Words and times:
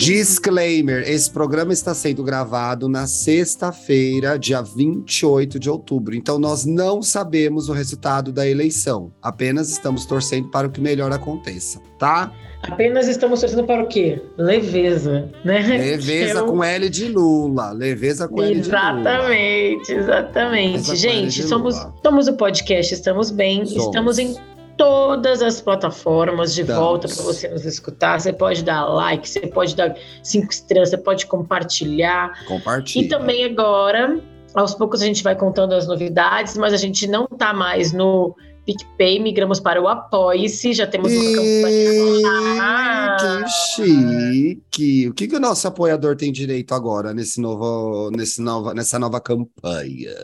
Disclaimer: 0.00 1.06
esse 1.06 1.30
programa 1.30 1.74
está 1.74 1.94
sendo 1.94 2.24
gravado 2.24 2.88
na 2.88 3.06
sexta-feira, 3.06 4.38
dia 4.38 4.62
28 4.62 5.58
de 5.58 5.68
outubro. 5.68 6.14
Então, 6.14 6.38
nós 6.38 6.64
não 6.64 7.02
sabemos 7.02 7.68
o 7.68 7.74
resultado 7.74 8.32
da 8.32 8.48
eleição. 8.48 9.12
Apenas 9.20 9.70
estamos 9.70 10.06
torcendo 10.06 10.48
para 10.48 10.66
o 10.66 10.70
que 10.70 10.80
melhor 10.80 11.12
aconteça, 11.12 11.82
tá? 11.98 12.32
Apenas 12.62 13.08
estamos 13.08 13.40
torcendo 13.40 13.64
para 13.64 13.82
o 13.82 13.86
quê? 13.86 14.22
Leveza, 14.36 15.30
né? 15.44 15.60
Leveza 15.66 16.42
com 16.44 16.62
L 16.62 16.88
de 16.90 17.08
Lula. 17.08 17.72
Leveza 17.72 18.28
com 18.28 18.42
L 18.42 18.60
de 18.60 18.68
Lula. 18.68 19.00
Exatamente, 19.00 19.92
exatamente. 19.92 20.96
Gente, 20.96 21.42
somos, 21.42 21.74
somos 22.02 22.28
o 22.28 22.34
podcast 22.34 22.92
Estamos 22.92 23.30
Bem. 23.30 23.64
Somos. 23.64 23.84
Estamos 23.84 24.18
em 24.18 24.36
todas 24.80 25.42
as 25.42 25.60
plataformas 25.60 26.54
de 26.54 26.62
Estamos. 26.62 26.82
volta 26.82 27.06
para 27.06 27.22
você 27.22 27.48
nos 27.48 27.66
escutar. 27.66 28.18
Você 28.18 28.32
pode 28.32 28.64
dar 28.64 28.86
like, 28.86 29.28
você 29.28 29.46
pode 29.46 29.76
dar 29.76 29.94
cinco 30.22 30.50
estrelas, 30.50 30.88
você 30.88 30.96
pode 30.96 31.26
compartilhar. 31.26 32.32
Compartilha. 32.46 33.04
E 33.04 33.08
também 33.08 33.44
agora, 33.44 34.18
aos 34.54 34.74
poucos 34.74 35.02
a 35.02 35.06
gente 35.06 35.22
vai 35.22 35.36
contando 35.36 35.74
as 35.74 35.86
novidades, 35.86 36.56
mas 36.56 36.72
a 36.72 36.78
gente 36.78 37.06
não 37.06 37.28
está 37.30 37.52
mais 37.52 37.92
no 37.92 38.34
PicPay, 38.70 39.18
migramos 39.18 39.58
para 39.58 39.82
o 39.82 39.88
Apoie-se, 39.88 40.72
já 40.72 40.86
temos 40.86 41.12
uma 41.12 41.34
campanha. 41.34 43.16
Que 43.18 43.48
chique! 43.74 45.08
O 45.08 45.14
que, 45.14 45.26
que 45.26 45.36
o 45.36 45.40
nosso 45.40 45.66
apoiador 45.66 46.14
tem 46.16 46.30
direito 46.30 46.72
agora 46.72 47.12
nesse 47.12 47.40
novo, 47.40 48.10
nesse 48.12 48.40
nova, 48.40 48.72
nessa 48.72 48.98
nova 48.98 49.20
campanha? 49.20 50.14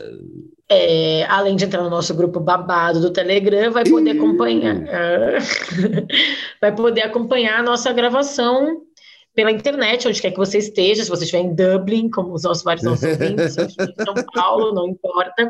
É, 0.69 1.25
além 1.25 1.57
de 1.57 1.65
entrar 1.65 1.83
no 1.83 1.89
nosso 1.89 2.13
grupo 2.13 2.39
babado 2.39 3.01
do 3.01 3.11
Telegram, 3.11 3.71
vai 3.71 3.83
poder 3.83 4.11
acompanhar. 4.11 4.77
vai 6.61 6.73
poder 6.73 7.01
acompanhar 7.01 7.59
a 7.59 7.63
nossa 7.63 7.91
gravação 7.91 8.86
pela 9.37 9.51
internet, 9.51 10.07
onde 10.07 10.19
quer 10.19 10.31
que 10.31 10.37
você 10.37 10.57
esteja, 10.57 11.03
se 11.03 11.09
você 11.11 11.23
estiver 11.23 11.43
em 11.43 11.53
Dublin, 11.53 12.09
como 12.09 12.33
os 12.33 12.41
nossos 12.41 12.63
vários 12.63 12.83
nossos 12.83 13.03
ouvintes, 13.07 13.53
se 13.53 13.61
estiver 13.61 13.93
em 13.95 14.03
São 14.03 14.15
Paulo, 14.33 14.73
não 14.73 14.87
importa. 14.87 15.47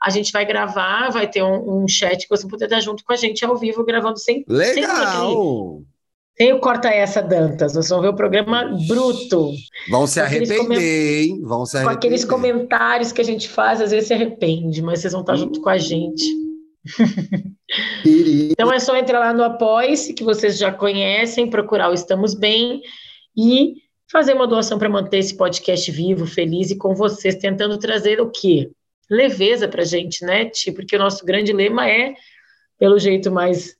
A 0.00 0.08
gente 0.08 0.30
vai 0.30 0.46
gravar, 0.46 1.10
vai 1.10 1.28
ter 1.28 1.42
um, 1.42 1.82
um, 1.82 1.88
chat 1.88 2.22
que 2.22 2.28
você 2.28 2.46
poder 2.46 2.66
estar 2.66 2.78
junto 2.78 3.02
com 3.02 3.12
a 3.12 3.16
gente 3.16 3.44
ao 3.44 3.56
vivo, 3.56 3.84
gravando 3.84 4.20
sem. 4.20 4.44
Legal! 4.48 5.82
Sem, 6.38 6.52
o 6.52 6.60
Corta 6.60 6.88
Essa 6.88 7.20
Dantas. 7.20 7.72
Vocês 7.72 7.88
vão 7.88 8.02
ver 8.02 8.08
o 8.08 8.14
programa 8.14 8.70
bruto. 8.86 9.50
Vão 9.90 10.06
se 10.06 10.20
arrepender, 10.20 11.24
hein? 11.24 11.40
Vão 11.42 11.66
se 11.66 11.76
arrepender. 11.76 11.92
Com 11.92 11.98
aqueles 11.98 12.24
comentários 12.24 13.10
que 13.10 13.20
a 13.20 13.24
gente 13.24 13.48
faz, 13.48 13.80
às 13.80 13.90
vezes 13.90 14.06
se 14.06 14.14
arrepende, 14.14 14.80
mas 14.80 15.00
vocês 15.00 15.12
vão 15.12 15.22
estar 15.22 15.34
junto 15.34 15.60
com 15.60 15.68
a 15.68 15.78
gente. 15.78 16.24
então 18.50 18.72
é 18.72 18.78
só 18.78 18.96
entrar 18.96 19.18
lá 19.18 19.32
no 19.32 19.42
Apoia-se, 19.42 20.14
que 20.14 20.22
vocês 20.22 20.56
já 20.56 20.70
conhecem, 20.70 21.50
procurar 21.50 21.90
o 21.90 21.94
Estamos 21.94 22.34
Bem 22.34 22.80
e 23.36 23.74
fazer 24.10 24.34
uma 24.34 24.46
doação 24.46 24.78
para 24.78 24.88
manter 24.88 25.18
esse 25.18 25.36
podcast 25.36 25.90
vivo, 25.90 26.26
feliz 26.26 26.70
e 26.70 26.76
com 26.76 26.94
vocês, 26.94 27.34
tentando 27.36 27.78
trazer 27.78 28.20
o 28.20 28.30
quê? 28.30 28.70
Leveza 29.10 29.68
para 29.68 29.82
a 29.82 29.86
gente, 29.86 30.24
né, 30.24 30.46
Ti? 30.46 30.72
Porque 30.72 30.96
o 30.96 30.98
nosso 30.98 31.24
grande 31.24 31.52
lema 31.52 31.88
é, 31.88 32.14
pelo 32.78 32.98
jeito 32.98 33.30
mais 33.30 33.76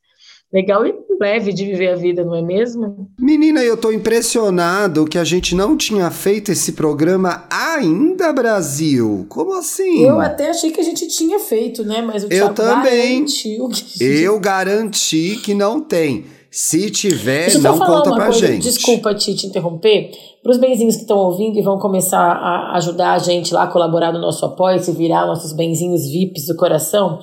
legal 0.53 0.87
e 0.87 0.95
leve 1.21 1.53
de 1.53 1.65
viver 1.65 1.89
a 1.89 1.97
vida, 1.97 2.25
não 2.25 2.35
é 2.35 2.43
mesmo? 2.43 3.11
Menina, 3.19 3.63
eu 3.63 3.77
tô 3.77 3.91
impressionado 3.91 5.05
que 5.05 5.19
a 5.19 5.25
gente 5.25 5.53
não 5.53 5.77
tinha 5.77 6.11
feito 6.13 6.53
esse 6.53 6.73
programa 6.73 7.45
ainda, 7.51 8.33
Brasil. 8.33 9.27
Como 9.29 9.53
assim? 9.55 10.07
Eu 10.07 10.21
até 10.21 10.51
achei 10.51 10.71
que 10.71 10.81
a 10.81 10.85
gente 10.85 11.09
tinha 11.09 11.41
feito, 11.41 11.85
né? 11.85 12.01
Mas 12.03 12.23
o 12.23 12.29
eu 12.33 12.55
também. 12.55 13.25
garantiu 13.25 13.69
que... 13.69 14.05
Eu 14.05 14.39
garanti 14.39 15.41
que 15.43 15.55
não 15.55 15.81
tem. 15.81 16.25
Se 16.55 16.89
tiver, 16.89 17.53
não 17.59 17.77
conta 17.77 18.15
pra 18.15 18.27
coisa. 18.27 18.47
gente. 18.47 18.63
Desculpa 18.63 19.13
te, 19.13 19.35
te 19.35 19.49
interromper. 19.49 20.13
Para 20.41 20.53
os 20.53 20.57
benzinhos 20.57 20.95
que 20.95 21.03
estão 21.03 21.19
ouvindo 21.19 21.59
e 21.59 21.63
vão 21.63 21.81
começar 21.81 22.21
a 22.21 22.77
ajudar 22.77 23.15
a 23.15 23.19
gente 23.19 23.53
lá, 23.53 23.67
colaborar 23.67 24.13
no 24.13 24.21
nosso 24.21 24.47
apoio, 24.47 24.79
se 24.79 24.93
virar 24.93 25.27
nossos 25.27 25.53
benzinhos 25.53 26.09
VIPs 26.09 26.47
do 26.47 26.55
coração, 26.55 27.19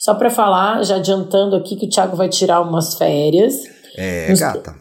só 0.00 0.14
para 0.14 0.28
falar, 0.30 0.82
já 0.82 0.96
adiantando 0.96 1.54
aqui 1.54 1.76
que 1.76 1.86
o 1.86 1.88
Thiago 1.88 2.16
vai 2.16 2.28
tirar 2.28 2.60
umas 2.60 2.98
férias. 2.98 3.54
É, 3.96 4.28
nos... 4.28 4.40
gata. 4.40 4.74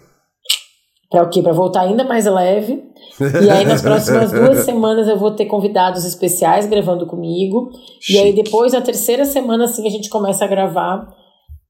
Para 1.11 1.21
o 1.21 1.29
quê? 1.29 1.43
Para 1.43 1.53
voltar 1.53 1.81
ainda 1.81 2.03
mais 2.03 2.25
leve. 2.25 2.83
E 3.19 3.49
aí, 3.51 3.65
nas 3.65 3.83
próximas 3.83 4.31
duas 4.33 4.65
semanas, 4.65 5.07
eu 5.07 5.19
vou 5.19 5.29
ter 5.29 5.45
convidados 5.45 6.05
especiais 6.05 6.65
gravando 6.65 7.05
comigo. 7.05 7.69
Chique. 7.99 8.17
E 8.17 8.19
aí, 8.19 8.33
depois, 8.33 8.73
na 8.73 8.81
terceira 8.81 9.25
semana, 9.25 9.65
assim, 9.65 9.85
a 9.85 9.91
gente 9.91 10.09
começa 10.09 10.43
a 10.43 10.47
gravar 10.47 11.07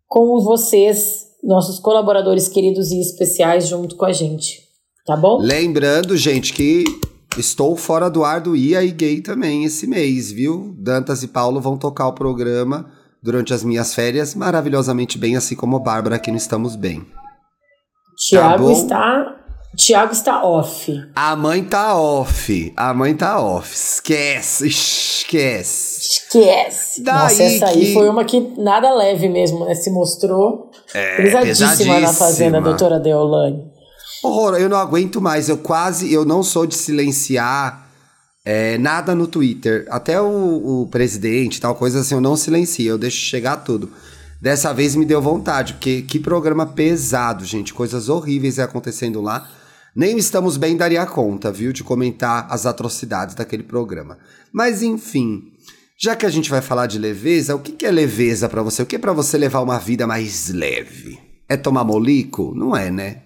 com 0.08 0.40
vocês 0.40 1.31
nossos 1.44 1.80
colaboradores 1.80 2.48
queridos 2.48 2.92
e 2.92 3.00
especiais 3.00 3.68
junto 3.68 3.96
com 3.96 4.06
a 4.06 4.12
gente. 4.12 4.62
Tá 5.06 5.16
bom? 5.16 5.40
Lembrando, 5.40 6.16
gente, 6.16 6.54
que 6.54 6.84
estou 7.38 7.76
fora 7.76 8.10
do 8.10 8.24
ar 8.24 8.42
do 8.42 8.56
IA 8.56 8.84
e 8.84 8.92
Gay 8.92 9.22
também 9.22 9.64
esse 9.64 9.88
mês, 9.88 10.32
viu? 10.32 10.76
Dantas 10.78 11.24
e 11.24 11.28
Paulo 11.28 11.60
vão 11.60 11.78
tocar 11.78 12.08
o 12.08 12.14
programa 12.14 12.92
durante 13.22 13.54
as 13.54 13.64
minhas 13.64 13.94
férias 13.94 14.36
maravilhosamente 14.36 15.18
bem, 15.18 15.36
assim 15.36 15.56
como 15.56 15.78
a 15.78 15.80
Bárbara 15.80 16.16
aqui 16.16 16.32
no 16.32 16.38
Estamos 16.38 16.76
Bem. 16.76 17.06
Tiago 18.18 18.68
tá 18.68 18.72
está 18.74 19.42
Tiago 19.76 20.12
está 20.12 20.44
off. 20.44 20.92
A 21.16 21.36
mãe 21.36 21.64
tá 21.64 21.98
off. 21.98 22.74
A 22.76 22.94
mãe 22.94 23.16
tá 23.16 23.40
off. 23.40 23.74
Esquece, 23.74 24.68
esquece. 24.68 26.02
Esquece. 26.02 27.02
Daí 27.02 27.16
Nossa, 27.16 27.44
essa 27.44 27.66
que... 27.68 27.80
aí 27.80 27.94
foi 27.94 28.10
uma 28.10 28.26
que 28.26 28.40
nada 28.58 28.94
leve 28.94 29.30
mesmo, 29.30 29.66
né? 29.66 29.74
Se 29.74 29.90
mostrou 29.90 30.71
é, 30.94 31.18
pesadíssima, 31.18 32.00
na 32.00 32.14
fazenda, 32.14 32.62
doutora 32.62 33.00
Deolane. 33.00 33.64
Horror, 34.24 34.56
eu 34.56 34.70
não 34.70 34.78
aguento 34.78 35.20
mais. 35.20 35.50
Eu 35.50 35.58
quase, 35.58 36.14
eu 36.14 36.24
não 36.24 36.44
sou 36.44 36.66
de 36.66 36.76
silenciar 36.76 37.88
é, 38.46 38.78
nada 38.78 39.16
no 39.16 39.28
Twitter. 39.28 39.86
Até 39.90 40.22
o, 40.22 40.82
o 40.82 40.88
presidente, 40.88 41.60
tal 41.60 41.76
coisa 41.76 42.02
assim, 42.02 42.16
eu 42.16 42.22
não 42.22 42.36
silencio, 42.36 42.86
eu 42.86 42.98
deixo 42.98 43.18
chegar 43.18 43.58
tudo. 43.58 43.92
Dessa 44.42 44.74
vez 44.74 44.96
me 44.96 45.06
deu 45.06 45.22
vontade, 45.22 45.74
porque 45.74 46.02
que 46.02 46.20
programa 46.20 46.66
pesado, 46.66 47.46
gente. 47.46 47.74
Coisas 47.74 48.10
horríveis 48.10 48.60
acontecendo 48.60 49.22
lá. 49.22 49.48
Nem 49.96 50.18
estamos 50.18 50.56
bem 50.56 50.78
daria 50.78 51.06
conta, 51.06 51.52
viu, 51.52 51.74
de 51.74 51.84
comentar 51.84 52.48
as 52.50 52.66
atrocidades 52.66 53.36
daquele 53.36 53.64
programa. 53.64 54.18
Mas 54.52 54.82
enfim, 54.82 55.51
já 56.02 56.16
que 56.16 56.26
a 56.26 56.30
gente 56.30 56.50
vai 56.50 56.62
falar 56.62 56.88
de 56.88 56.98
leveza, 56.98 57.56
o 57.56 57.60
que 57.60 57.86
é 57.86 57.92
leveza 57.92 58.50
para 58.50 58.64
você? 58.64 58.82
O 58.82 58.86
que 58.88 58.96
é 58.96 59.00
para 59.00 59.14
você 59.14 59.38
levar 59.38 59.62
uma 59.62 59.78
vida 59.78 60.08
mais 60.08 60.50
leve? 60.50 61.20
É 61.48 61.56
tomar 61.56 61.84
molico? 61.84 62.54
Não 62.56 62.76
é, 62.76 62.90
né? 62.90 63.22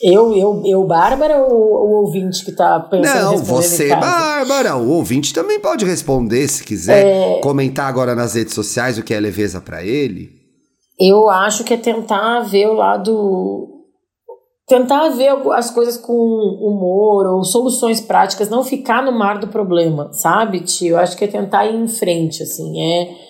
Eu, 0.00 0.32
eu, 0.36 0.62
eu, 0.64 0.86
Bárbara, 0.86 1.42
ou 1.42 1.52
o 1.52 2.04
ouvinte 2.04 2.44
que 2.44 2.52
tá 2.52 2.78
pensando 2.78 3.32
Não, 3.32 3.38
você, 3.38 3.88
Bárbara. 3.88 4.76
O 4.76 4.90
ouvinte 4.90 5.32
também 5.32 5.58
pode 5.58 5.84
responder 5.84 6.46
se 6.46 6.62
quiser. 6.62 7.06
É... 7.06 7.40
Comentar 7.40 7.88
agora 7.88 8.14
nas 8.14 8.34
redes 8.34 8.54
sociais 8.54 8.96
o 8.96 9.02
que 9.02 9.14
é 9.14 9.18
leveza 9.18 9.60
para 9.60 9.82
ele. 9.82 10.30
Eu 11.00 11.28
acho 11.28 11.64
que 11.64 11.74
é 11.74 11.76
tentar 11.76 12.40
ver 12.42 12.68
o 12.68 12.74
lado 12.74 13.73
tentar 14.66 15.10
ver 15.10 15.28
as 15.52 15.70
coisas 15.70 15.96
com 15.96 16.12
humor 16.12 17.26
ou 17.26 17.44
soluções 17.44 18.00
práticas, 18.00 18.48
não 18.48 18.64
ficar 18.64 19.02
no 19.02 19.12
mar 19.12 19.38
do 19.38 19.48
problema, 19.48 20.12
sabe, 20.12 20.60
tio? 20.60 20.90
Eu 20.90 20.98
acho 20.98 21.16
que 21.16 21.24
é 21.24 21.28
tentar 21.28 21.66
ir 21.66 21.74
em 21.74 21.88
frente, 21.88 22.42
assim, 22.42 22.80
é... 22.80 23.24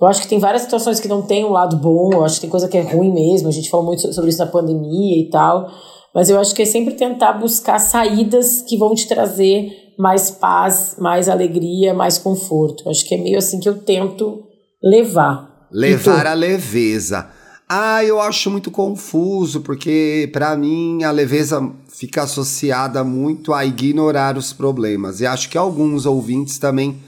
Eu 0.00 0.06
acho 0.06 0.22
que 0.22 0.28
tem 0.28 0.38
várias 0.38 0.62
situações 0.62 0.98
que 0.98 1.08
não 1.08 1.20
tem 1.20 1.44
um 1.44 1.50
lado 1.50 1.76
bom, 1.76 2.10
eu 2.12 2.24
acho 2.24 2.36
que 2.36 2.42
tem 2.42 2.50
coisa 2.50 2.68
que 2.68 2.78
é 2.78 2.80
ruim 2.80 3.12
mesmo, 3.12 3.48
a 3.48 3.52
gente 3.52 3.68
falou 3.68 3.84
muito 3.84 4.12
sobre 4.14 4.30
isso 4.30 4.38
na 4.38 4.46
pandemia 4.46 5.20
e 5.20 5.28
tal, 5.28 5.68
mas 6.14 6.30
eu 6.30 6.40
acho 6.40 6.54
que 6.54 6.62
é 6.62 6.64
sempre 6.64 6.94
tentar 6.94 7.34
buscar 7.34 7.78
saídas 7.78 8.62
que 8.62 8.78
vão 8.78 8.94
te 8.94 9.06
trazer 9.06 9.70
mais 9.98 10.30
paz, 10.30 10.96
mais 10.98 11.28
alegria, 11.28 11.92
mais 11.92 12.16
conforto. 12.16 12.84
Eu 12.86 12.90
acho 12.90 13.06
que 13.06 13.14
é 13.14 13.18
meio 13.18 13.36
assim 13.36 13.60
que 13.60 13.68
eu 13.68 13.78
tento 13.82 14.42
levar. 14.82 15.68
Levar 15.70 16.26
a 16.26 16.32
leveza. 16.32 17.28
Ah, 17.72 18.04
eu 18.04 18.20
acho 18.20 18.50
muito 18.50 18.68
confuso, 18.68 19.60
porque 19.60 20.28
para 20.32 20.56
mim 20.56 21.04
a 21.04 21.12
leveza 21.12 21.70
fica 21.88 22.24
associada 22.24 23.04
muito 23.04 23.54
a 23.54 23.64
ignorar 23.64 24.36
os 24.36 24.52
problemas. 24.52 25.20
E 25.20 25.26
acho 25.26 25.48
que 25.48 25.56
alguns 25.56 26.04
ouvintes 26.04 26.58
também 26.58 27.00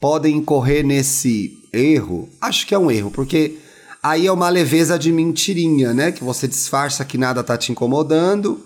podem 0.00 0.36
incorrer 0.38 0.82
nesse 0.82 1.58
erro. 1.70 2.30
Acho 2.40 2.66
que 2.66 2.74
é 2.74 2.78
um 2.78 2.90
erro, 2.90 3.10
porque 3.10 3.58
aí 4.02 4.26
é 4.26 4.32
uma 4.32 4.48
leveza 4.48 4.98
de 4.98 5.12
mentirinha, 5.12 5.92
né? 5.92 6.10
Que 6.10 6.24
você 6.24 6.48
disfarça 6.48 7.04
que 7.04 7.18
nada 7.18 7.44
tá 7.44 7.58
te 7.58 7.70
incomodando. 7.70 8.58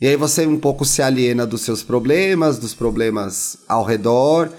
E 0.00 0.06
aí 0.08 0.16
você 0.16 0.44
um 0.48 0.58
pouco 0.58 0.84
se 0.84 1.00
aliena 1.00 1.46
dos 1.46 1.60
seus 1.60 1.80
problemas, 1.80 2.58
dos 2.58 2.74
problemas 2.74 3.58
ao 3.68 3.84
redor. 3.84 4.50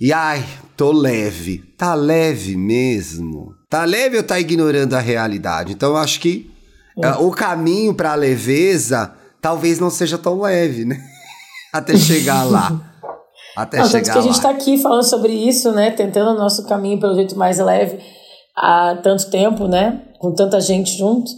E 0.00 0.12
ai, 0.12 0.46
tô 0.78 0.92
leve. 0.92 1.58
Tá 1.76 1.92
leve 1.94 2.56
mesmo? 2.56 3.52
Tá 3.68 3.84
leve 3.84 4.16
ou 4.16 4.22
tá 4.22 4.38
ignorando 4.38 4.94
a 4.94 5.00
realidade? 5.00 5.72
Então 5.72 5.90
eu 5.90 5.96
acho 5.96 6.20
que 6.20 6.48
uh, 6.96 7.26
o 7.26 7.32
caminho 7.32 7.92
pra 7.92 8.14
leveza 8.14 9.12
talvez 9.42 9.80
não 9.80 9.90
seja 9.90 10.16
tão 10.16 10.40
leve, 10.40 10.84
né? 10.84 10.98
Até 11.74 11.96
chegar 11.96 12.44
lá. 12.44 12.80
Até 13.56 13.78
não, 13.78 13.86
chegar 13.86 14.04
tanto 14.04 14.12
que 14.12 14.18
a 14.18 14.32
gente 14.32 14.36
lá. 14.36 14.42
tá 14.42 14.50
aqui 14.50 14.78
falando 14.78 15.02
sobre 15.02 15.32
isso, 15.32 15.72
né? 15.72 15.90
Tentando 15.90 16.30
o 16.30 16.38
nosso 16.38 16.64
caminho 16.66 17.00
pelo 17.00 17.16
jeito 17.16 17.36
mais 17.36 17.58
leve 17.58 17.98
há 18.56 18.96
tanto 19.02 19.28
tempo, 19.30 19.66
né? 19.66 20.00
Com 20.20 20.32
tanta 20.32 20.60
gente 20.60 20.96
junto. 20.96 21.28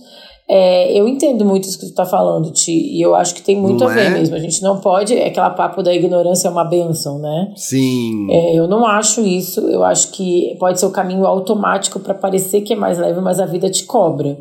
É, 0.53 0.99
eu 0.99 1.07
entendo 1.07 1.45
muito 1.45 1.69
isso 1.69 1.79
que 1.79 1.87
tu 1.87 1.95
tá 1.95 2.05
falando, 2.05 2.51
Ti, 2.51 2.73
e 2.73 3.01
eu 3.01 3.15
acho 3.15 3.37
que 3.37 3.41
tem 3.41 3.57
muito 3.57 3.85
Não 3.85 3.89
a 3.89 3.95
ver 3.95 4.07
é? 4.07 4.11
mesmo. 4.11 4.35
A 4.35 4.39
gente 4.41 4.61
não 4.63 4.81
pode, 4.81 5.17
é 5.17 5.29
aquela 5.29 5.51
papo 5.51 5.81
da 5.81 5.95
ignorância 5.95 6.49
é 6.49 6.51
uma 6.51 6.65
benção, 6.65 7.21
né? 7.21 7.53
Sim. 7.55 8.27
É, 8.29 8.59
eu 8.59 8.67
não 8.67 8.85
acho 8.85 9.21
isso, 9.21 9.61
eu 9.61 9.85
acho 9.85 10.11
que 10.11 10.57
pode 10.59 10.81
ser 10.81 10.87
o 10.87 10.91
caminho 10.91 11.25
automático 11.25 12.01
para 12.01 12.15
parecer 12.15 12.63
que 12.63 12.73
é 12.73 12.77
mais 12.77 12.99
leve, 12.99 13.21
mas 13.21 13.39
a 13.39 13.47
vida 13.47 13.71
te 13.71 13.85
cobra. 13.85 14.37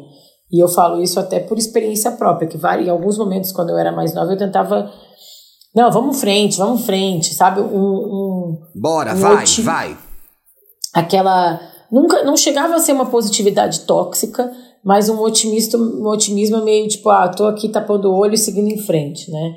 E 0.52 0.60
eu 0.60 0.68
falo 0.68 1.00
isso 1.00 1.20
até 1.20 1.40
por 1.40 1.60
experiência 1.60 2.12
própria, 2.14 2.48
que 2.48 2.58
em 2.58 2.90
alguns 2.90 3.16
momentos, 3.16 3.52
quando 3.52 3.70
eu 3.70 3.78
era 3.78 3.92
mais 3.92 4.12
nova, 4.16 4.32
eu 4.34 4.38
tentava. 4.38 4.92
Não, 5.76 5.92
vamos 5.92 6.20
frente, 6.20 6.58
vamos 6.58 6.88
frente, 6.88 7.36
sabe? 7.36 7.62
Um, 7.62 7.68
um, 7.68 8.58
Bora, 8.76 9.14
um 9.14 9.18
vai, 9.18 9.46
vai. 9.62 9.98
aquela 10.92 11.60
nunca 11.92 12.24
não 12.24 12.36
chegava 12.36 12.76
a 12.76 12.80
ser 12.80 12.94
uma 12.94 13.06
positividade 13.06 13.82
tóxica, 13.82 14.52
mas 14.84 15.10
um 15.10 15.20
otimista, 15.20 15.78
um 15.78 16.08
otimismo 16.08 16.64
meio 16.64 16.88
tipo, 16.88 17.10
ah, 17.10 17.28
tô 17.28 17.46
aqui 17.46 17.70
tapando 17.70 18.10
o 18.10 18.18
olho 18.18 18.34
e 18.34 18.38
seguindo 18.38 18.70
em 18.70 18.78
frente, 18.78 19.30
né? 19.32 19.56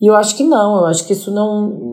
E 0.00 0.10
eu 0.10 0.16
acho 0.16 0.36
que 0.36 0.42
não, 0.42 0.80
eu 0.80 0.86
acho 0.86 1.06
que 1.06 1.12
isso 1.12 1.30
não 1.30 1.90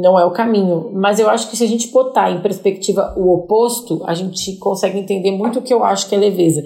não 0.00 0.18
é 0.18 0.24
o 0.24 0.32
caminho, 0.32 0.90
mas 0.94 1.18
eu 1.18 1.28
acho 1.30 1.48
que 1.48 1.56
se 1.56 1.64
a 1.64 1.68
gente 1.68 1.88
botar 1.88 2.30
em 2.30 2.42
perspectiva 2.42 3.14
o 3.16 3.32
oposto, 3.34 4.02
a 4.06 4.14
gente 4.14 4.56
consegue 4.56 4.98
entender 4.98 5.30
muito 5.30 5.58
o 5.58 5.62
que 5.62 5.72
eu 5.72 5.84
acho 5.84 6.08
que 6.08 6.14
é 6.14 6.18
leveza. 6.18 6.62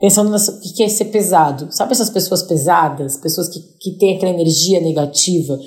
Pensando 0.00 0.30
nessa, 0.30 0.52
o 0.52 0.60
que 0.60 0.84
é 0.84 0.88
ser 0.88 1.06
pesado. 1.06 1.68
Sabe 1.70 1.92
essas 1.92 2.08
pessoas 2.08 2.44
pesadas? 2.44 3.16
Pessoas 3.16 3.48
que, 3.48 3.58
que 3.80 3.98
têm 3.98 4.16
aquela 4.16 4.32
energia 4.32 4.80
negativa? 4.80 5.58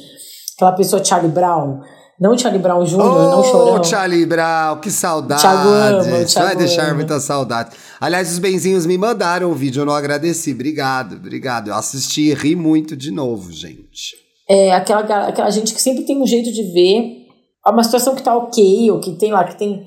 Aquela 0.55 0.71
pessoa 0.71 1.03
Charlie 1.03 1.31
Brown? 1.31 1.81
Não 2.21 2.37
Charlie 2.37 2.61
Brown 2.61 2.83
Jr., 2.83 2.97
não 2.97 3.39
Ô, 3.39 3.43
chorão. 3.43 3.83
Charlie 3.83 4.27
Brown, 4.27 4.79
que 4.79 4.91
saudade. 4.91 5.41
Thiago 5.41 5.69
ama, 5.69 6.03
Vai 6.35 6.55
deixar 6.55 6.93
muita 6.93 7.19
saudade. 7.19 7.71
Aliás, 7.99 8.31
os 8.31 8.37
benzinhos 8.37 8.85
me 8.85 8.95
mandaram 8.95 9.49
o 9.49 9.55
vídeo, 9.55 9.81
eu 9.81 9.85
não 9.87 9.93
agradeci. 9.93 10.51
Obrigado, 10.51 11.15
obrigado. 11.15 11.69
Eu 11.69 11.73
assisti 11.73 12.29
e 12.29 12.33
ri 12.35 12.55
muito 12.55 12.95
de 12.95 13.09
novo, 13.09 13.51
gente. 13.51 14.15
é 14.47 14.71
aquela, 14.71 15.29
aquela 15.29 15.49
gente 15.49 15.73
que 15.73 15.81
sempre 15.81 16.03
tem 16.03 16.21
um 16.21 16.27
jeito 16.27 16.51
de 16.51 16.61
ver 16.71 17.21
uma 17.65 17.83
situação 17.83 18.15
que 18.15 18.21
tá 18.21 18.35
ok, 18.35 18.91
ou 18.91 18.99
que 18.99 19.13
tem 19.13 19.31
lá, 19.31 19.43
que 19.43 19.57
tem 19.57 19.83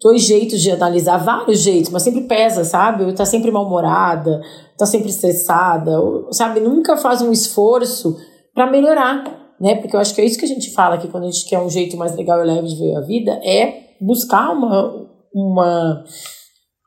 dois 0.00 0.22
jeitos 0.22 0.60
de 0.60 0.72
analisar, 0.72 1.18
vários 1.18 1.60
jeitos, 1.60 1.90
mas 1.90 2.02
sempre 2.02 2.22
pesa, 2.22 2.64
sabe? 2.64 3.04
Ou 3.04 3.12
tá 3.14 3.24
sempre 3.24 3.50
mal-humorada, 3.50 4.40
tá 4.76 4.84
sempre 4.86 5.10
estressada, 5.10 6.00
ou, 6.00 6.32
sabe? 6.32 6.58
Nunca 6.58 6.96
faz 6.96 7.22
um 7.22 7.32
esforço 7.32 8.16
para 8.54 8.70
melhorar, 8.70 9.24
né? 9.60 9.76
Porque 9.76 9.96
eu 9.96 10.00
acho 10.00 10.14
que 10.14 10.20
é 10.20 10.24
isso 10.24 10.38
que 10.38 10.44
a 10.44 10.48
gente 10.48 10.72
fala 10.72 10.94
aqui 10.94 11.08
quando 11.08 11.24
a 11.24 11.30
gente 11.30 11.48
quer 11.48 11.58
um 11.58 11.70
jeito 11.70 11.96
mais 11.96 12.14
legal 12.16 12.42
e 12.42 12.46
leve 12.46 12.68
de 12.68 12.76
ver 12.76 12.96
a 12.96 13.00
vida, 13.00 13.32
é 13.44 13.88
buscar 14.00 14.52
uma, 14.52 15.06
uma, 15.34 16.04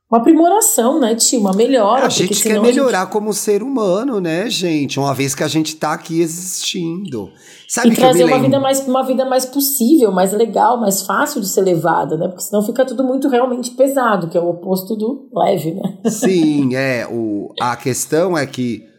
uma 0.10 0.20
aprimoração, 0.20 1.00
né, 1.00 1.16
Tio? 1.16 1.42
Uma 1.42 1.54
melhora. 1.54 2.06
a 2.06 2.10
porque 2.10 2.24
gente 2.24 2.44
quer 2.44 2.62
melhorar 2.62 3.08
como 3.08 3.34
ser 3.34 3.62
humano, 3.62 4.22
né, 4.22 4.50
gente? 4.50 5.00
Uma 5.00 5.14
vez 5.14 5.36
que 5.36 5.44
a 5.44 5.48
gente 5.48 5.76
tá 5.76 5.94
aqui 5.94 6.22
existindo. 6.22 7.30
Sabe 7.68 7.90
e 7.90 7.92
que 7.92 7.98
trazer 7.98 8.26
uma 8.26 8.40
vida, 8.40 8.60
mais, 8.60 8.88
uma 8.88 9.04
vida 9.04 9.26
mais 9.26 9.46
possível, 9.46 10.12
mais 10.12 10.34
legal, 10.34 10.80
mais 10.80 11.04
fácil 11.04 11.40
de 11.42 11.48
ser 11.48 11.62
levada, 11.62 12.18
né? 12.18 12.28
Porque 12.28 12.44
senão 12.44 12.66
fica 12.66 12.86
tudo 12.86 13.04
muito 13.04 13.28
realmente 13.28 13.72
pesado, 13.72 14.28
que 14.28 14.38
é 14.38 14.42
o 14.42 14.50
oposto 14.50 14.96
do 14.96 15.30
leve, 15.34 15.72
né? 15.72 15.98
Sim, 16.10 16.76
é. 16.76 17.08
O, 17.10 17.54
a 17.60 17.76
questão 17.76 18.38
é 18.38 18.46
que 18.46 18.91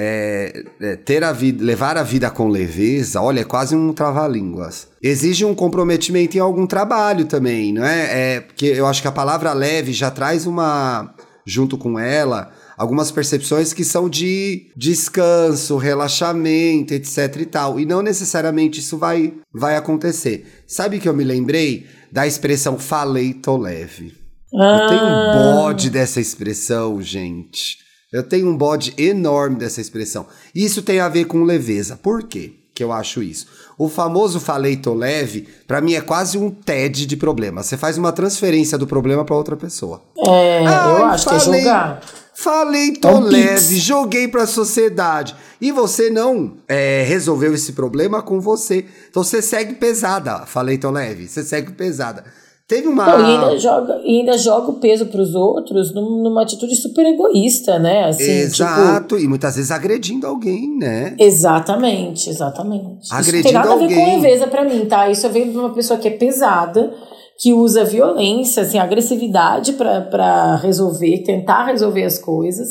é, 0.00 0.62
é, 0.80 0.94
ter 0.94 1.24
a 1.24 1.32
vida, 1.32 1.64
levar 1.64 1.96
a 1.96 2.04
vida 2.04 2.30
com 2.30 2.46
leveza, 2.48 3.20
olha, 3.20 3.40
é 3.40 3.44
quase 3.44 3.74
um 3.74 3.92
trava-línguas. 3.92 4.86
Exige 5.02 5.44
um 5.44 5.56
comprometimento 5.56 6.36
em 6.36 6.40
algum 6.40 6.68
trabalho 6.68 7.24
também, 7.24 7.72
não 7.72 7.84
é? 7.84 8.36
é? 8.36 8.40
Porque 8.40 8.66
eu 8.66 8.86
acho 8.86 9.02
que 9.02 9.08
a 9.08 9.12
palavra 9.12 9.52
leve 9.52 9.92
já 9.92 10.08
traz 10.08 10.46
uma, 10.46 11.12
junto 11.44 11.76
com 11.76 11.98
ela, 11.98 12.52
algumas 12.76 13.10
percepções 13.10 13.72
que 13.72 13.82
são 13.84 14.08
de 14.08 14.70
descanso, 14.76 15.76
relaxamento, 15.76 16.94
etc 16.94 17.34
e 17.40 17.46
tal. 17.46 17.80
E 17.80 17.84
não 17.84 18.00
necessariamente 18.00 18.78
isso 18.78 18.96
vai, 18.96 19.34
vai 19.52 19.76
acontecer. 19.76 20.62
Sabe 20.64 21.00
que 21.00 21.08
eu 21.08 21.14
me 21.14 21.24
lembrei 21.24 21.86
da 22.12 22.24
expressão 22.24 22.78
falei 22.78 23.34
tô 23.34 23.56
leve. 23.56 24.14
Eu 24.52 24.86
tenho 24.88 25.00
Ah. 25.00 25.32
um 25.34 25.54
bode 25.56 25.90
dessa 25.90 26.20
expressão, 26.20 27.02
gente. 27.02 27.87
Eu 28.12 28.22
tenho 28.22 28.48
um 28.48 28.56
bode 28.56 28.94
enorme 28.96 29.56
dessa 29.56 29.80
expressão. 29.80 30.26
Isso 30.54 30.82
tem 30.82 30.98
a 31.00 31.08
ver 31.08 31.26
com 31.26 31.42
leveza. 31.44 31.96
Por 32.02 32.22
quê 32.22 32.52
que 32.74 32.82
eu 32.82 32.92
acho 32.92 33.22
isso? 33.22 33.46
O 33.76 33.88
famoso 33.88 34.38
falei 34.40 34.76
tô 34.76 34.94
leve, 34.94 35.46
pra 35.66 35.80
mim 35.80 35.94
é 35.94 36.00
quase 36.00 36.38
um 36.38 36.48
TED 36.50 37.04
de 37.06 37.16
problema. 37.16 37.62
Você 37.62 37.76
faz 37.76 37.98
uma 37.98 38.12
transferência 38.12 38.78
do 38.78 38.86
problema 38.86 39.24
pra 39.24 39.34
outra 39.36 39.56
pessoa. 39.56 40.00
É, 40.26 40.62
eu 40.62 40.66
Ai, 40.68 41.02
acho 41.14 41.28
que 41.28 41.34
é 41.34 41.40
falei- 41.40 41.60
julgar. 41.60 42.00
Falei, 42.34 42.92
tô 42.92 43.08
É 43.08 43.20
leve, 43.20 43.68
pix. 43.74 43.82
joguei 43.82 44.28
pra 44.28 44.46
sociedade. 44.46 45.34
E 45.60 45.72
você 45.72 46.08
não 46.08 46.56
é, 46.68 47.02
resolveu 47.02 47.52
esse 47.52 47.72
problema 47.72 48.22
com 48.22 48.40
você. 48.40 48.84
Então 49.10 49.24
você 49.24 49.42
segue 49.42 49.74
pesada. 49.74 50.46
Falei, 50.46 50.78
tô 50.78 50.88
leve. 50.88 51.26
Você 51.26 51.42
segue 51.42 51.72
pesada. 51.72 52.24
Teve 52.68 52.86
uma. 52.86 53.06
Não, 53.06 53.20
e, 53.20 53.34
ainda 53.34 53.58
joga, 53.58 54.00
e 54.04 54.18
ainda 54.20 54.36
joga 54.36 54.70
o 54.70 54.74
peso 54.74 55.06
pros 55.06 55.34
outros 55.34 55.94
num- 55.94 56.22
numa 56.22 56.42
atitude 56.42 56.76
super 56.76 57.06
egoísta, 57.06 57.78
né? 57.78 58.04
Assim, 58.04 58.24
tipo, 58.24 58.62
Exato, 58.62 59.18
e 59.18 59.26
muitas 59.26 59.56
vezes 59.56 59.70
agredindo 59.70 60.26
alguém, 60.26 60.76
né? 60.76 61.16
Exatamente, 61.18 62.28
exatamente. 62.28 63.04
Isso 63.04 63.14
Agredindo 63.14 63.42
tem 63.44 63.52
nada 63.54 63.72
a 63.72 63.76
ver 63.76 63.82
alguém. 63.84 63.96
com 63.98 64.14
leveza 64.16 64.46
pra 64.48 64.64
mim, 64.64 64.84
tá? 64.84 65.08
Isso 65.08 65.26
vem 65.30 65.50
de 65.50 65.56
uma 65.56 65.70
pessoa 65.70 65.98
que 65.98 66.08
é 66.08 66.10
pesada, 66.10 66.92
que 67.38 67.54
usa 67.54 67.84
violência, 67.86 68.62
assim, 68.62 68.78
agressividade 68.78 69.72
pra 69.72 70.56
resolver, 70.56 71.22
tentar 71.24 71.64
resolver 71.64 72.04
as 72.04 72.18
coisas. 72.18 72.68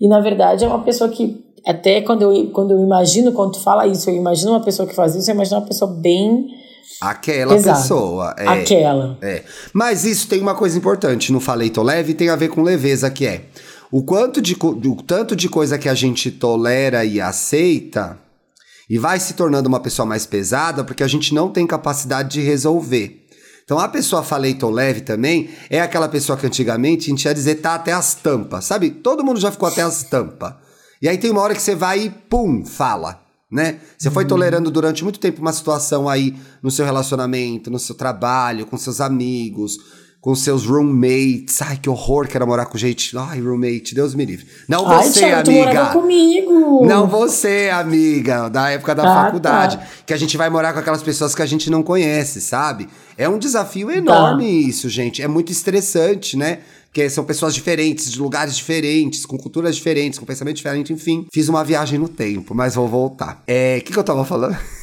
E 0.00 0.06
na 0.08 0.20
verdade 0.20 0.64
é 0.64 0.68
uma 0.68 0.82
pessoa 0.84 1.10
que, 1.10 1.36
até 1.66 2.00
quando 2.00 2.22
eu, 2.22 2.50
quando 2.52 2.70
eu 2.72 2.78
imagino, 2.80 3.32
quando 3.32 3.52
tu 3.54 3.60
fala 3.60 3.88
isso, 3.88 4.08
eu 4.08 4.14
imagino 4.14 4.52
uma 4.52 4.60
pessoa 4.62 4.86
que 4.86 4.94
faz 4.94 5.16
isso, 5.16 5.28
eu 5.30 5.34
imagino 5.34 5.58
uma 5.58 5.66
pessoa 5.66 5.90
bem 6.00 6.46
Aquela 7.02 7.56
pesada. 7.56 7.80
pessoa. 7.80 8.34
É, 8.38 8.48
Aquela. 8.48 9.18
é. 9.20 9.42
Mas 9.72 10.04
isso 10.04 10.28
tem 10.28 10.40
uma 10.40 10.54
coisa 10.54 10.78
importante, 10.78 11.32
não 11.32 11.40
falei 11.40 11.68
tô 11.68 11.82
leve, 11.82 12.14
tem 12.14 12.28
a 12.28 12.36
ver 12.36 12.48
com 12.48 12.62
leveza, 12.62 13.10
que 13.10 13.26
é 13.26 13.46
o 13.90 14.02
quanto 14.02 14.40
de 14.40 14.56
o 14.62 15.02
tanto 15.02 15.34
de 15.34 15.48
coisa 15.48 15.76
que 15.76 15.88
a 15.88 15.94
gente 15.94 16.30
tolera 16.30 17.04
e 17.04 17.20
aceita 17.20 18.18
e 18.88 18.98
vai 18.98 19.18
se 19.18 19.34
tornando 19.34 19.68
uma 19.68 19.80
pessoa 19.80 20.06
mais 20.06 20.24
pesada 20.24 20.84
porque 20.84 21.02
a 21.02 21.08
gente 21.08 21.34
não 21.34 21.50
tem 21.50 21.66
capacidade 21.66 22.30
de 22.30 22.40
resolver. 22.40 23.26
Então 23.64 23.78
a 23.78 23.88
pessoa 23.88 24.22
falei 24.22 24.54
tô 24.54 24.70
leve 24.70 25.00
também 25.00 25.50
é 25.68 25.80
aquela 25.80 26.08
pessoa 26.08 26.38
que 26.38 26.46
antigamente 26.46 27.06
a 27.06 27.10
gente 27.10 27.24
ia 27.24 27.34
dizer 27.34 27.56
tá 27.56 27.74
até 27.74 27.92
as 27.92 28.14
tampas, 28.14 28.64
sabe? 28.64 28.90
Todo 28.90 29.24
mundo 29.24 29.40
já 29.40 29.50
ficou 29.50 29.68
até 29.68 29.82
as 29.82 30.02
tampas. 30.04 30.54
E 31.00 31.08
aí 31.08 31.18
tem 31.18 31.30
uma 31.30 31.42
hora 31.42 31.54
que 31.54 31.62
você 31.62 31.74
vai 31.74 32.00
e 32.00 32.10
pum, 32.10 32.64
fala, 32.64 33.21
né? 33.52 33.80
Você 33.98 34.10
foi 34.10 34.24
tolerando 34.24 34.70
durante 34.70 35.04
muito 35.04 35.20
tempo 35.20 35.42
uma 35.42 35.52
situação 35.52 36.08
aí 36.08 36.34
no 36.62 36.70
seu 36.70 36.86
relacionamento, 36.86 37.70
no 37.70 37.78
seu 37.78 37.94
trabalho, 37.94 38.64
com 38.64 38.78
seus 38.78 38.98
amigos, 38.98 39.78
com 40.22 40.36
seus 40.36 40.64
roommates. 40.64 41.60
Ai, 41.60 41.76
que 41.82 41.90
horror 41.90 42.28
que 42.28 42.36
era 42.36 42.46
morar 42.46 42.66
com 42.66 42.78
gente. 42.78 43.14
Ai, 43.18 43.40
roommate, 43.40 43.92
Deus 43.92 44.14
me 44.14 44.24
livre. 44.24 44.46
Não 44.68 44.88
Ai, 44.88 45.04
você, 45.08 45.24
amiga. 45.24 45.86
comigo. 45.86 46.86
Não 46.86 47.08
você, 47.08 47.68
amiga, 47.72 48.48
da 48.48 48.70
época 48.70 48.94
da 48.94 49.02
Ah, 49.02 49.24
faculdade. 49.24 49.76
tá. 49.78 49.86
Que 50.06 50.14
a 50.14 50.16
gente 50.16 50.36
vai 50.36 50.48
morar 50.48 50.72
com 50.72 50.78
aquelas 50.78 51.02
pessoas 51.02 51.34
que 51.34 51.42
a 51.42 51.46
gente 51.46 51.68
não 51.68 51.82
conhece, 51.82 52.40
sabe? 52.40 52.88
É 53.18 53.28
um 53.28 53.36
desafio 53.36 53.90
enorme 53.90 54.46
isso, 54.68 54.88
gente. 54.88 55.20
É 55.20 55.26
muito 55.26 55.50
estressante, 55.50 56.36
né? 56.36 56.60
Porque 56.86 57.10
são 57.10 57.24
pessoas 57.24 57.52
diferentes, 57.54 58.12
de 58.12 58.20
lugares 58.20 58.54
diferentes, 58.54 59.26
com 59.26 59.36
culturas 59.36 59.74
diferentes, 59.74 60.18
com 60.20 60.24
pensamento 60.26 60.56
diferente, 60.56 60.92
enfim. 60.92 61.26
Fiz 61.32 61.48
uma 61.48 61.64
viagem 61.64 61.98
no 61.98 62.08
tempo, 62.08 62.54
mas 62.54 62.76
vou 62.76 62.86
voltar. 62.86 63.42
É. 63.46 63.78
O 63.80 63.84
que, 63.84 63.92
que 63.92 63.98
eu 63.98 64.04
tava 64.04 64.24
falando? 64.24 64.56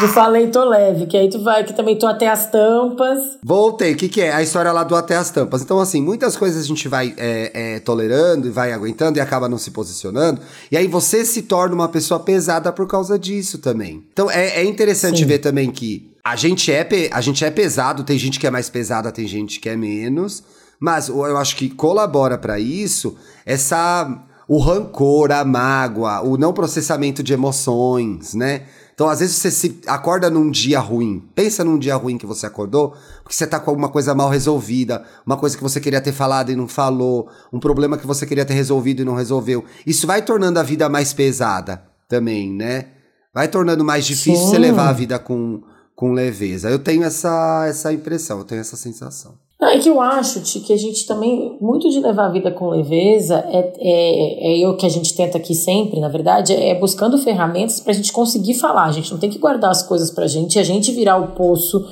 Eu 0.00 0.08
falei, 0.08 0.46
tô 0.46 0.64
leve, 0.64 1.06
que 1.06 1.16
aí 1.16 1.28
tu 1.28 1.42
vai, 1.42 1.64
que 1.64 1.72
também 1.72 1.98
tô 1.98 2.06
até 2.06 2.28
as 2.28 2.48
tampas. 2.48 3.18
Voltei, 3.42 3.94
o 3.94 3.96
que, 3.96 4.08
que 4.08 4.20
é? 4.20 4.32
A 4.32 4.40
história 4.40 4.70
lá 4.70 4.84
do 4.84 4.94
até 4.94 5.16
as 5.16 5.30
tampas. 5.30 5.60
Então, 5.62 5.80
assim, 5.80 6.00
muitas 6.00 6.36
coisas 6.36 6.62
a 6.62 6.66
gente 6.66 6.86
vai 6.86 7.14
é, 7.16 7.74
é, 7.74 7.80
tolerando 7.80 8.46
e 8.46 8.50
vai 8.50 8.72
aguentando 8.72 9.18
e 9.18 9.20
acaba 9.20 9.48
não 9.48 9.58
se 9.58 9.72
posicionando. 9.72 10.40
E 10.70 10.76
aí 10.76 10.86
você 10.86 11.24
se 11.24 11.42
torna 11.42 11.74
uma 11.74 11.88
pessoa 11.88 12.20
pesada 12.20 12.72
por 12.72 12.86
causa 12.86 13.18
disso 13.18 13.58
também. 13.58 14.04
Então, 14.12 14.30
é, 14.30 14.60
é 14.60 14.64
interessante 14.64 15.18
Sim. 15.18 15.24
ver 15.24 15.38
também 15.38 15.70
que 15.70 16.14
a 16.24 16.36
gente, 16.36 16.70
é, 16.70 16.86
a 17.10 17.20
gente 17.20 17.44
é 17.44 17.50
pesado, 17.50 18.04
tem 18.04 18.18
gente 18.18 18.38
que 18.38 18.46
é 18.46 18.50
mais 18.50 18.68
pesada, 18.68 19.10
tem 19.10 19.26
gente 19.26 19.58
que 19.58 19.68
é 19.68 19.76
menos. 19.76 20.44
Mas 20.78 21.08
eu 21.08 21.36
acho 21.36 21.56
que 21.56 21.68
colabora 21.68 22.38
pra 22.38 22.60
isso 22.60 23.16
essa 23.44 24.24
o 24.46 24.58
rancor, 24.58 25.30
a 25.30 25.44
mágoa, 25.44 26.22
o 26.22 26.38
não 26.38 26.54
processamento 26.54 27.22
de 27.22 27.34
emoções, 27.34 28.32
né? 28.32 28.62
Então, 28.98 29.08
às 29.08 29.20
vezes, 29.20 29.36
você 29.36 29.48
se 29.48 29.80
acorda 29.86 30.28
num 30.28 30.50
dia 30.50 30.80
ruim. 30.80 31.22
Pensa 31.32 31.62
num 31.62 31.78
dia 31.78 31.94
ruim 31.94 32.18
que 32.18 32.26
você 32.26 32.46
acordou, 32.46 32.96
porque 33.22 33.32
você 33.32 33.46
tá 33.46 33.60
com 33.60 33.70
alguma 33.70 33.88
coisa 33.88 34.12
mal 34.12 34.28
resolvida, 34.28 35.04
uma 35.24 35.36
coisa 35.36 35.56
que 35.56 35.62
você 35.62 35.80
queria 35.80 36.00
ter 36.00 36.10
falado 36.10 36.50
e 36.50 36.56
não 36.56 36.66
falou, 36.66 37.28
um 37.52 37.60
problema 37.60 37.96
que 37.96 38.04
você 38.04 38.26
queria 38.26 38.44
ter 38.44 38.54
resolvido 38.54 39.00
e 39.00 39.04
não 39.04 39.14
resolveu. 39.14 39.64
Isso 39.86 40.04
vai 40.04 40.20
tornando 40.20 40.58
a 40.58 40.64
vida 40.64 40.88
mais 40.88 41.12
pesada 41.12 41.80
também, 42.08 42.52
né? 42.52 42.86
Vai 43.32 43.46
tornando 43.46 43.84
mais 43.84 44.04
difícil 44.04 44.34
Sim. 44.34 44.50
você 44.50 44.58
levar 44.58 44.88
a 44.88 44.92
vida 44.92 45.16
com, 45.16 45.62
com 45.94 46.10
leveza. 46.10 46.68
Eu 46.68 46.80
tenho 46.80 47.04
essa, 47.04 47.66
essa 47.68 47.92
impressão, 47.92 48.38
eu 48.38 48.44
tenho 48.44 48.60
essa 48.60 48.76
sensação. 48.76 49.38
Não, 49.60 49.68
é 49.68 49.78
que 49.78 49.88
eu 49.88 50.00
acho, 50.00 50.40
Ti, 50.40 50.60
que 50.60 50.72
a 50.72 50.76
gente 50.76 51.04
também, 51.04 51.58
muito 51.60 51.90
de 51.90 51.98
levar 51.98 52.26
a 52.26 52.32
vida 52.32 52.50
com 52.52 52.68
leveza, 52.68 53.44
é, 53.48 53.72
é, 53.80 54.62
é 54.62 54.68
o 54.68 54.76
que 54.76 54.86
a 54.86 54.88
gente 54.88 55.16
tenta 55.16 55.36
aqui 55.36 55.52
sempre, 55.52 55.98
na 55.98 56.08
verdade, 56.08 56.54
é 56.54 56.78
buscando 56.78 57.18
ferramentas 57.18 57.80
pra 57.80 57.92
gente 57.92 58.12
conseguir 58.12 58.54
falar. 58.54 58.84
A 58.84 58.92
gente 58.92 59.10
não 59.10 59.18
tem 59.18 59.28
que 59.28 59.38
guardar 59.38 59.70
as 59.70 59.82
coisas 59.82 60.12
pra 60.12 60.28
gente 60.28 60.54
e 60.54 60.58
a 60.60 60.62
gente 60.62 60.92
virar 60.92 61.16
o 61.16 61.34
poço 61.34 61.84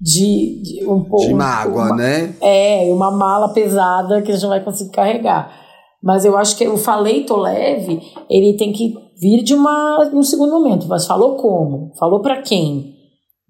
de, 0.00 0.62
de 0.62 0.86
um 0.86 1.04
pouco. 1.04 1.26
De 1.26 1.34
mágoa, 1.34 1.84
uma, 1.88 1.96
né? 1.96 2.34
É, 2.40 2.90
uma 2.90 3.10
mala 3.10 3.50
pesada 3.50 4.22
que 4.22 4.30
a 4.30 4.34
gente 4.34 4.42
não 4.42 4.50
vai 4.50 4.64
conseguir 4.64 4.90
carregar. 4.90 5.54
Mas 6.02 6.24
eu 6.24 6.36
acho 6.36 6.56
que 6.56 6.66
o 6.66 6.78
falei 6.78 7.24
tô 7.24 7.36
leve, 7.36 8.00
ele 8.28 8.56
tem 8.56 8.72
que 8.72 8.94
vir 9.20 9.44
de 9.44 9.54
uma 9.54 10.10
num 10.12 10.22
segundo 10.22 10.50
momento. 10.50 10.88
Mas 10.88 11.06
falou 11.06 11.36
como? 11.36 11.92
Falou 11.98 12.20
pra 12.20 12.40
quem? 12.40 12.94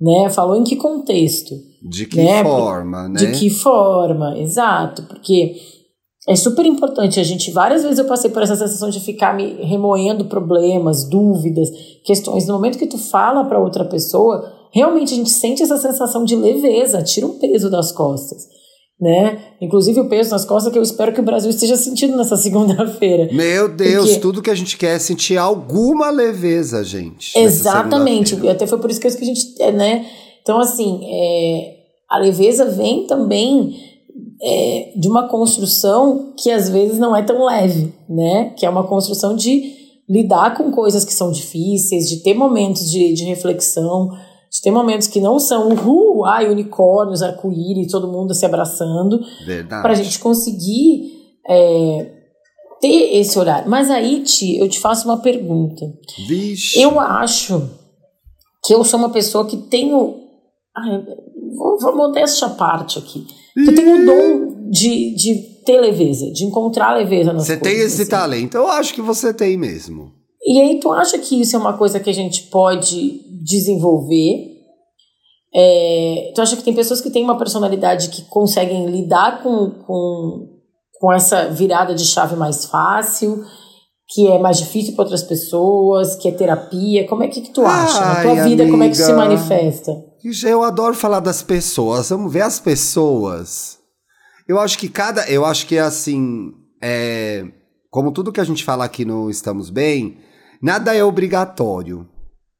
Né? 0.00 0.28
Falou 0.31 0.57
em 0.57 0.64
que 0.64 0.75
contexto? 0.75 1.54
De 1.85 2.07
que 2.07 2.17
Né? 2.17 2.43
forma, 2.45 3.09
né? 3.09 3.19
De 3.19 3.33
que 3.39 3.51
forma, 3.51 4.39
exato, 4.39 5.03
porque 5.05 5.55
é 6.29 6.37
super 6.37 6.65
importante. 6.65 7.19
A 7.19 7.25
gente, 7.25 7.51
várias 7.51 7.83
vezes 7.83 7.99
eu 7.99 8.05
passei 8.05 8.31
por 8.31 8.43
essa 8.43 8.55
sensação 8.55 8.89
de 8.91 9.01
ficar 9.01 9.35
me 9.37 9.55
remoendo 9.65 10.27
problemas, 10.27 11.05
dúvidas, 11.09 11.69
questões. 12.05 12.47
No 12.47 12.55
momento 12.55 12.79
que 12.79 12.87
tu 12.87 12.97
fala 12.99 13.45
para 13.45 13.59
outra 13.59 13.85
pessoa, 13.85 14.49
realmente 14.73 15.12
a 15.12 15.17
gente 15.17 15.31
sente 15.31 15.62
essa 15.62 15.77
sensação 15.77 16.25
de 16.25 16.37
leveza, 16.37 17.03
tira 17.03 17.27
um 17.27 17.39
peso 17.39 17.69
das 17.69 17.91
costas. 17.91 18.47
Né? 19.01 19.37
Inclusive 19.61 19.99
o 20.01 20.09
peso 20.09 20.31
nas 20.31 20.45
costas 20.45 20.73
que 20.73 20.79
eu 20.79 20.83
espero 20.83 21.12
que 21.12 21.19
o 21.19 21.25
Brasil 21.25 21.51
esteja 21.51 21.75
sentindo 21.77 22.17
nessa 22.17 22.37
segunda-feira. 22.39 23.29
Meu 23.35 23.69
Deus, 23.69 24.05
Porque- 24.07 24.21
tudo 24.21 24.41
que 24.41 24.51
a 24.51 24.55
gente 24.55 24.77
quer 24.79 24.95
é 24.95 24.99
sentir 25.01 25.37
alguma 25.37 26.09
leveza, 26.11 26.85
gente. 26.85 27.37
Exatamente. 27.37 28.39
E 28.41 28.49
até 28.49 28.65
foi 28.65 28.79
por 28.79 28.89
isso 28.91 29.01
que 29.01 29.09
eu 29.09 29.17
que 29.17 29.23
a 29.25 29.27
gente. 29.27 29.41
é, 29.61 29.73
né? 29.73 30.07
Então, 30.42 30.58
assim, 30.61 31.00
é, 31.04 31.76
a 32.11 32.18
leveza 32.18 32.66
vem 32.66 33.06
também 33.06 33.76
é, 34.42 34.92
de 34.96 35.08
uma 35.08 35.28
construção 35.28 36.34
que 36.37 36.50
às 36.50 36.68
vezes 36.68 36.99
não 36.99 37.14
é 37.14 37.22
tão 37.22 37.44
leve, 37.44 37.92
né? 38.08 38.50
Que 38.50 38.66
é 38.66 38.70
uma 38.70 38.87
construção 38.87 39.34
de 39.34 39.80
lidar 40.08 40.56
com 40.56 40.70
coisas 40.70 41.04
que 41.04 41.14
são 41.14 41.30
difíceis, 41.30 42.08
de 42.08 42.22
ter 42.22 42.34
momentos 42.34 42.90
de, 42.90 43.14
de 43.14 43.25
reflexão, 43.25 44.11
de 44.50 44.61
ter 44.61 44.70
momentos 44.70 45.06
que 45.06 45.20
não 45.20 45.38
são 45.38 45.68
uhul, 45.68 46.26
ai, 46.26 46.50
unicórnios, 46.50 47.22
arco-íris, 47.22 47.90
todo 47.90 48.12
mundo 48.12 48.34
se 48.34 48.44
abraçando 48.44 49.18
Verdade. 49.46 49.80
para 49.80 49.92
a 49.92 49.94
gente 49.94 50.18
conseguir 50.18 51.11
é, 51.49 52.12
ter 52.82 53.16
esse 53.16 53.38
olhar. 53.38 53.66
Mas 53.66 53.90
aí, 53.90 54.22
Ti, 54.22 54.58
eu 54.58 54.68
te 54.68 54.78
faço 54.80 55.08
uma 55.08 55.18
pergunta. 55.18 55.87
Vixe. 56.28 56.78
Eu 56.78 57.00
acho 57.00 57.70
que 58.64 58.75
eu 58.75 58.84
sou 58.84 58.99
uma 58.99 59.11
pessoa 59.11 59.46
que 59.46 59.56
tenho. 59.56 60.20
Ai, 60.76 61.05
vou, 61.57 61.97
modéstia 61.97 62.47
à 62.47 62.50
parte 62.50 62.99
aqui. 62.99 63.26
Eu 63.57 63.75
tenho 63.75 64.02
o 64.02 64.07
dom 64.07 64.71
de, 64.71 65.14
de 65.14 65.35
ter 65.64 65.81
leveza, 65.81 66.31
de 66.33 66.45
encontrar 66.45 66.97
leveza 66.97 67.33
nas 67.33 67.47
Você 67.47 67.57
coisas. 67.59 67.79
tem 67.79 67.87
esse 67.87 68.02
assim. 68.02 68.11
talento. 68.11 68.55
Eu 68.57 68.69
acho 68.69 68.95
que 68.95 69.02
você 69.02 69.35
tem 69.35 69.57
mesmo. 69.57 70.12
E 70.45 70.61
aí, 70.61 70.81
tu 70.81 70.91
acha 70.91 71.19
que 71.19 71.41
isso 71.41 71.55
é 71.55 71.59
uma 71.59 71.76
coisa 71.76 72.00
que 72.00 72.11
a 72.11 72.14
gente 72.14 72.45
pode 72.45 73.21
desenvolver? 73.45 74.50
É, 75.55 76.33
tu 76.35 76.41
acha 76.41 76.57
que 76.57 76.64
tem 76.64 76.75
pessoas 76.75 77.00
que 77.00 77.11
têm 77.11 77.23
uma 77.23 77.37
personalidade 77.37 78.09
que 78.09 78.23
conseguem 78.23 78.87
lidar 78.87 79.43
com, 79.43 79.71
com, 79.87 80.49
com 80.99 81.12
essa 81.12 81.49
virada 81.50 81.95
de 81.95 82.05
chave 82.05 82.35
mais 82.35 82.64
fácil? 82.64 83.45
Que 84.09 84.29
é 84.29 84.38
mais 84.38 84.59
difícil 84.59 84.95
para 84.95 85.05
outras 85.05 85.23
pessoas? 85.23 86.17
Que 86.17 86.29
é 86.29 86.33
terapia? 86.33 87.07
Como 87.07 87.23
é 87.23 87.29
que, 87.29 87.43
que 87.43 87.50
tu 87.50 87.64
acha? 87.64 88.00
Na 88.00 88.23
tua 88.23 88.43
Ai, 88.43 88.49
vida, 88.49 88.67
como 88.69 88.83
é 88.83 88.88
que 88.88 88.97
se 88.97 89.12
manifesta? 89.12 90.12
Eu 90.45 90.62
adoro 90.62 90.95
falar 90.95 91.21
das 91.21 91.43
pessoas. 91.43 92.11
Vamos 92.11 92.33
ver 92.33 92.43
as 92.43 92.61
pessoas. 92.61 93.79
Eu 94.47 94.59
acho 94.59 94.79
que 94.79 94.88
cada. 94.88 95.29
Eu 95.29 95.45
acho 95.45 95.67
que 95.67 95.79
assim. 95.79 96.52
É, 96.81 97.45
como 97.91 98.12
tudo 98.12 98.33
que 98.33 98.41
a 98.41 98.45
gente 98.45 98.64
fala 98.64 98.85
aqui 98.85 99.05
no 99.05 99.31
Estamos 99.31 99.71
Bem, 99.71 100.19
nada 100.62 100.95
é 100.95 101.02
obrigatório. 101.02 102.09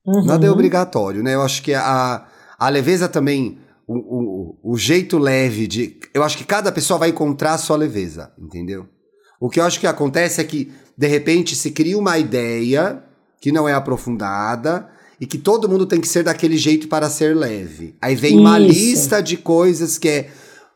Uhum. 0.05 0.25
Nada 0.25 0.47
é 0.47 0.51
obrigatório, 0.51 1.23
né? 1.23 1.35
Eu 1.35 1.43
acho 1.43 1.63
que 1.63 1.73
a, 1.73 2.27
a 2.59 2.69
leveza 2.69 3.09
também, 3.09 3.59
o, 3.87 3.95
o, 3.95 4.73
o 4.73 4.77
jeito 4.77 5.17
leve 5.17 5.67
de. 5.67 6.01
Eu 6.13 6.23
acho 6.25 6.37
que 6.37 6.45
cada 6.45 6.73
pessoa 6.73 6.99
vai 6.99 7.11
encontrar 7.11 7.55
a 7.55 7.59
sua 7.59 7.77
leveza, 7.77 8.33
entendeu? 8.39 8.89
O 9.41 9.49
que 9.49 9.61
eu 9.61 9.65
acho 9.65 9.81
que 9.81 9.87
acontece 9.87 10.41
é 10.41 10.45
que, 10.45 10.73
de 10.97 11.07
repente, 11.07 11.57
se 11.57 11.71
cria 11.71 11.99
uma 11.99 12.19
ideia 12.19 13.03
que 13.41 13.51
não 13.51 13.69
é 13.69 13.73
aprofundada 13.73 14.89
e 15.23 15.27
que 15.27 15.39
todo 15.39 15.69
mundo 15.69 15.87
tem 15.87 16.01
que 16.01 16.09
ser 16.09 16.25
daquele 16.25 16.57
jeito 16.57 16.89
para 16.89 17.09
ser 17.09 17.37
leve. 17.37 17.95
Aí 18.03 18.17
vem 18.17 18.41
uma 18.41 18.59
Isso. 18.59 18.73
lista 18.73 19.23
de 19.23 19.37
coisas 19.37 19.97
que 19.97 20.09
é 20.09 20.31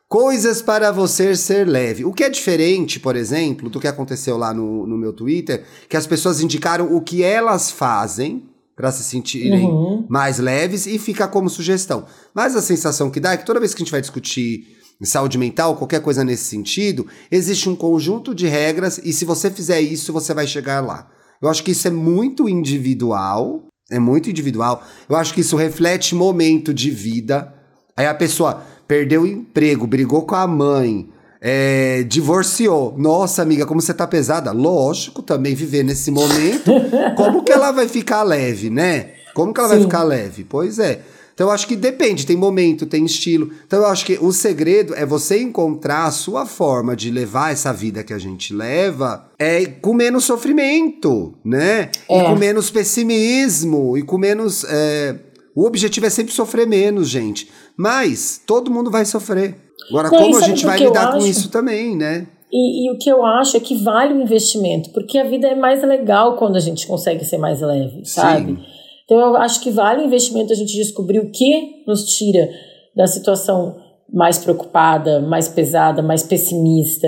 coisas 0.09 0.63
para 0.63 0.93
você 0.93 1.35
ser 1.35 1.67
leve. 1.67 2.05
O 2.05 2.13
que 2.13 2.23
é 2.23 2.31
diferente, 2.31 3.01
por 3.01 3.17
exemplo, 3.17 3.69
do 3.69 3.81
que 3.81 3.89
aconteceu 3.89 4.37
lá 4.37 4.55
no, 4.55 4.87
no 4.87 4.97
meu 4.97 5.13
Twitter, 5.13 5.65
que 5.89 5.97
as 5.97 6.07
pessoas 6.07 6.41
indicaram 6.41 6.95
o 6.95 7.01
que 7.01 7.25
elas 7.25 7.73
fazem 7.73 8.45
para 8.77 8.93
se 8.93 9.03
sentirem 9.03 9.65
Uhum. 9.65 10.07
mais 10.09 10.39
leves 10.39 10.87
e 10.87 10.97
fica 10.97 11.27
como 11.27 11.51
sugestão. 11.51 12.05
Mas 12.33 12.55
a 12.55 12.63
sensação 12.63 13.11
que 13.11 13.19
dá 13.19 13.33
é 13.33 13.37
que 13.37 13.45
toda 13.47 13.59
vez 13.59 13.75
que 13.75 13.83
a 13.83 13.85
gente 13.85 13.91
vai 13.91 14.01
discutir 14.01 14.77
saúde 15.03 15.37
mental, 15.39 15.75
qualquer 15.75 16.01
coisa 16.01 16.23
nesse 16.23 16.45
sentido, 16.45 17.05
existe 17.33 17.69
um 17.69 17.75
conjunto 17.75 18.33
de 18.33 18.47
regras 18.47 19.01
e 19.03 19.13
se 19.13 19.25
você 19.25 19.51
fizer 19.51 19.81
isso, 19.81 20.13
você 20.13 20.33
vai 20.33 20.47
chegar 20.47 20.81
lá. 20.87 21.09
Eu 21.43 21.49
acho 21.49 21.65
que 21.65 21.73
isso 21.73 21.89
é 21.89 21.91
muito 21.91 22.49
individual, 22.49 23.67
é 23.91 23.99
muito 23.99 24.29
individual. 24.31 24.83
Eu 25.09 25.17
acho 25.17 25.33
que 25.33 25.41
isso 25.41 25.57
reflete 25.57 26.15
momento 26.15 26.75
de 26.75 26.91
vida. 26.91 27.53
Aí 27.97 28.07
a 28.07 28.15
pessoa 28.15 28.63
perdeu 28.87 29.23
o 29.23 29.27
emprego, 29.27 29.87
brigou 29.87 30.23
com 30.23 30.35
a 30.35 30.47
mãe, 30.47 31.09
é, 31.41 32.03
divorciou. 32.03 32.95
Nossa, 32.99 33.43
amiga, 33.43 33.67
como 33.67 33.81
você 33.81 33.95
tá 33.95 34.07
pesada. 34.07 34.53
Lógico, 34.53 35.23
também 35.23 35.55
viver 35.55 35.85
nesse 35.85 36.11
momento. 36.11 36.73
como 37.17 37.45
que 37.45 37.53
ela 37.53 37.71
vai 37.71 37.89
ficar 37.89 38.23
leve, 38.23 38.71
né? 38.71 39.11
Como 39.35 39.53
que 39.53 39.61
ela 39.61 39.69
vai 39.69 39.79
Sim. 39.79 39.85
ficar 39.85 40.03
leve? 40.03 40.45
Pois 40.45 40.79
é. 40.79 41.01
Então 41.37 41.49
eu 41.49 41.53
acho 41.53 41.67
que 41.69 41.77
depende, 41.77 42.25
tem 42.25 42.35
momento, 42.35 42.87
tem 42.87 43.05
estilo. 43.05 43.51
Então 43.67 43.81
eu 43.81 43.87
acho 43.89 44.07
que 44.07 44.19
o 44.23 44.33
segredo 44.33 44.95
é 44.95 45.05
você 45.05 45.39
encontrar 45.39 46.07
a 46.07 46.11
sua 46.11 46.47
forma 46.47 46.97
de 46.97 47.11
levar 47.11 47.53
essa 47.53 47.75
vida 47.75 48.03
que 48.03 48.15
a 48.15 48.19
gente 48.19 48.55
leva 48.55 49.31
é 49.39 49.67
com 49.67 49.93
menos 49.93 50.25
sofrimento, 50.25 51.35
né? 51.45 51.91
É. 52.09 52.19
E 52.21 52.25
com 52.25 52.37
menos 52.37 52.71
pessimismo 52.71 53.99
e 53.99 54.03
com 54.03 54.17
menos. 54.17 54.65
é, 54.65 55.15
O 55.55 55.67
objetivo 55.67 56.07
é 56.07 56.11
sempre 56.11 56.33
sofrer 56.33 56.67
menos, 56.67 57.07
gente. 57.11 57.51
Mas 57.77 58.41
todo 58.47 58.71
mundo 58.71 58.91
vai 58.91 59.05
sofrer. 59.05 59.57
Agora, 59.91 60.09
Não, 60.11 60.19
como 60.19 60.39
a 60.39 60.41
gente 60.41 60.65
vai 60.65 60.79
lidar 60.79 61.13
com 61.13 61.19
isso 61.19 61.51
também, 61.51 61.95
né? 61.95 62.27
E, 62.51 62.87
e 62.87 62.91
o 62.91 62.97
que 62.97 63.11
eu 63.11 63.23
acho 63.23 63.59
é 63.59 63.61
que 63.61 63.77
vale 63.83 64.15
o 64.15 64.23
investimento, 64.23 64.89
porque 64.91 65.19
a 65.19 65.25
vida 65.25 65.49
é 65.49 65.55
mais 65.55 65.83
legal 65.83 66.37
quando 66.37 66.57
a 66.57 66.61
gente 66.61 66.87
consegue 66.87 67.25
ser 67.27 67.37
mais 67.37 67.61
leve, 67.61 68.07
sabe? 68.07 68.59
Então 69.07 69.19
eu 69.19 69.37
acho 69.37 69.61
que 69.61 69.71
vale 69.71 70.03
o 70.03 70.07
investimento 70.07 70.53
a 70.53 70.57
gente 70.57 70.75
descobrir 70.75 71.21
o 71.21 71.31
que 71.31 71.85
nos 71.87 72.05
tira 72.05 72.51
da 72.95 73.07
situação 73.07 73.77
mais 74.13 74.37
preocupada, 74.39 75.21
mais 75.21 75.49
pesada, 75.49 76.03
mais 76.03 76.23
pessimista. 76.23 77.07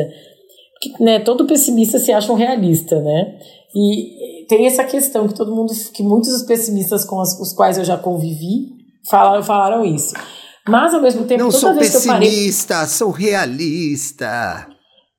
Porque, 0.81 1.03
né, 1.05 1.19
todo 1.19 1.45
pessimista 1.45 1.99
se 1.99 2.13
acha 2.13 2.33
um 2.33 2.37
realista, 2.37 3.01
né? 3.01 3.39
E 3.75 4.47
tem 4.49 4.67
essa 4.67 4.85
questão 4.85 5.27
que 5.27 5.35
todo 5.35 5.55
mundo, 5.55 5.73
que 5.93 6.03
muitos 6.03 6.31
dos 6.31 6.43
pessimistas 6.45 7.05
com 7.05 7.21
os, 7.21 7.53
quais 7.53 7.77
eu 7.79 7.85
já 7.85 7.97
convivi 7.99 8.69
falaram, 9.11 9.43
falaram 9.43 9.85
isso. 9.85 10.15
Mas 10.69 10.95
ao 10.95 11.03
mesmo 11.03 11.25
tempo, 11.25 11.43
Não 11.45 11.51
toda 11.51 11.61
sou 11.61 11.75
vez 11.75 11.91
que 11.91 11.97
eu 11.97 12.13
parei 12.13 12.29
pessimista, 12.29 12.87
sou 12.87 13.11
realista. 13.11 14.69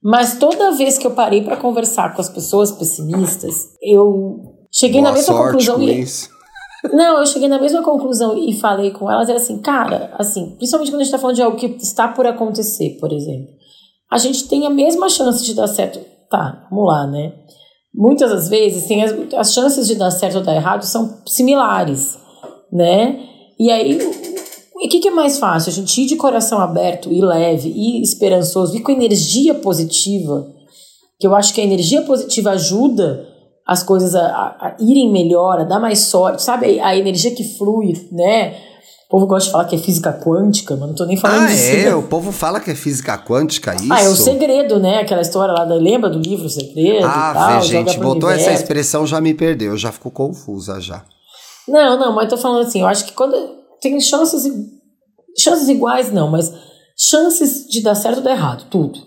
mas 0.01 0.37
toda 0.37 0.71
vez 0.71 0.97
que 0.97 1.05
eu 1.07 1.11
parei 1.11 1.43
para 1.43 1.57
conversar 1.57 2.13
com 2.15 2.21
as 2.21 2.29
pessoas 2.29 2.71
pessimistas, 2.71 3.55
eu 3.81 4.37
cheguei 4.71 5.01
Boa 5.01 5.11
na 5.11 5.17
mesma 5.17 5.35
conclusão. 5.35 5.75
com 5.75 5.83
isso. 5.83 6.29
Não, 6.93 7.19
eu 7.19 7.25
cheguei 7.25 7.47
na 7.47 7.59
mesma 7.59 7.83
conclusão 7.83 8.37
e 8.37 8.53
falei 8.53 8.91
com 8.91 9.11
elas, 9.11 9.27
era 9.27 9.37
assim, 9.37 9.59
cara, 9.59 10.13
assim, 10.17 10.55
principalmente 10.55 10.91
quando 10.91 11.01
a 11.01 11.03
gente 11.03 11.11
tá 11.11 11.19
falando 11.19 11.35
de 11.35 11.41
algo 11.41 11.57
que 11.57 11.65
está 11.81 12.07
por 12.07 12.25
acontecer, 12.25 12.97
por 12.99 13.11
exemplo. 13.11 13.49
A 14.09 14.17
gente 14.17 14.47
tem 14.47 14.65
a 14.65 14.69
mesma 14.69 15.09
chance 15.09 15.43
de 15.43 15.53
dar 15.53 15.67
certo. 15.67 15.99
Tá, 16.29 16.67
vamos 16.69 16.87
lá, 16.87 17.05
né? 17.07 17.33
Muitas 17.93 18.29
das 18.29 18.49
vezes 18.49 18.85
tem 18.85 19.03
as, 19.03 19.13
as 19.35 19.53
chances 19.53 19.87
de 19.87 19.95
dar 19.95 20.11
certo 20.11 20.37
ou 20.37 20.43
dar 20.43 20.55
errado 20.55 20.83
são 20.83 21.21
similares, 21.25 22.17
né? 22.71 23.19
E 23.59 23.69
aí, 23.69 23.99
o 24.75 24.87
que, 24.87 24.99
que 24.99 25.09
é 25.09 25.11
mais 25.11 25.37
fácil? 25.37 25.71
A 25.71 25.73
gente 25.73 26.01
ir 26.01 26.05
de 26.05 26.15
coração 26.15 26.59
aberto 26.59 27.11
e 27.11 27.19
leve 27.19 27.69
e 27.69 28.01
esperançoso 28.01 28.77
e 28.77 28.81
com 28.81 28.91
energia 28.91 29.53
positiva, 29.55 30.47
que 31.19 31.27
eu 31.27 31.35
acho 31.35 31.53
que 31.53 31.59
a 31.59 31.63
energia 31.63 32.03
positiva 32.03 32.51
ajuda 32.51 33.27
as 33.69 33.83
coisas 33.83 34.15
a, 34.15 34.25
a, 34.59 34.75
irem 34.79 35.11
melhor, 35.11 35.59
a 35.59 35.63
dar 35.63 35.79
mais 35.79 35.99
sorte, 35.99 36.41
sabe? 36.41 36.79
A, 36.79 36.87
a 36.87 36.97
energia 36.97 37.35
que 37.35 37.43
flui, 37.55 37.93
né? 38.11 38.55
O 39.05 39.11
povo 39.11 39.27
gosta 39.27 39.45
de 39.45 39.51
falar 39.51 39.65
que 39.65 39.75
é 39.75 39.77
física 39.77 40.11
quântica, 40.11 40.75
mas 40.75 40.87
não 40.87 40.95
tô 40.95 41.05
nem 41.05 41.15
falando 41.15 41.43
ah, 41.43 41.47
disso. 41.47 41.87
é? 41.87 41.93
O 41.93 42.01
povo 42.01 42.31
fala 42.31 42.59
que 42.59 42.71
é 42.71 42.75
física 42.75 43.15
quântica, 43.19 43.75
isso? 43.75 43.93
Ah, 43.93 44.01
é 44.01 44.09
o 44.09 44.15
segredo, 44.15 44.79
né? 44.79 45.01
Aquela 45.01 45.21
história 45.21 45.53
lá, 45.53 45.65
da, 45.65 45.75
lembra 45.75 46.09
do 46.09 46.17
livro 46.17 46.49
Segredo 46.49 47.05
ah, 47.05 47.29
e 47.29 47.33
tal? 47.33 47.61
Vê, 47.61 47.67
gente, 47.67 47.99
botou 47.99 48.29
essa 48.29 48.51
expressão, 48.51 49.05
já 49.05 49.21
me 49.21 49.35
perdeu, 49.35 49.77
já 49.77 49.91
ficou 49.91 50.11
confusa 50.11 50.81
já. 50.81 51.05
Não, 51.67 51.99
não, 51.99 52.15
mas 52.15 52.27
tô 52.27 52.37
falando 52.37 52.65
assim, 52.65 52.81
eu 52.81 52.87
acho 52.87 53.05
que 53.05 53.13
quando 53.13 53.35
tem 53.79 53.99
chances, 54.01 54.51
chances 55.37 55.69
iguais 55.69 56.11
não, 56.11 56.27
mas 56.27 56.51
chances 56.97 57.67
de 57.67 57.83
dar 57.83 57.93
certo 57.93 58.17
ou 58.17 58.23
dar 58.23 58.31
errado, 58.31 58.65
tudo. 58.71 58.99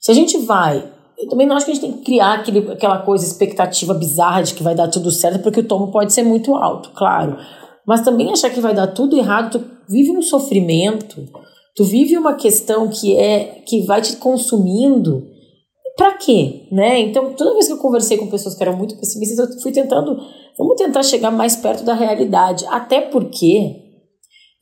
Se 0.00 0.10
a 0.10 0.14
gente 0.14 0.36
vai 0.38 0.97
eu 1.18 1.28
também 1.28 1.46
não 1.46 1.56
acho 1.56 1.66
que 1.66 1.72
a 1.72 1.74
gente 1.74 1.82
tem 1.82 1.92
que 1.92 2.04
criar 2.04 2.34
aquele, 2.34 2.72
aquela 2.72 2.98
coisa, 2.98 3.26
expectativa 3.26 3.92
bizarra 3.92 4.42
de 4.42 4.54
que 4.54 4.62
vai 4.62 4.74
dar 4.74 4.88
tudo 4.88 5.10
certo, 5.10 5.42
porque 5.42 5.60
o 5.60 5.66
tomo 5.66 5.90
pode 5.90 6.12
ser 6.12 6.22
muito 6.22 6.54
alto, 6.54 6.90
claro. 6.94 7.36
Mas 7.86 8.02
também 8.02 8.30
achar 8.30 8.50
que 8.50 8.60
vai 8.60 8.72
dar 8.72 8.86
tudo 8.88 9.16
errado, 9.16 9.58
tu 9.58 9.64
vive 9.88 10.12
um 10.12 10.22
sofrimento, 10.22 11.26
tu 11.74 11.84
vive 11.84 12.16
uma 12.16 12.34
questão 12.34 12.88
que 12.88 13.16
é 13.18 13.62
que 13.66 13.84
vai 13.84 14.00
te 14.00 14.16
consumindo. 14.16 15.26
Pra 15.96 16.16
quê? 16.16 16.68
Né? 16.70 17.00
Então, 17.00 17.32
toda 17.32 17.54
vez 17.54 17.66
que 17.66 17.72
eu 17.72 17.78
conversei 17.78 18.16
com 18.16 18.28
pessoas 18.28 18.54
que 18.54 18.62
eram 18.62 18.76
muito 18.76 18.96
pessimistas, 18.96 19.38
eu 19.38 19.60
fui 19.60 19.72
tentando, 19.72 20.16
vamos 20.56 20.76
tentar 20.76 21.02
chegar 21.02 21.32
mais 21.32 21.56
perto 21.56 21.82
da 21.82 21.94
realidade. 21.94 22.64
Até 22.68 23.00
porque 23.00 23.88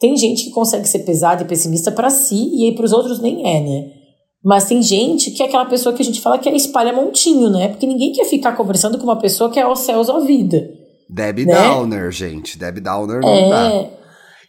tem 0.00 0.16
gente 0.16 0.44
que 0.44 0.50
consegue 0.50 0.88
ser 0.88 1.00
pesada 1.00 1.42
e 1.42 1.46
pessimista 1.46 1.92
para 1.92 2.08
si 2.08 2.50
e 2.54 2.64
aí 2.64 2.74
para 2.74 2.86
os 2.86 2.92
outros 2.92 3.20
nem 3.20 3.46
é, 3.46 3.60
né? 3.60 3.95
Mas 4.44 4.64
tem 4.64 4.80
gente 4.82 5.30
que 5.32 5.42
é 5.42 5.46
aquela 5.46 5.64
pessoa 5.66 5.94
que 5.94 6.02
a 6.02 6.04
gente 6.04 6.20
fala 6.20 6.38
que 6.38 6.48
é 6.48 6.54
espalha 6.56 6.92
montinho, 6.92 7.50
né? 7.50 7.68
Porque 7.68 7.86
ninguém 7.86 8.12
quer 8.12 8.24
ficar 8.26 8.52
conversando 8.52 8.96
com 8.98 9.04
uma 9.04 9.18
pessoa 9.18 9.50
que 9.50 9.58
é 9.58 9.62
aos 9.62 9.80
céus 9.80 10.08
ou 10.08 10.24
vida. 10.24 10.62
Debbie 11.08 11.46
né? 11.46 11.54
Downer, 11.54 12.10
gente. 12.12 12.58
Debbie 12.58 12.80
Downer 12.80 13.20
não 13.20 13.28
É. 13.28 13.48
dá. 13.50 13.90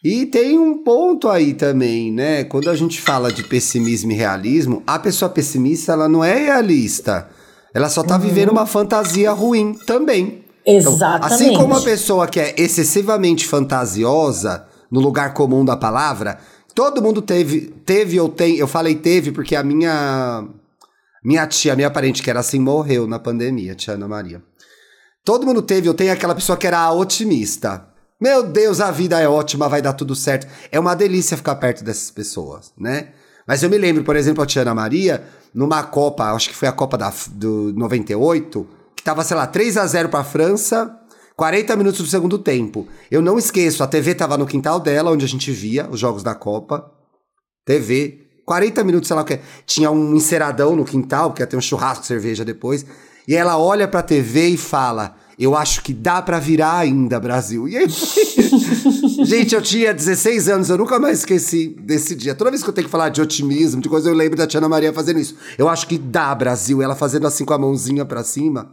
E 0.03 0.25
tem 0.27 0.57
um 0.59 0.83
ponto 0.83 1.27
aí 1.27 1.53
também, 1.53 2.11
né? 2.11 2.43
Quando 2.43 2.69
a 2.69 2.75
gente 2.75 3.01
fala 3.01 3.31
de 3.31 3.43
pessimismo 3.43 4.11
e 4.11 4.15
realismo, 4.15 4.83
a 4.85 4.99
pessoa 4.99 5.29
pessimista, 5.29 5.93
ela 5.93 6.07
não 6.07 6.23
é 6.23 6.45
realista. 6.45 7.27
Ela 7.73 7.89
só 7.89 8.03
tá 8.03 8.15
Uhum. 8.15 8.21
vivendo 8.21 8.49
uma 8.51 8.65
fantasia 8.65 9.31
ruim 9.31 9.73
também. 9.85 10.45
Então, 10.65 10.93
Exatamente. 10.93 11.33
assim 11.33 11.53
como 11.55 11.75
a 11.75 11.81
pessoa 11.81 12.27
que 12.27 12.39
é 12.39 12.53
excessivamente 12.57 13.47
fantasiosa, 13.47 14.65
no 14.91 14.99
lugar 14.99 15.33
comum 15.33 15.65
da 15.65 15.75
palavra, 15.75 16.37
todo 16.77 17.01
mundo 17.01 17.23
teve, 17.23 17.73
teve 17.83 18.19
ou 18.19 18.29
tem, 18.29 18.55
eu 18.57 18.67
falei 18.67 18.93
teve 18.93 19.31
porque 19.31 19.55
a 19.55 19.63
minha 19.63 20.47
minha 21.23 21.47
tia, 21.47 21.75
minha 21.75 21.89
parente 21.89 22.21
que 22.21 22.29
era 22.29 22.39
assim, 22.39 22.59
morreu 22.59 23.07
na 23.07 23.17
pandemia, 23.17 23.73
tia 23.73 23.95
Ana 23.95 24.07
Maria. 24.07 24.43
Todo 25.25 25.43
mundo 25.43 25.63
teve 25.63 25.87
ou 25.87 25.95
tem 25.95 26.11
aquela 26.11 26.35
pessoa 26.35 26.55
que 26.55 26.67
era 26.67 26.77
a 26.77 26.91
otimista. 26.91 27.87
Meu 28.21 28.43
Deus, 28.43 28.79
a 28.79 28.91
vida 28.91 29.19
é 29.19 29.27
ótima, 29.27 29.67
vai 29.67 29.81
dar 29.81 29.93
tudo 29.93 30.15
certo. 30.15 30.47
É 30.71 30.79
uma 30.79 30.95
delícia 30.95 31.35
ficar 31.35 31.55
perto 31.55 31.83
dessas 31.83 32.11
pessoas, 32.11 32.71
né? 32.77 33.09
Mas 33.47 33.63
eu 33.63 33.71
me 33.71 33.77
lembro, 33.79 34.03
por 34.03 34.15
exemplo, 34.15 34.43
a 34.43 34.45
tia 34.45 34.61
Ana 34.61 34.75
Maria, 34.75 35.23
numa 35.55 35.81
Copa, 35.81 36.31
acho 36.31 36.49
que 36.49 36.55
foi 36.55 36.67
a 36.67 36.71
Copa 36.71 36.95
da, 36.95 37.11
do 37.31 37.73
98, 37.73 38.67
que 38.95 39.01
tava, 39.01 39.23
sei 39.23 39.35
lá, 39.35 39.47
3 39.47 39.77
a 39.77 39.87
0 39.87 40.09
pra 40.09 40.23
França, 40.23 40.95
40 41.37 41.75
minutos 41.75 42.01
do 42.01 42.07
segundo 42.07 42.39
tempo. 42.39 42.87
Eu 43.11 43.21
não 43.21 43.37
esqueço, 43.37 43.83
a 43.83 43.87
TV 43.87 44.15
tava 44.15 44.39
no 44.39 44.47
quintal 44.47 44.79
dela, 44.79 45.11
onde 45.11 45.23
a 45.23 45.27
gente 45.27 45.51
via 45.51 45.87
os 45.87 45.99
jogos 45.99 46.23
da 46.23 46.33
Copa. 46.33 46.91
TV, 47.63 48.25
40 48.43 48.83
minutos, 48.83 49.07
sei 49.07 49.15
lá 49.15 49.21
o 49.21 49.25
que. 49.25 49.39
Tinha 49.63 49.91
um 49.91 50.15
enceradão 50.15 50.75
no 50.75 50.83
quintal, 50.83 51.29
porque 51.29 51.43
ia 51.43 51.47
ter 51.47 51.55
um 51.55 51.61
churrasco, 51.61 52.03
cerveja 52.05 52.43
depois. 52.43 52.83
E 53.27 53.35
ela 53.35 53.55
olha 53.59 53.87
pra 53.87 54.01
TV 54.01 54.47
e 54.47 54.57
fala: 54.57 55.15
Eu 55.37 55.55
acho 55.55 55.83
que 55.83 55.93
dá 55.93 56.23
pra 56.23 56.39
virar 56.39 56.79
ainda, 56.79 57.19
Brasil. 57.19 57.67
E 57.67 57.77
aí, 57.77 57.87
gente, 59.23 59.53
eu 59.53 59.61
tinha 59.61 59.93
16 59.93 60.49
anos, 60.49 60.69
eu 60.71 60.77
nunca 60.77 60.97
mais 60.97 61.19
esqueci 61.19 61.67
desse 61.67 62.15
dia. 62.15 62.33
Toda 62.33 62.49
vez 62.49 62.63
que 62.63 62.69
eu 62.69 62.73
tenho 62.73 62.85
que 62.85 62.91
falar 62.91 63.09
de 63.09 63.21
otimismo, 63.21 63.79
de 63.79 63.89
coisa, 63.89 64.09
eu 64.09 64.15
lembro 64.15 64.37
da 64.37 64.47
Tia 64.47 64.59
Ana 64.59 64.69
Maria 64.69 64.91
fazendo 64.91 65.19
isso. 65.19 65.35
Eu 65.55 65.69
acho 65.69 65.87
que 65.87 65.99
dá, 65.99 66.33
Brasil. 66.33 66.81
Ela 66.81 66.95
fazendo 66.95 67.27
assim 67.27 67.45
com 67.45 67.53
a 67.53 67.59
mãozinha 67.59 68.05
pra 68.05 68.23
cima. 68.23 68.71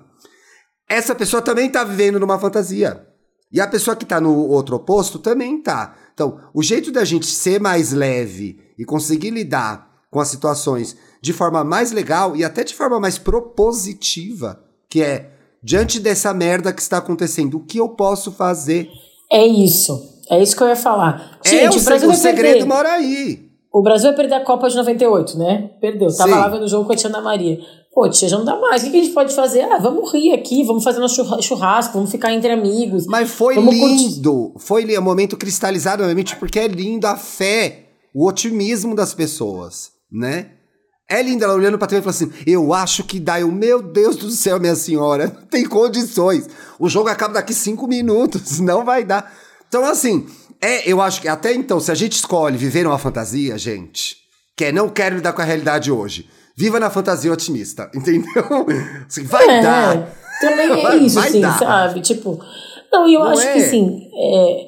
Essa 0.89 1.15
pessoa 1.15 1.43
também 1.43 1.71
tá 1.71 1.83
vivendo 1.85 2.21
numa 2.21 2.39
fantasia. 2.39 3.07
E 3.53 3.61
a 3.61 3.67
pessoa 3.67 3.97
que 3.97 4.05
tá 4.05 4.21
no 4.21 4.49
outro 4.49 4.77
oposto 4.77 5.19
também 5.19 5.61
tá. 5.63 5.95
Então, 6.13 6.41
o 6.53 6.63
jeito 6.63 6.91
da 6.91 7.05
gente 7.05 7.27
ser 7.27 7.61
mais 7.61 7.93
leve 7.93 8.59
e 8.79 8.85
conseguir 8.85 9.31
lidar 9.31 9.89
com 10.11 10.21
as 10.21 10.29
situações 10.29 10.97
de 11.21 11.33
forma 11.33 11.65
mais 11.65 11.91
legal 11.93 12.37
e 12.37 12.45
até 12.45 12.65
de 12.65 12.75
forma 12.75 13.01
mais 13.01 13.17
propositiva, 13.17 14.61
que 14.89 15.03
é 15.03 15.31
diante 15.63 15.99
dessa 15.99 16.35
merda 16.35 16.73
que 16.73 16.83
está 16.83 16.99
acontecendo, 16.99 17.57
o 17.57 17.65
que 17.65 17.79
eu 17.79 17.89
posso 17.89 18.31
fazer? 18.33 18.89
É 19.33 19.47
isso. 19.47 20.21
É 20.31 20.43
isso 20.43 20.57
que 20.57 20.63
eu 20.63 20.69
ia 20.69 20.77
falar. 20.77 21.39
é 21.45 21.49
Gente, 21.49 21.79
o, 21.79 21.81
o 21.81 21.85
Brasil 21.85 22.11
o 22.11 22.15
segredo 22.15 22.53
perder. 22.53 22.67
mora 22.67 22.93
aí. 22.93 23.51
O 23.73 23.83
Brasil 23.83 24.11
vai 24.11 24.17
perder 24.17 24.35
a 24.35 24.45
Copa 24.45 24.69
de 24.69 24.77
98, 24.77 25.37
né? 25.37 25.71
Perdeu. 25.81 26.15
Tava 26.15 26.33
Sim. 26.33 26.39
lá 26.39 26.49
vendo 26.49 26.65
o 26.65 26.69
jogo 26.69 26.87
com 26.87 26.93
a 26.93 26.97
Tia 26.97 27.09
Ana 27.11 27.21
Maria. 27.21 27.59
Pô, 27.95 28.09
tia, 28.11 28.29
já 28.29 28.37
não 28.37 28.45
dá 28.45 28.59
mais. 28.59 28.83
O 28.83 28.91
que 28.91 28.97
a 28.99 29.03
gente 29.03 29.15
pode 29.15 29.35
fazer? 29.35 29.61
Ah, 29.63 29.79
vamos 29.79 30.13
rir 30.13 30.33
aqui, 30.33 30.65
vamos 30.65 30.83
fazer 30.83 30.99
nosso 30.99 31.15
churra- 31.17 31.41
churrasco, 31.41 31.93
vamos 31.95 32.11
ficar 32.11 32.33
entre 32.33 32.51
amigos. 32.51 33.07
Mas 33.07 33.31
foi 33.31 33.55
Vamos 33.55 33.79
curtir. 33.79 33.95
lindo. 33.97 34.55
Foi 34.59 34.81
lindo. 34.83 34.95
É 34.97 35.01
um 35.01 35.05
momento 35.05 35.37
cristalizado 35.37 36.03
na 36.03 36.09
minha 36.09 36.17
mente, 36.17 36.35
porque 36.37 36.59
é 36.59 36.67
lindo 36.67 37.07
a 37.07 37.17
fé, 37.17 37.85
o 38.13 38.27
otimismo 38.27 38.97
das 38.97 39.15
pessoas, 39.15 39.91
né? 40.11 40.51
É 41.09 41.23
lindo 41.23 41.45
ela 41.45 41.55
olhando 41.55 41.79
pra 41.79 41.87
TV 41.87 42.01
e 42.01 42.03
falando 42.03 42.33
assim: 42.33 42.51
Eu 42.51 42.73
acho 42.75 43.05
que 43.05 43.21
dá. 43.21 43.39
Eu, 43.41 43.53
meu 43.53 43.81
Deus 43.83 44.17
do 44.17 44.31
céu, 44.31 44.59
minha 44.59 44.75
senhora, 44.75 45.27
não 45.27 45.47
tem 45.47 45.65
condições. 45.65 46.49
O 46.81 46.89
jogo 46.89 47.09
acaba 47.11 47.35
daqui 47.35 47.55
cinco 47.55 47.87
minutos, 47.87 48.59
não 48.61 48.85
vai 48.85 49.05
dar. 49.05 49.33
Então, 49.69 49.85
assim, 49.85 50.27
é, 50.61 50.91
eu 50.91 51.01
acho 51.01 51.21
que 51.21 51.29
até 51.29 51.53
então, 51.55 51.79
se 51.79 51.93
a 51.93 51.95
gente 51.95 52.13
escolhe 52.15 52.57
viver 52.57 52.87
uma 52.87 52.99
fantasia, 52.99 53.57
gente, 53.59 54.17
que 54.57 54.65
é 54.65 54.73
não 54.73 54.89
quero 54.89 55.17
lidar 55.17 55.33
com 55.35 55.43
a 55.43 55.45
realidade 55.45 55.93
hoje, 55.93 56.29
viva 56.57 56.79
na 56.81 56.91
fantasia 56.91 57.33
otimista, 57.33 57.91
entendeu? 57.95 58.45
Assim, 59.07 59.25
vai 59.25 59.49
É, 59.49 59.63
dar. 59.63 60.15
Também 60.41 60.71
é 60.71 60.97
isso, 61.05 61.19
assim, 61.19 61.41
dar. 61.41 61.59
sabe? 61.59 62.01
Tipo, 62.01 62.39
não, 62.93 63.09
e 63.09 63.15
eu 63.15 63.21
Não 63.21 63.29
acho 63.31 63.43
é? 63.43 63.53
que 63.55 63.59
assim, 63.61 64.01
é, 64.15 64.67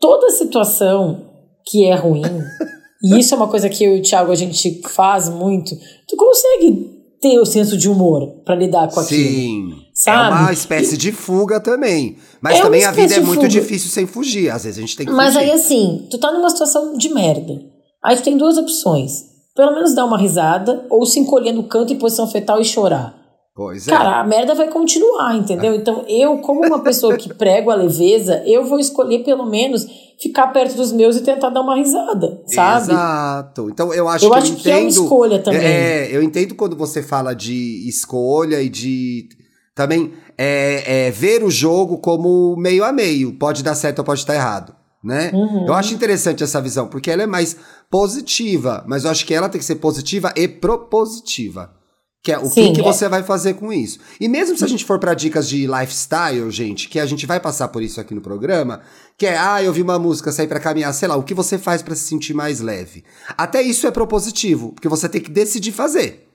toda 0.00 0.30
situação 0.30 1.26
que 1.66 1.84
é 1.86 1.94
ruim, 1.94 2.22
e 3.04 3.18
isso 3.18 3.34
é 3.34 3.36
uma 3.36 3.48
coisa 3.48 3.68
que 3.68 3.84
eu 3.84 3.96
e 3.96 4.00
o 4.00 4.02
Thiago 4.02 4.32
a 4.32 4.34
gente 4.34 4.80
faz 4.88 5.28
muito, 5.28 5.74
tu 6.08 6.16
consegue 6.16 6.96
ter 7.20 7.38
o 7.40 7.44
senso 7.44 7.76
de 7.76 7.88
humor 7.88 8.28
pra 8.44 8.54
lidar 8.54 8.88
com 8.88 9.00
aquilo. 9.00 9.28
Sim. 9.28 9.72
Sabe? 9.92 10.36
É 10.38 10.40
uma 10.42 10.52
espécie 10.52 10.96
de 10.96 11.10
fuga 11.10 11.58
também. 11.58 12.16
Mas 12.40 12.58
É 12.58 12.62
também 12.62 12.84
a 12.84 12.92
vida 12.92 13.12
é 13.16 13.18
muito 13.20 13.40
fuga. 13.40 13.48
difícil 13.48 13.90
sem 13.90 14.06
fugir. 14.06 14.48
Às 14.50 14.62
vezes 14.62 14.78
a 14.78 14.80
gente 14.80 14.96
tem 14.96 15.04
que 15.04 15.12
Mas 15.12 15.34
fugir. 15.34 15.46
aí 15.46 15.50
assim, 15.50 16.06
tu 16.08 16.16
tá 16.18 16.30
numa 16.30 16.48
situação 16.48 16.96
de 16.96 17.08
merda. 17.12 17.60
Aí 18.04 18.14
tu 18.16 18.22
tem 18.22 18.36
duas 18.36 18.56
opções. 18.56 19.24
Pelo 19.58 19.74
menos 19.74 19.92
dar 19.92 20.04
uma 20.04 20.16
risada 20.16 20.86
ou 20.88 21.04
se 21.04 21.18
encolher 21.18 21.50
no 21.50 21.64
canto 21.64 21.92
em 21.92 21.98
posição 21.98 22.28
fetal 22.30 22.60
e 22.60 22.64
chorar. 22.64 23.12
Pois 23.56 23.88
é. 23.88 23.90
Cara, 23.90 24.20
a 24.20 24.24
merda 24.24 24.54
vai 24.54 24.68
continuar, 24.68 25.34
entendeu? 25.36 25.74
Então, 25.74 26.04
eu, 26.06 26.38
como 26.38 26.64
uma 26.64 26.78
pessoa 26.78 27.16
que 27.16 27.34
prego 27.34 27.72
a 27.72 27.74
leveza, 27.74 28.40
eu 28.46 28.64
vou 28.64 28.78
escolher 28.78 29.24
pelo 29.24 29.44
menos 29.44 29.84
ficar 30.22 30.46
perto 30.52 30.76
dos 30.76 30.92
meus 30.92 31.16
e 31.16 31.22
tentar 31.22 31.48
dar 31.50 31.62
uma 31.62 31.74
risada, 31.74 32.40
sabe? 32.46 32.92
Exato. 32.92 33.68
Então 33.68 33.92
eu 33.92 34.08
acho 34.08 34.26
Eu 34.26 34.30
que 34.30 34.36
acho 34.38 34.52
eu 34.52 34.56
que 34.58 34.70
é 34.70 34.74
uma 34.76 34.80
entendo. 34.82 35.02
escolha 35.02 35.38
também. 35.40 35.60
É, 35.60 36.08
eu 36.16 36.22
entendo 36.22 36.54
quando 36.54 36.76
você 36.76 37.02
fala 37.02 37.34
de 37.34 37.88
escolha 37.88 38.62
e 38.62 38.68
de 38.68 39.28
também 39.74 40.12
é, 40.36 41.06
é, 41.06 41.10
ver 41.10 41.42
o 41.42 41.50
jogo 41.50 41.98
como 41.98 42.54
meio 42.56 42.84
a 42.84 42.92
meio. 42.92 43.32
Pode 43.36 43.64
dar 43.64 43.74
certo 43.74 43.98
ou 43.98 44.04
pode 44.04 44.20
estar 44.20 44.36
errado. 44.36 44.77
Né? 45.02 45.30
Uhum. 45.32 45.66
Eu 45.66 45.74
acho 45.74 45.94
interessante 45.94 46.42
essa 46.42 46.60
visão, 46.60 46.88
porque 46.88 47.10
ela 47.10 47.22
é 47.22 47.26
mais 47.26 47.56
positiva, 47.90 48.84
mas 48.86 49.04
eu 49.04 49.10
acho 49.10 49.24
que 49.24 49.32
ela 49.32 49.48
tem 49.48 49.58
que 49.58 49.64
ser 49.64 49.76
positiva 49.76 50.32
e 50.36 50.48
propositiva. 50.48 51.72
Que 52.20 52.32
é 52.32 52.38
o 52.38 52.46
Sim, 52.46 52.72
que, 52.72 52.72
que 52.72 52.80
é. 52.80 52.82
você 52.82 53.08
vai 53.08 53.22
fazer 53.22 53.54
com 53.54 53.72
isso. 53.72 54.00
E 54.20 54.28
mesmo 54.28 54.56
se 54.56 54.64
a 54.64 54.68
gente 54.68 54.84
for 54.84 54.98
para 54.98 55.14
dicas 55.14 55.48
de 55.48 55.68
lifestyle, 55.68 56.50
gente, 56.50 56.88
que 56.88 56.98
a 56.98 57.06
gente 57.06 57.26
vai 57.26 57.38
passar 57.38 57.68
por 57.68 57.80
isso 57.80 58.00
aqui 58.00 58.12
no 58.12 58.20
programa, 58.20 58.80
que 59.16 59.24
é, 59.24 59.38
ah, 59.38 59.62
eu 59.62 59.72
vi 59.72 59.82
uma 59.82 60.00
música, 60.00 60.32
sair 60.32 60.48
para 60.48 60.58
caminhar, 60.58 60.92
sei 60.92 61.06
lá, 61.06 61.16
o 61.16 61.22
que 61.22 61.32
você 61.32 61.56
faz 61.56 61.80
para 61.80 61.94
se 61.94 62.04
sentir 62.04 62.34
mais 62.34 62.60
leve. 62.60 63.04
Até 63.36 63.62
isso 63.62 63.86
é 63.86 63.90
propositivo, 63.92 64.72
porque 64.72 64.88
você 64.88 65.08
tem 65.08 65.20
que 65.20 65.30
decidir 65.30 65.70
fazer. 65.70 66.28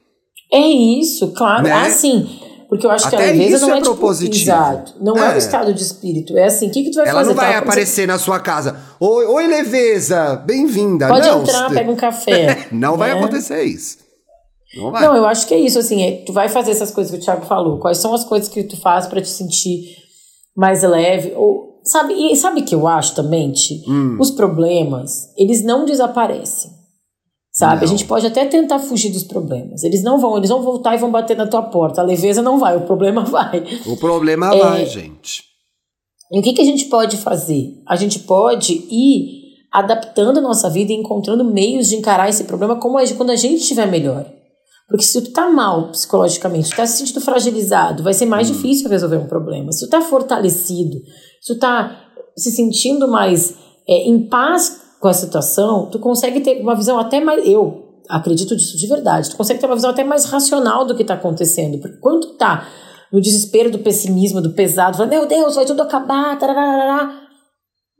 É 0.51 0.61
isso, 0.61 1.33
claro. 1.33 1.63
Né? 1.63 1.71
Ah, 1.71 1.89
sim. 1.89 2.39
Porque 2.73 2.87
eu 2.87 2.91
acho 2.91 3.07
que 3.07 3.15
a 3.15 3.19
Até 3.19 3.31
leveza 3.33 3.55
isso 3.57 3.67
não 3.67 3.73
é 3.75 3.77
é, 3.77 3.81
tipo, 3.81 3.91
propositivo. 3.95 4.43
exato. 4.51 4.93
Não 4.99 5.15
é. 5.15 5.31
É. 5.31 5.35
o 5.35 5.37
estado 5.37 5.71
de 5.75 5.83
espírito. 5.83 6.35
É 6.35 6.45
assim, 6.45 6.69
o 6.69 6.71
que, 6.71 6.85
que 6.85 6.89
tu 6.89 6.95
vai 6.95 7.07
Ela 7.07 7.19
fazer? 7.19 7.29
não 7.29 7.35
vai 7.35 7.53
Tá? 7.53 7.59
aparecer 7.59 8.07
na 8.07 8.17
sua 8.17 8.39
casa. 8.39 8.75
Oi, 8.99 9.25
oi 9.27 9.45
leveza, 9.47 10.35
bem-vinda. 10.37 11.07
Pode 11.07 11.27
não, 11.27 11.41
entrar, 11.43 11.69
você- 11.69 11.75
pega 11.75 11.91
um 11.91 11.95
café. 11.95 12.67
Não 12.73 12.97
vai 12.97 13.13
né? 13.13 13.19
acontecer 13.19 13.61
isso. 13.61 13.99
Não 14.75 14.89
vai. 14.91 15.03
Não, 15.03 15.15
eu 15.15 15.25
acho 15.27 15.45
que 15.45 15.53
é 15.53 15.59
isso, 15.59 15.77
assim, 15.77 16.01
é, 16.01 16.23
tu 16.25 16.33
vai 16.33 16.49
fazer 16.49 16.71
essas 16.71 16.89
coisas 16.89 17.13
que 17.13 17.19
o 17.19 17.23
Thiago 17.23 17.45
falou. 17.45 17.77
Quais 17.77 17.99
são 17.99 18.11
as 18.11 18.23
coisas 18.23 18.49
que 18.49 18.63
tu 18.63 18.75
faz 18.81 19.05
pra 19.05 19.21
te 19.21 19.29
sentir 19.29 19.95
mais 20.57 20.81
leve? 20.81 21.31
Ou, 21.35 21.79
sabe, 21.83 22.15
e 22.15 22.35
sabe 22.35 22.61
o 22.61 22.65
que 22.65 22.73
eu 22.73 22.87
acho 22.87 23.13
também, 23.13 23.51
Ti? 23.51 23.83
Hum. 23.87 24.17
Os 24.19 24.31
problemas, 24.31 25.29
eles 25.37 25.63
não 25.63 25.85
desaparecem. 25.85 26.71
Sabe? 27.53 27.75
Não. 27.75 27.83
A 27.83 27.85
gente 27.85 28.05
pode 28.05 28.25
até 28.25 28.45
tentar 28.45 28.79
fugir 28.79 29.11
dos 29.11 29.23
problemas. 29.23 29.83
Eles 29.83 30.03
não 30.03 30.19
vão, 30.19 30.37
eles 30.37 30.49
vão 30.49 30.63
voltar 30.63 30.95
e 30.95 30.97
vão 30.97 31.11
bater 31.11 31.37
na 31.37 31.45
tua 31.45 31.61
porta. 31.61 32.01
A 32.01 32.03
leveza 32.03 32.41
não 32.41 32.57
vai, 32.57 32.75
o 32.75 32.81
problema 32.81 33.23
vai. 33.25 33.63
O 33.85 33.95
problema 33.97 34.53
É. 34.53 34.59
vai, 34.59 34.85
gente. 34.87 35.43
E 36.31 36.39
o 36.39 36.41
que, 36.41 36.53
que 36.53 36.61
a 36.61 36.65
gente 36.65 36.85
pode 36.85 37.17
fazer? 37.17 37.75
A 37.87 37.95
gente 37.95 38.19
pode 38.19 38.73
ir 38.73 39.43
adaptando 39.71 40.39
a 40.39 40.41
nossa 40.41 40.67
vida 40.69 40.91
e 40.91 40.95
encontrando 40.95 41.43
meios 41.43 41.87
de 41.87 41.95
encarar 41.95 42.27
esse 42.27 42.45
problema 42.45 42.75
como 42.75 42.99
é 42.99 43.07
quando 43.13 43.29
a 43.29 43.35
gente 43.35 43.61
estiver 43.61 43.87
melhor. 43.87 44.25
Porque 44.87 45.03
se 45.03 45.21
tu 45.21 45.31
tá 45.31 45.49
mal 45.49 45.89
psicologicamente, 45.91 46.69
tu 46.69 46.75
tá 46.75 46.85
se 46.85 46.97
sentindo 46.97 47.21
fragilizado, 47.21 48.03
vai 48.03 48.13
ser 48.13 48.25
mais 48.25 48.47
difícil 48.47 48.89
resolver 48.89 49.17
um 49.17 49.27
problema. 49.27 49.71
Se 49.71 49.85
tu 49.85 49.89
tá 49.89 50.01
fortalecido, 50.01 50.97
se 51.41 51.53
tu 51.53 51.59
tá 51.59 51.99
se 52.35 52.51
sentindo 52.51 53.07
mais 53.07 53.55
é, 53.87 54.07
em 54.07 54.27
paz 54.27 54.82
com 55.03 55.09
a 55.09 55.13
situação, 55.13 55.89
tu 55.91 55.99
consegue 55.99 56.39
ter 56.39 56.61
uma 56.61 56.73
visão 56.73 56.97
até 56.97 57.19
mais. 57.19 57.45
Eu 57.45 57.99
acredito 58.07 58.55
disso 58.55 58.77
de 58.77 58.87
verdade. 58.87 59.29
Tu 59.29 59.35
consegue 59.35 59.59
ter 59.59 59.65
uma 59.65 59.75
visão 59.75 59.89
até 59.89 60.01
mais 60.01 60.23
racional 60.23 60.85
do 60.85 60.95
que 60.95 61.03
tá 61.03 61.15
acontecendo. 61.15 61.77
Porque 61.77 61.97
quando 61.97 62.21
tu 62.21 62.37
tá 62.37 62.69
no 63.11 63.19
desespero 63.19 63.69
do 63.69 63.79
pessimismo, 63.79 64.41
do 64.41 64.53
pesado, 64.53 64.95
falando, 64.95 65.11
meu 65.11 65.25
Deus, 65.27 65.55
vai 65.55 65.65
tudo 65.65 65.81
acabar, 65.81 66.39
tarará. 66.39 67.19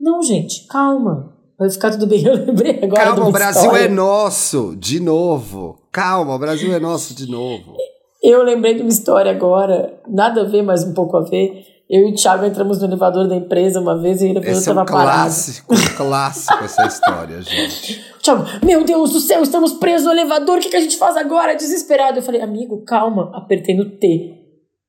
Não, 0.00 0.22
gente, 0.22 0.66
calma. 0.66 1.30
Vai 1.58 1.68
ficar 1.68 1.90
tudo 1.90 2.06
bem. 2.06 2.24
Eu 2.26 2.42
lembrei 2.46 2.82
agora. 2.82 3.04
Calma, 3.04 3.28
o 3.28 3.32
Brasil 3.32 3.62
história. 3.64 3.84
é 3.84 3.88
nosso, 3.88 4.74
de 4.74 4.98
novo. 4.98 5.76
Calma, 5.92 6.34
o 6.34 6.38
Brasil 6.38 6.72
é 6.72 6.80
nosso 6.80 7.14
de 7.14 7.30
novo. 7.30 7.76
Eu 8.22 8.42
lembrei 8.42 8.76
de 8.76 8.80
uma 8.80 8.88
história 8.88 9.30
agora, 9.30 10.00
nada 10.08 10.40
a 10.40 10.44
ver, 10.44 10.62
mas 10.62 10.82
um 10.82 10.94
pouco 10.94 11.18
a 11.18 11.20
ver. 11.20 11.73
Eu 11.88 12.08
e 12.08 12.12
o 12.12 12.14
Thiago 12.14 12.46
entramos 12.46 12.78
no 12.80 12.86
elevador 12.86 13.28
da 13.28 13.36
empresa 13.36 13.78
uma 13.80 14.00
vez 14.00 14.22
e 14.22 14.24
o 14.24 14.28
elevador 14.30 14.58
Esse 14.58 14.68
é 14.68 14.72
um 14.72 14.80
estava 14.82 14.84
parado. 14.86 15.20
clássico, 15.20 15.74
clássico 15.96 16.64
essa 16.64 16.86
história, 16.86 17.42
gente. 17.42 18.02
Thiago, 18.22 18.44
meu 18.64 18.84
Deus 18.84 19.10
do 19.10 19.20
céu, 19.20 19.42
estamos 19.42 19.74
presos 19.74 20.06
no 20.06 20.12
elevador, 20.12 20.58
o 20.58 20.60
que, 20.60 20.70
que 20.70 20.76
a 20.76 20.80
gente 20.80 20.96
faz 20.96 21.16
agora? 21.16 21.54
Desesperado. 21.54 22.18
Eu 22.18 22.22
falei, 22.22 22.40
amigo, 22.40 22.82
calma. 22.84 23.30
Apertei 23.34 23.76
no 23.76 23.90
T 23.98 24.34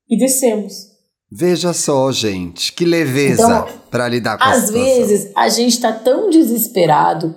e 0.09 0.17
descemos. 0.17 0.95
Veja 1.29 1.73
só, 1.73 2.11
gente, 2.11 2.71
que 2.71 2.85
leveza 2.85 3.43
Então, 3.43 3.67
pra 3.91 4.07
lidar 4.07 4.37
com 4.37 4.43
a 4.43 4.51
Às 4.51 4.69
vezes 4.71 5.31
a 5.35 5.49
gente 5.49 5.81
tá 5.81 5.91
tão 5.91 6.29
desesperado, 6.29 7.35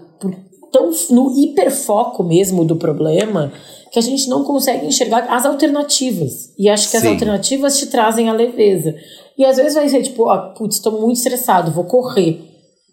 tão 0.71 0.90
no 1.11 1.33
hiperfoco 1.37 2.23
mesmo 2.23 2.64
do 2.64 2.77
problema, 2.77 3.53
que 3.90 3.99
a 3.99 4.03
gente 4.03 4.29
não 4.29 4.44
consegue 4.44 4.87
enxergar 4.87 5.27
as 5.35 5.44
alternativas. 5.44 6.53
E 6.59 6.68
acho 6.68 6.90
que 6.90 6.97
as 6.97 7.03
Sim. 7.03 7.09
alternativas 7.09 7.79
te 7.79 7.87
trazem 7.87 8.29
a 8.29 8.33
leveza. 8.33 8.94
E 9.38 9.44
às 9.44 9.57
vezes 9.57 9.74
vai 9.74 9.88
ser 9.88 10.03
tipo, 10.03 10.24
ó, 10.24 10.53
putz, 10.55 10.81
tô 10.81 10.90
muito 10.90 11.16
estressado, 11.16 11.70
vou 11.70 11.85
correr. 11.85 12.44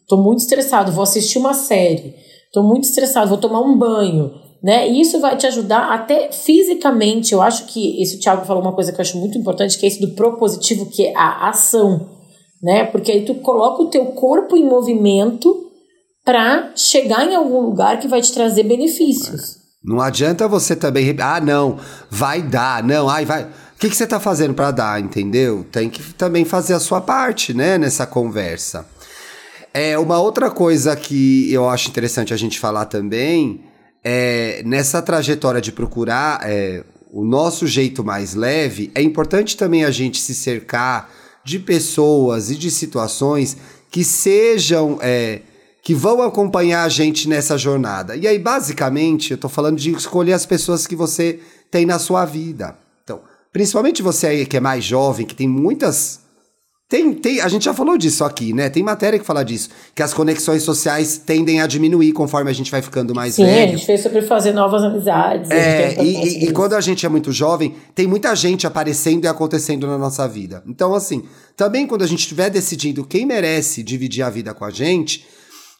Tô 0.07 0.17
muito 0.17 0.39
estressado, 0.39 0.91
vou 0.91 1.03
assistir 1.03 1.39
uma 1.39 1.53
série. 1.53 2.13
Tô 2.53 2.61
muito 2.61 2.83
estressado, 2.83 3.27
vou 3.27 3.39
tomar 3.39 3.61
um 3.61 3.75
banho. 3.75 4.31
Né? 4.63 4.87
E 4.89 5.01
isso 5.01 5.19
vai 5.19 5.35
te 5.35 5.47
ajudar 5.47 5.91
até 5.91 6.31
fisicamente. 6.31 7.33
Eu 7.33 7.41
acho 7.41 7.65
que 7.65 8.01
esse 8.01 8.19
Thiago 8.19 8.45
falou 8.45 8.61
uma 8.61 8.73
coisa 8.73 8.91
que 8.91 8.99
eu 8.99 9.01
acho 9.01 9.17
muito 9.17 9.37
importante, 9.37 9.77
que 9.79 9.85
é 9.85 9.89
esse 9.89 9.99
do 9.99 10.13
propositivo, 10.13 10.85
que 10.85 11.07
é 11.07 11.13
a 11.15 11.49
ação 11.49 12.15
né? 12.65 12.83
Porque 12.85 13.11
aí 13.11 13.23
tu 13.23 13.35
coloca 13.35 13.83
o 13.83 13.89
teu 13.89 14.05
corpo 14.07 14.57
em 14.57 14.65
movimento 14.65 15.55
para 16.23 16.71
chegar 16.75 17.23
em 17.27 17.35
algum 17.35 17.61
lugar 17.61 17.99
que 17.99 18.07
vai 18.07 18.21
te 18.21 18.33
trazer 18.33 18.63
benefícios. 18.63 19.57
Não 19.83 20.01
adianta 20.01 20.47
você 20.47 20.75
também. 20.75 21.15
Ah, 21.21 21.39
não, 21.39 21.77
vai 22.09 22.41
dar, 22.41 22.83
não, 22.83 23.07
ai, 23.07 23.23
vai. 23.23 23.47
O 23.75 23.77
que, 23.77 23.89
que 23.89 23.95
você 23.95 24.07
tá 24.07 24.19
fazendo 24.19 24.53
pra 24.53 24.71
dar, 24.71 25.01
entendeu? 25.01 25.65
Tem 25.69 25.89
que 25.89 26.01
também 26.13 26.45
fazer 26.45 26.73
a 26.73 26.79
sua 26.79 27.01
parte, 27.01 27.53
né, 27.53 27.77
nessa 27.77 28.07
conversa. 28.07 28.87
É, 29.73 29.99
uma 29.99 30.17
outra 30.17 30.49
coisa 30.49 30.95
que 30.95 31.51
eu 31.51 31.69
acho 31.69 31.89
interessante 31.89 32.33
a 32.33 32.37
gente 32.37 32.57
falar 32.57 32.85
também 32.85 33.65
é 34.01 34.63
nessa 34.65 35.01
trajetória 35.01 35.59
de 35.59 35.73
procurar 35.73 36.39
é, 36.43 36.85
o 37.11 37.25
nosso 37.25 37.67
jeito 37.67 38.03
mais 38.03 38.33
leve, 38.33 38.91
é 38.95 39.01
importante 39.01 39.57
também 39.57 39.83
a 39.83 39.91
gente 39.91 40.21
se 40.21 40.33
cercar 40.33 41.09
de 41.43 41.59
pessoas 41.59 42.49
e 42.49 42.55
de 42.55 42.71
situações 42.71 43.57
que 43.91 44.03
sejam. 44.03 44.97
é, 45.01 45.41
que 45.81 45.93
vão 45.93 46.23
acompanhar 46.23 46.83
a 46.83 46.89
gente 46.89 47.29
nessa 47.29 47.59
jornada. 47.59 48.15
E 48.15 48.25
aí, 48.25 48.39
basicamente, 48.39 49.29
eu 49.29 49.37
tô 49.37 49.47
falando 49.47 49.77
de 49.77 49.91
escolher 49.91 50.33
as 50.33 50.43
pessoas 50.43 50.87
que 50.87 50.95
você 50.95 51.39
tem 51.69 51.85
na 51.85 51.99
sua 51.99 52.25
vida. 52.25 52.75
Principalmente 53.55 54.01
você 54.01 54.27
aí 54.27 54.45
que 54.45 54.57
é 54.57 54.59
mais 54.59 54.83
jovem, 54.83 55.25
que 55.25 55.33
tem 55.33 55.47
muitas. 55.47 56.19
Tem, 56.89 57.13
tem, 57.13 57.39
a 57.39 57.47
gente 57.47 57.63
já 57.63 57.73
falou 57.73 57.97
disso 57.97 58.25
aqui, 58.25 58.51
né? 58.51 58.69
Tem 58.69 58.83
matéria 58.83 59.17
que 59.17 59.23
fala 59.25 59.45
disso. 59.45 59.69
Que 59.95 60.03
as 60.03 60.13
conexões 60.13 60.61
sociais 60.61 61.17
tendem 61.17 61.61
a 61.61 61.65
diminuir 61.65 62.11
conforme 62.11 62.51
a 62.51 62.53
gente 62.53 62.69
vai 62.69 62.81
ficando 62.81 63.15
mais 63.15 63.35
Sim, 63.35 63.43
a 63.43 63.45
velho. 63.47 63.71
gente 63.77 63.85
fez 63.85 64.03
sobre 64.03 64.21
fazer 64.23 64.51
novas 64.51 64.83
amizades. 64.83 65.49
a 65.49 65.55
É, 65.55 66.03
e, 66.03 66.15
e- 66.43 66.45
e 66.49 66.51
quando 66.51 66.73
a 66.73 66.81
gente 66.81 67.05
é 67.05 67.09
muito 67.09 67.31
jovem, 67.31 67.73
tem 67.95 68.05
muita 68.05 68.35
gente 68.35 68.67
aparecendo 68.67 69.23
e 69.23 69.27
acontecendo 69.29 69.87
na 69.87 69.97
nossa 69.97 70.27
vida. 70.27 70.61
Então, 70.67 70.93
assim, 70.93 71.23
também 71.55 71.87
quando 71.87 72.03
a 72.03 72.07
gente 72.07 72.19
estiver 72.19 72.49
decidindo 72.49 73.05
quem 73.05 73.25
merece 73.25 73.81
dividir 73.81 74.21
a 74.21 74.29
vida 74.29 74.53
com 74.53 74.65
a 74.65 74.69
gente, 74.69 75.25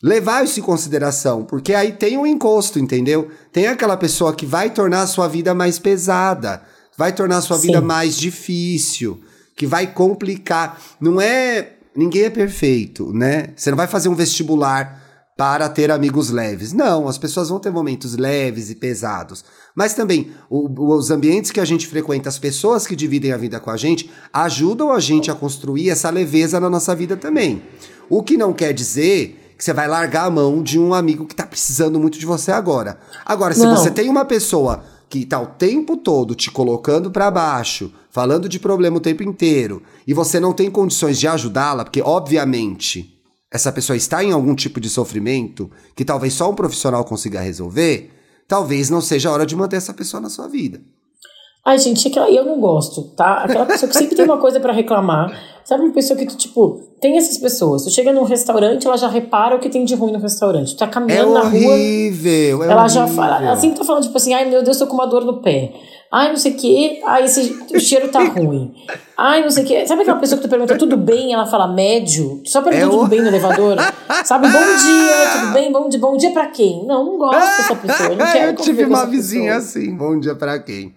levar 0.01 0.45
isso 0.45 0.61
em 0.61 0.63
consideração, 0.63 1.43
porque 1.43 1.73
aí 1.73 1.91
tem 1.91 2.17
um 2.17 2.25
encosto, 2.25 2.79
entendeu? 2.79 3.29
Tem 3.51 3.67
aquela 3.67 3.97
pessoa 3.97 4.33
que 4.33 4.45
vai 4.45 4.69
tornar 4.69 5.01
a 5.01 5.07
sua 5.07 5.27
vida 5.27 5.53
mais 5.53 5.77
pesada, 5.77 6.63
vai 6.97 7.13
tornar 7.13 7.38
a 7.38 7.41
sua 7.41 7.58
vida 7.58 7.79
Sim. 7.79 7.86
mais 7.86 8.15
difícil, 8.17 9.19
que 9.55 9.65
vai 9.65 9.88
complicar. 9.88 10.79
Não 10.99 11.19
é. 11.19 11.71
Ninguém 11.95 12.23
é 12.23 12.29
perfeito, 12.29 13.13
né? 13.13 13.47
Você 13.55 13.69
não 13.69 13.77
vai 13.77 13.88
fazer 13.88 14.10
um 14.10 14.15
vestibular 14.15 15.01
para 15.38 15.67
ter 15.69 15.91
amigos 15.91 16.29
leves. 16.29 16.71
Não, 16.73 17.08
as 17.08 17.17
pessoas 17.17 17.49
vão 17.49 17.60
ter 17.60 17.69
momentos 17.71 18.15
leves 18.15 18.69
e 18.69 18.75
pesados. 18.75 19.43
Mas 19.73 19.93
também, 19.93 20.31
o- 20.49 20.93
os 20.95 21.12
ambientes 21.12 21.51
que 21.51 21.60
a 21.60 21.65
gente 21.65 21.88
frequenta, 21.88 22.27
as 22.29 22.39
pessoas 22.39 22.86
que 22.88 22.95
dividem 22.95 23.31
a 23.34 23.38
vida 23.38 23.60
com 23.60 23.69
a 23.69 23.75
gente, 23.77 24.10
ajudam 24.31 24.91
a 24.91 24.99
gente 24.99 25.29
a 25.31 25.36
construir 25.36 25.89
essa 25.89 26.10
leveza 26.10 26.60
na 26.60 26.69
nossa 26.69 26.95
vida 26.95 27.15
também. 27.17 27.62
O 28.10 28.23
que 28.23 28.38
não 28.38 28.53
quer 28.53 28.73
dizer 28.73 29.53
que 29.58 29.63
você 29.63 29.71
vai 29.73 29.88
largar 29.88 30.25
a 30.25 30.29
mão 30.29 30.62
de 30.62 30.77
um 30.77 30.93
amigo 30.93 31.25
que 31.25 31.34
está 31.34 31.45
precisando 31.45 31.97
muito 31.99 32.19
de 32.19 32.25
você 32.25 32.51
agora. 32.51 32.97
Agora, 33.25 33.53
se 33.53 33.62
Não. 33.62 33.75
você 33.75 33.89
tem 33.89 34.10
uma 34.10 34.25
pessoa 34.25 34.84
que 35.09 35.25
tá 35.25 35.39
o 35.39 35.47
tempo 35.47 35.97
todo 35.97 36.35
te 36.35 36.49
colocando 36.51 37.11
para 37.11 37.31
baixo, 37.31 37.93
falando 38.09 38.49
de 38.49 38.59
problema 38.59 38.97
o 38.97 39.01
tempo 39.01 39.23
inteiro, 39.23 39.81
e 40.07 40.13
você 40.13 40.39
não 40.39 40.53
tem 40.53 40.69
condições 40.69 41.19
de 41.19 41.27
ajudá-la, 41.27 41.83
porque 41.83 42.01
obviamente 42.01 43.15
essa 43.51 43.71
pessoa 43.71 43.95
está 43.95 44.23
em 44.23 44.31
algum 44.31 44.55
tipo 44.55 44.79
de 44.79 44.89
sofrimento 44.89 45.71
que 45.95 46.03
talvez 46.03 46.33
só 46.33 46.49
um 46.49 46.55
profissional 46.55 47.05
consiga 47.05 47.39
resolver, 47.39 48.11
talvez 48.47 48.89
não 48.89 49.01
seja 49.01 49.29
a 49.29 49.31
hora 49.31 49.45
de 49.45 49.55
manter 49.55 49.77
essa 49.77 49.93
pessoa 49.93 50.19
na 50.19 50.29
sua 50.29 50.47
vida. 50.47 50.81
Ai, 51.65 51.80
gente, 51.80 52.08
aquela, 52.08 52.30
eu 52.30 52.45
não 52.45 52.60
gosto, 52.60 53.01
tá? 53.15 53.38
Aquela 53.43 53.65
pessoa 53.65 53.89
que 53.89 53.97
sempre 53.97 54.15
tem 54.15 54.23
uma 54.25 54.38
coisa 54.38 54.60
pra 54.60 54.71
reclamar. 54.71 55.34
Sabe 55.63 55.84
uma 55.84 55.93
pessoa 55.93 56.15
que 56.15 56.28
tu, 56.28 56.38
tipo, 56.38 56.80
tem 57.01 57.17
essas 57.17 57.39
pessoas. 57.39 57.84
Tu 57.84 57.89
chega 57.89 58.13
num 58.13 58.21
restaurante, 58.23 58.86
ela 58.86 58.95
já 58.97 59.08
repara 59.08 59.56
o 59.56 59.60
que 59.60 59.67
tem 59.67 59.84
de 59.84 59.95
ruim 59.95 60.12
no 60.12 60.19
restaurante. 60.19 60.75
Tu 60.75 60.78
tá 60.78 60.86
É 60.86 60.89
caminhando 60.89 61.34
na 61.34 61.39
rua. 61.39 61.49
horrível, 61.73 62.63
é 62.63 62.71
ela 62.71 62.88
já 62.88 63.01
horrível. 63.06 63.23
fala, 63.23 63.51
assim 63.51 63.71
tá 63.71 63.84
falando, 63.84 64.04
tipo 64.04 64.15
assim, 64.15 64.32
ai 64.36 64.47
meu 64.47 64.62
Deus, 64.62 64.78
tô 64.78 64.86
com 64.86 64.93
uma 64.93 65.08
dor 65.08 65.25
no 65.25 65.41
pé. 65.41 65.73
Ai, 66.12 66.30
não 66.30 66.38
sei 66.38 66.51
o 66.51 66.56
que, 66.56 67.01
ai, 67.04 67.23
esse, 67.25 67.58
o 67.73 67.80
cheiro 67.80 68.10
tá 68.10 68.19
ruim. 68.23 68.71
Ai, 69.17 69.41
não 69.41 69.49
sei 69.49 69.63
o 69.63 69.67
que. 69.67 69.88
Sabe 69.88 70.04
aquela 70.04 70.19
pessoa 70.19 70.39
que 70.39 70.47
tu 70.47 70.49
pergunta 70.51 70.78
tudo 70.78 70.95
bem, 70.95 71.34
ela 71.34 71.47
fala 71.47 71.67
médio? 71.67 72.41
Só 72.45 72.62
pergunta 72.62 72.86
É 72.86 72.88
tudo 72.88 73.04
o- 73.04 73.08
bem 73.08 73.21
no 73.21 73.28
elevador. 73.28 73.75
Sabe, 74.23 74.47
bom 74.47 74.60
dia, 74.60 75.39
tudo 75.41 75.51
bem, 75.54 75.71
bom 75.71 75.89
dia, 75.89 75.99
bom 75.99 76.15
dia 76.15 76.30
pra 76.32 76.45
quem? 76.45 76.86
Não, 76.86 77.04
não 77.04 77.17
gosto 77.17 77.39
dessa 77.39 77.75
pessoa. 77.75 78.10
Eu 78.13 78.17
não 78.17 78.32
quero 78.32 78.51
eu 78.51 78.56
tive 78.56 78.86
uma 78.86 79.06
vizinha 79.08 79.56
pessoa. 79.56 79.82
assim, 79.82 79.95
bom 79.97 80.19
dia 80.19 80.36
pra 80.36 80.60
quem? 80.60 80.93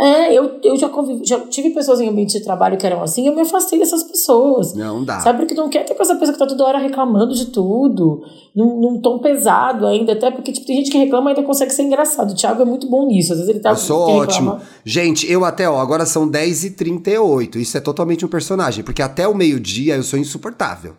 É, 0.00 0.32
eu, 0.32 0.58
eu 0.64 0.78
já, 0.78 0.88
convivi, 0.88 1.26
já 1.26 1.38
tive 1.40 1.70
pessoas 1.70 2.00
em 2.00 2.08
ambiente 2.08 2.38
de 2.38 2.42
trabalho 2.42 2.78
que 2.78 2.86
eram 2.86 3.02
assim, 3.02 3.26
eu 3.26 3.34
me 3.34 3.42
afastei 3.42 3.78
dessas 3.78 4.02
pessoas. 4.02 4.72
Não 4.72 5.04
dá. 5.04 5.20
Sabe, 5.20 5.40
porque 5.40 5.52
não 5.52 5.68
quer 5.68 5.84
ter 5.84 5.94
com 5.94 6.02
essa 6.02 6.14
pessoa 6.14 6.32
que 6.32 6.38
tá 6.38 6.46
toda 6.46 6.64
hora 6.64 6.78
reclamando 6.78 7.34
de 7.34 7.46
tudo, 7.46 8.22
num, 8.56 8.80
num 8.80 9.00
tom 9.02 9.18
pesado 9.18 9.86
ainda, 9.86 10.14
até 10.14 10.30
porque 10.30 10.52
tipo, 10.52 10.66
tem 10.66 10.76
gente 10.76 10.90
que 10.90 10.96
reclama 10.96 11.30
e 11.30 11.34
ainda 11.34 11.46
consegue 11.46 11.70
ser 11.70 11.82
engraçado. 11.82 12.30
O 12.30 12.34
Thiago 12.34 12.62
é 12.62 12.64
muito 12.64 12.88
bom 12.88 13.06
nisso, 13.06 13.32
às 13.32 13.40
vezes 13.40 13.50
ele 13.50 13.60
tá. 13.60 13.70
Eu 13.70 13.76
sou 13.76 14.08
ótimo. 14.08 14.58
Gente, 14.86 15.30
eu 15.30 15.44
até, 15.44 15.68
ó, 15.68 15.78
agora 15.78 16.06
são 16.06 16.26
10h38. 16.30 17.56
Isso 17.56 17.76
é 17.76 17.80
totalmente 17.80 18.24
um 18.24 18.28
personagem, 18.28 18.82
porque 18.82 19.02
até 19.02 19.28
o 19.28 19.34
meio-dia 19.34 19.96
eu 19.96 20.02
sou 20.02 20.18
insuportável. 20.18 20.94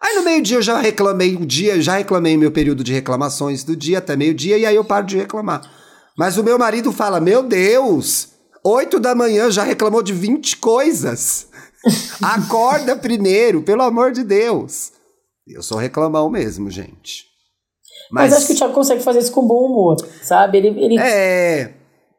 Aí 0.00 0.16
no 0.16 0.24
meio-dia 0.24 0.56
eu 0.56 0.62
já 0.62 0.78
reclamei 0.80 1.36
um 1.36 1.46
dia, 1.46 1.80
já 1.80 1.96
reclamei 1.98 2.36
meu 2.36 2.50
período 2.50 2.82
de 2.82 2.92
reclamações 2.92 3.62
do 3.62 3.76
dia 3.76 3.98
até 3.98 4.16
meio-dia, 4.16 4.58
e 4.58 4.66
aí 4.66 4.74
eu 4.74 4.84
paro 4.84 5.06
de 5.06 5.16
reclamar. 5.16 5.77
Mas 6.18 6.36
o 6.36 6.42
meu 6.42 6.58
marido 6.58 6.90
fala: 6.90 7.20
Meu 7.20 7.44
Deus, 7.44 8.30
8 8.64 8.98
da 8.98 9.14
manhã 9.14 9.50
já 9.50 9.62
reclamou 9.62 10.02
de 10.02 10.12
20 10.12 10.56
coisas. 10.56 11.46
Acorda 12.20 12.96
primeiro, 12.96 13.62
pelo 13.62 13.82
amor 13.82 14.10
de 14.10 14.24
Deus. 14.24 14.90
Eu 15.46 15.62
sou 15.62 15.78
reclamão 15.78 16.28
mesmo, 16.28 16.70
gente. 16.70 17.28
Mas, 18.10 18.32
acho 18.32 18.46
que 18.46 18.52
o 18.54 18.56
Thiago 18.56 18.74
consegue 18.74 19.02
fazer 19.02 19.20
isso 19.20 19.32
com 19.32 19.46
bom 19.46 19.66
humor, 19.66 19.96
sabe? 20.22 20.58
Ele, 20.58 20.68
ele 20.68 20.98
É. 20.98 21.74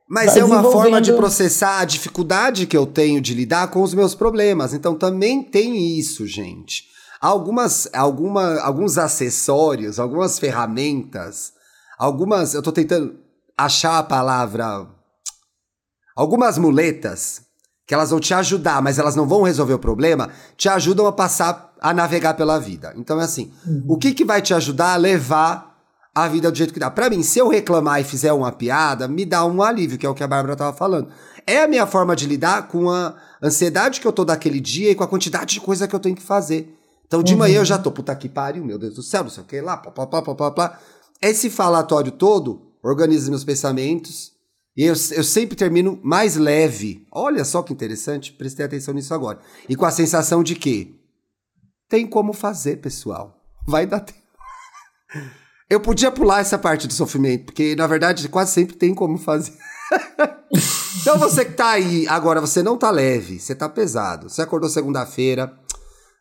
Mas 0.08 0.36
é 0.36 0.44
uma 0.44 0.64
forma 0.64 1.00
de 1.00 1.14
processar 1.14 1.82
a 1.82 1.86
dificuldade 1.86 2.66
que 2.66 2.76
eu 2.76 2.88
tenho 2.88 3.22
de 3.22 3.34
lidar 3.36 3.70
com 3.70 3.84
os 3.84 3.94
meus 3.94 4.16
problemas. 4.16 4.74
Então 4.74 4.96
também 4.96 5.44
tem 5.44 6.00
isso, 6.00 6.26
gente. 6.26 6.86
Algumas, 7.22 7.88
alguma, 7.94 8.60
alguns 8.62 8.98
acessórios, 8.98 10.00
algumas 10.00 10.40
ferramentas 10.40 11.54
algumas. 12.00 12.54
Eu 12.54 12.64
tô 12.64 12.72
tentando 12.72 13.20
achar 13.66 13.98
a 13.98 14.04
palavra. 14.04 14.88
Algumas 16.16 16.58
muletas 16.58 17.42
que 17.86 17.94
elas 17.94 18.12
vão 18.12 18.20
te 18.20 18.34
ajudar, 18.34 18.82
mas 18.82 19.00
elas 19.00 19.16
não 19.16 19.28
vão 19.28 19.42
resolver 19.42 19.74
o 19.74 19.80
problema, 19.80 20.30
te 20.56 20.70
ajudam 20.70 21.08
a 21.08 21.12
passar 21.12 21.74
a 21.82 21.94
navegar 21.94 22.36
pela 22.36 22.60
vida. 22.60 22.94
Então 22.96 23.20
é 23.20 23.24
assim, 23.24 23.52
uhum. 23.66 23.86
o 23.88 23.98
que, 23.98 24.14
que 24.14 24.24
vai 24.24 24.42
te 24.42 24.54
ajudar 24.54 24.94
a 24.94 24.96
levar 24.96 25.78
a 26.14 26.28
vida 26.28 26.52
do 26.52 26.58
jeito 26.58 26.74
que 26.74 26.80
dá? 26.80 26.92
Para 26.92 27.10
mim, 27.10 27.24
se 27.24 27.40
eu 27.40 27.48
reclamar 27.48 28.00
e 28.00 28.04
fizer 28.04 28.32
uma 28.32 28.52
piada, 28.52 29.08
me 29.08 29.26
dá 29.26 29.44
um 29.44 29.64
alívio, 29.64 29.98
que 29.98 30.06
é 30.06 30.10
o 30.10 30.14
que 30.14 30.24
a 30.24 30.28
Bárbara 30.28 30.56
tava 30.56 30.76
falando. 30.76 31.10
É 31.48 31.64
a 31.64 31.68
minha 31.68 31.88
forma 31.88 32.16
de 32.16 32.28
lidar 32.28 32.68
com 32.68 32.92
a 32.92 33.16
ansiedade 33.42 34.00
que 34.00 34.08
eu 34.08 34.14
tô 34.14 34.24
daquele 34.24 34.60
dia 34.60 34.92
e 34.92 34.96
com 34.96 35.04
a 35.04 35.08
quantidade 35.08 35.56
de 35.56 35.62
coisa 35.62 35.88
que 35.88 35.96
eu 35.96 36.00
tenho 36.00 36.16
que 36.16 36.22
fazer. 36.22 36.78
Então, 37.08 37.24
de 37.24 37.34
uhum. 37.34 37.40
manhã 37.40 37.58
eu 37.58 37.66
já 37.66 37.78
tô, 37.78 37.92
puta 37.92 38.16
que 38.16 38.30
pariu, 38.30 38.64
meu 38.64 38.78
Deus 38.78 38.94
do 38.94 39.02
céu, 39.02 39.24
não 39.24 39.32
sei 39.32 39.44
o 39.44 39.48
que 39.48 39.60
lá, 39.60 39.78
plá, 39.78 39.92
plá, 39.92 40.22
plá, 40.22 40.36
plá, 40.36 40.52
plá. 40.52 40.80
Esse 41.20 41.50
falatório 41.50 42.12
todo 42.12 42.69
organiza 42.84 43.30
meus 43.30 43.44
pensamentos, 43.44 44.34
e 44.76 44.84
eu, 44.84 44.94
eu 44.94 45.24
sempre 45.24 45.58
termino 45.58 46.00
mais 46.02 46.36
leve. 46.36 47.06
Olha 47.12 47.44
só 47.44 47.62
que 47.62 47.74
interessante, 47.74 48.32
prestei 48.32 48.66
atenção 48.66 48.94
nisso 48.94 49.14
agora. 49.14 49.40
E 49.68 49.76
com 49.76 49.86
a 49.86 49.92
sensação 49.92 50.42
de 50.42 50.56
que 50.56 50.98
tem 51.90 52.08
como 52.08 52.32
fazer, 52.32 52.78
pessoal. 52.78 53.36
Vai 53.68 53.86
dar 53.86 54.00
tempo. 54.00 54.20
Eu 55.70 55.80
podia 55.80 56.10
pular 56.10 56.40
essa 56.40 56.58
parte 56.58 56.88
do 56.88 56.94
sofrimento, 56.94 57.46
porque 57.46 57.76
na 57.76 57.86
verdade 57.86 58.28
quase 58.28 58.54
sempre 58.54 58.76
tem 58.76 58.92
como 58.96 59.20
fazer. 59.20 59.54
então 61.02 61.20
você 61.20 61.46
que 61.46 61.54
tá 61.54 61.72
aí, 61.72 62.08
agora 62.08 62.42
você 62.42 62.64
não 62.64 62.76
tá 62.76 62.90
leve, 62.90 63.40
você 63.40 63.54
tá 63.54 63.70
pesado. 63.70 64.30
Você 64.30 64.42
acordou 64.42 64.68
segunda-feira, 64.68 65.54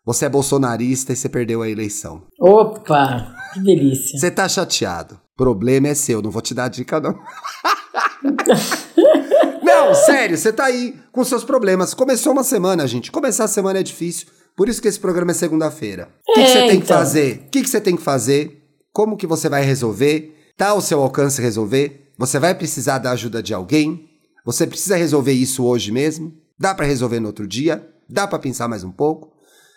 você 0.04 0.26
é 0.26 0.28
bolsonarista 0.28 1.14
e 1.14 1.16
você 1.16 1.30
perdeu 1.30 1.62
a 1.62 1.68
eleição. 1.68 2.24
Opa, 2.38 3.34
que 3.54 3.60
delícia. 3.60 4.18
Você 4.18 4.30
tá 4.30 4.46
chateado. 4.46 5.18
Problema 5.38 5.86
é 5.86 5.94
seu, 5.94 6.20
não 6.20 6.32
vou 6.32 6.42
te 6.42 6.52
dar 6.52 6.66
dica 6.66 6.98
não. 6.98 7.16
não, 9.62 9.94
sério, 9.94 10.36
você 10.36 10.52
tá 10.52 10.64
aí 10.64 10.96
com 11.12 11.22
seus 11.22 11.44
problemas. 11.44 11.94
Começou 11.94 12.32
uma 12.32 12.42
semana, 12.42 12.88
gente. 12.88 13.12
Começar 13.12 13.44
a 13.44 13.48
semana 13.48 13.78
é 13.78 13.84
difícil. 13.84 14.26
Por 14.56 14.68
isso 14.68 14.82
que 14.82 14.88
esse 14.88 14.98
programa 14.98 15.30
é 15.30 15.34
segunda-feira. 15.34 16.08
O 16.28 16.34
que, 16.34 16.44
você 16.44 16.58
tem 16.58 16.80
que 16.80 16.86
então. 16.86 16.98
fazer? 16.98 17.44
O 17.46 17.50
que, 17.50 17.62
que 17.62 17.70
você 17.70 17.80
tem 17.80 17.96
que 17.96 18.02
fazer? 18.02 18.64
Como 18.92 19.16
que 19.16 19.28
você 19.28 19.48
vai 19.48 19.62
resolver? 19.62 20.36
Tá 20.56 20.70
ao 20.70 20.80
seu 20.80 21.00
alcance 21.00 21.40
resolver? 21.40 22.10
Você 22.18 22.40
vai 22.40 22.52
precisar 22.52 22.98
da 22.98 23.12
ajuda 23.12 23.40
de 23.40 23.54
alguém? 23.54 24.10
Você 24.44 24.66
precisa 24.66 24.96
resolver 24.96 25.30
isso 25.30 25.64
hoje 25.64 25.92
mesmo? 25.92 26.36
Dá 26.58 26.74
para 26.74 26.84
resolver 26.84 27.20
no 27.20 27.28
outro 27.28 27.46
dia? 27.46 27.88
Dá 28.10 28.26
para 28.26 28.40
pensar 28.40 28.66
mais 28.66 28.82
um 28.82 28.90
pouco? 28.90 29.32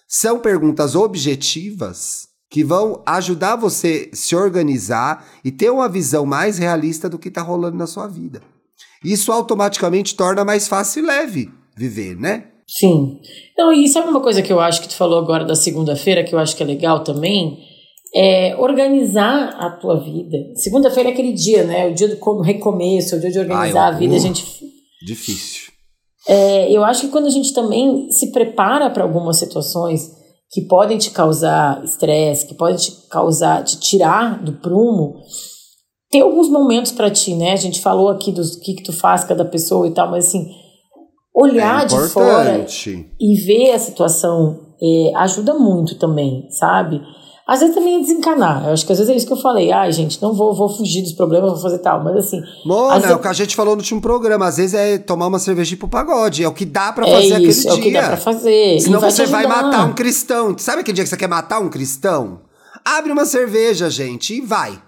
São 0.07 0.39
perguntas 0.39 0.95
objetivas 0.95 2.30
que 2.51 2.65
vão 2.65 3.01
ajudar 3.05 3.55
você 3.55 4.09
se 4.11 4.35
organizar 4.35 5.25
e 5.43 5.49
ter 5.49 5.69
uma 5.69 5.87
visão 5.87 6.25
mais 6.25 6.57
realista 6.57 7.07
do 7.07 7.17
que 7.17 7.29
está 7.29 7.41
rolando 7.41 7.77
na 7.77 7.87
sua 7.87 8.07
vida. 8.07 8.41
Isso 9.03 9.31
automaticamente 9.31 10.15
torna 10.15 10.43
mais 10.43 10.67
fácil 10.67 11.01
e 11.01 11.07
leve 11.07 11.49
viver, 11.77 12.19
né? 12.19 12.47
Sim. 12.67 13.19
Não, 13.57 13.71
e 13.71 13.87
sabe 13.87 14.09
uma 14.09 14.19
coisa 14.19 14.41
que 14.41 14.51
eu 14.51 14.59
acho 14.59 14.81
que 14.81 14.89
tu 14.89 14.95
falou 14.95 15.17
agora 15.17 15.45
da 15.45 15.55
segunda-feira, 15.55 16.25
que 16.25 16.35
eu 16.35 16.39
acho 16.39 16.55
que 16.55 16.61
é 16.61 16.65
legal 16.65 17.03
também? 17.05 17.57
É 18.13 18.53
organizar 18.57 19.55
a 19.57 19.69
tua 19.69 20.03
vida. 20.03 20.37
Segunda-feira 20.55 21.09
é 21.09 21.13
aquele 21.13 21.31
dia, 21.31 21.63
né? 21.63 21.87
O 21.87 21.93
dia 21.93 22.09
do 22.09 22.41
recomeço, 22.41 23.15
o 23.15 23.19
dia 23.19 23.31
de 23.31 23.39
organizar 23.39 23.87
Ai, 23.87 23.93
a 23.93 23.97
vida. 23.97 24.13
Uh, 24.13 24.17
a 24.17 24.19
gente. 24.19 24.45
Difícil. 25.05 25.71
É, 26.27 26.69
eu 26.69 26.83
acho 26.83 27.01
que 27.01 27.07
quando 27.07 27.27
a 27.27 27.31
gente 27.31 27.53
também 27.53 28.11
se 28.11 28.31
prepara 28.31 28.89
para 28.89 29.03
algumas 29.03 29.37
situações 29.37 30.20
que 30.51 30.61
podem 30.61 30.97
te 30.97 31.11
causar 31.11 31.83
estresse, 31.83 32.45
que 32.45 32.53
podem 32.53 32.75
te 32.75 32.91
causar, 33.09 33.63
te 33.63 33.79
tirar 33.79 34.43
do 34.43 34.53
prumo, 34.53 35.15
tem 36.09 36.21
alguns 36.21 36.49
momentos 36.49 36.91
para 36.91 37.09
ti, 37.09 37.33
né? 37.35 37.53
A 37.53 37.57
gente 37.57 37.79
falou 37.79 38.09
aqui 38.09 38.33
dos 38.33 38.57
que, 38.57 38.73
que 38.73 38.83
tu 38.83 38.91
faz 38.91 39.23
cada 39.23 39.45
pessoa 39.45 39.87
e 39.87 39.91
tal, 39.91 40.11
mas 40.11 40.27
assim, 40.27 40.45
olhar 41.33 41.83
é 41.83 41.85
de 41.85 42.09
fora 42.09 42.65
e 43.19 43.35
ver 43.45 43.71
a 43.71 43.79
situação 43.79 44.75
é, 44.83 45.15
ajuda 45.15 45.53
muito 45.53 45.95
também, 45.97 46.49
sabe? 46.51 47.01
Às 47.51 47.59
vezes 47.59 47.75
também 47.75 47.97
é 47.97 47.99
desencanar. 47.99 48.63
Eu 48.65 48.71
acho 48.71 48.85
que 48.85 48.93
às 48.93 48.97
vezes 48.97 49.13
é 49.13 49.17
isso 49.17 49.27
que 49.27 49.33
eu 49.33 49.41
falei. 49.41 49.73
Ai, 49.73 49.91
gente, 49.91 50.21
não 50.21 50.33
vou, 50.33 50.55
vou 50.55 50.69
fugir 50.69 51.01
dos 51.01 51.11
problemas, 51.11 51.51
vou 51.51 51.59
fazer 51.59 51.79
tal. 51.79 52.01
Mas 52.01 52.15
assim. 52.15 52.41
Mona, 52.65 52.93
vezes... 52.93 53.11
é 53.11 53.13
o 53.13 53.19
que 53.19 53.27
a 53.27 53.33
gente 53.33 53.57
falou 53.57 53.75
no 53.75 53.81
último 53.81 53.99
programa. 53.99 54.47
Às 54.47 54.55
vezes 54.55 54.73
é 54.73 54.97
tomar 54.97 55.27
uma 55.27 55.37
cervejinha 55.37 55.77
pro 55.77 55.89
pagode. 55.89 56.45
É 56.45 56.47
o 56.47 56.53
que 56.53 56.63
dá 56.63 56.93
para 56.93 57.05
fazer 57.05 57.33
é 57.33 57.41
isso, 57.41 57.67
aquele 57.67 57.71
dia. 57.71 57.71
É 57.71 57.73
o 57.73 57.81
que 57.81 57.91
dá 57.91 58.07
pra 58.07 58.15
fazer. 58.15 58.79
Senão 58.79 59.01
vai 59.01 59.11
você 59.11 59.25
vai 59.25 59.45
matar 59.47 59.85
um 59.85 59.93
cristão. 59.93 60.57
Sabe 60.57 60.79
aquele 60.79 60.95
dia 60.95 61.03
que 61.03 61.09
você 61.09 61.17
quer 61.17 61.27
matar 61.27 61.59
um 61.59 61.67
cristão? 61.69 62.39
Abre 62.85 63.11
uma 63.11 63.25
cerveja, 63.25 63.89
gente, 63.89 64.33
e 64.33 64.39
vai. 64.39 64.81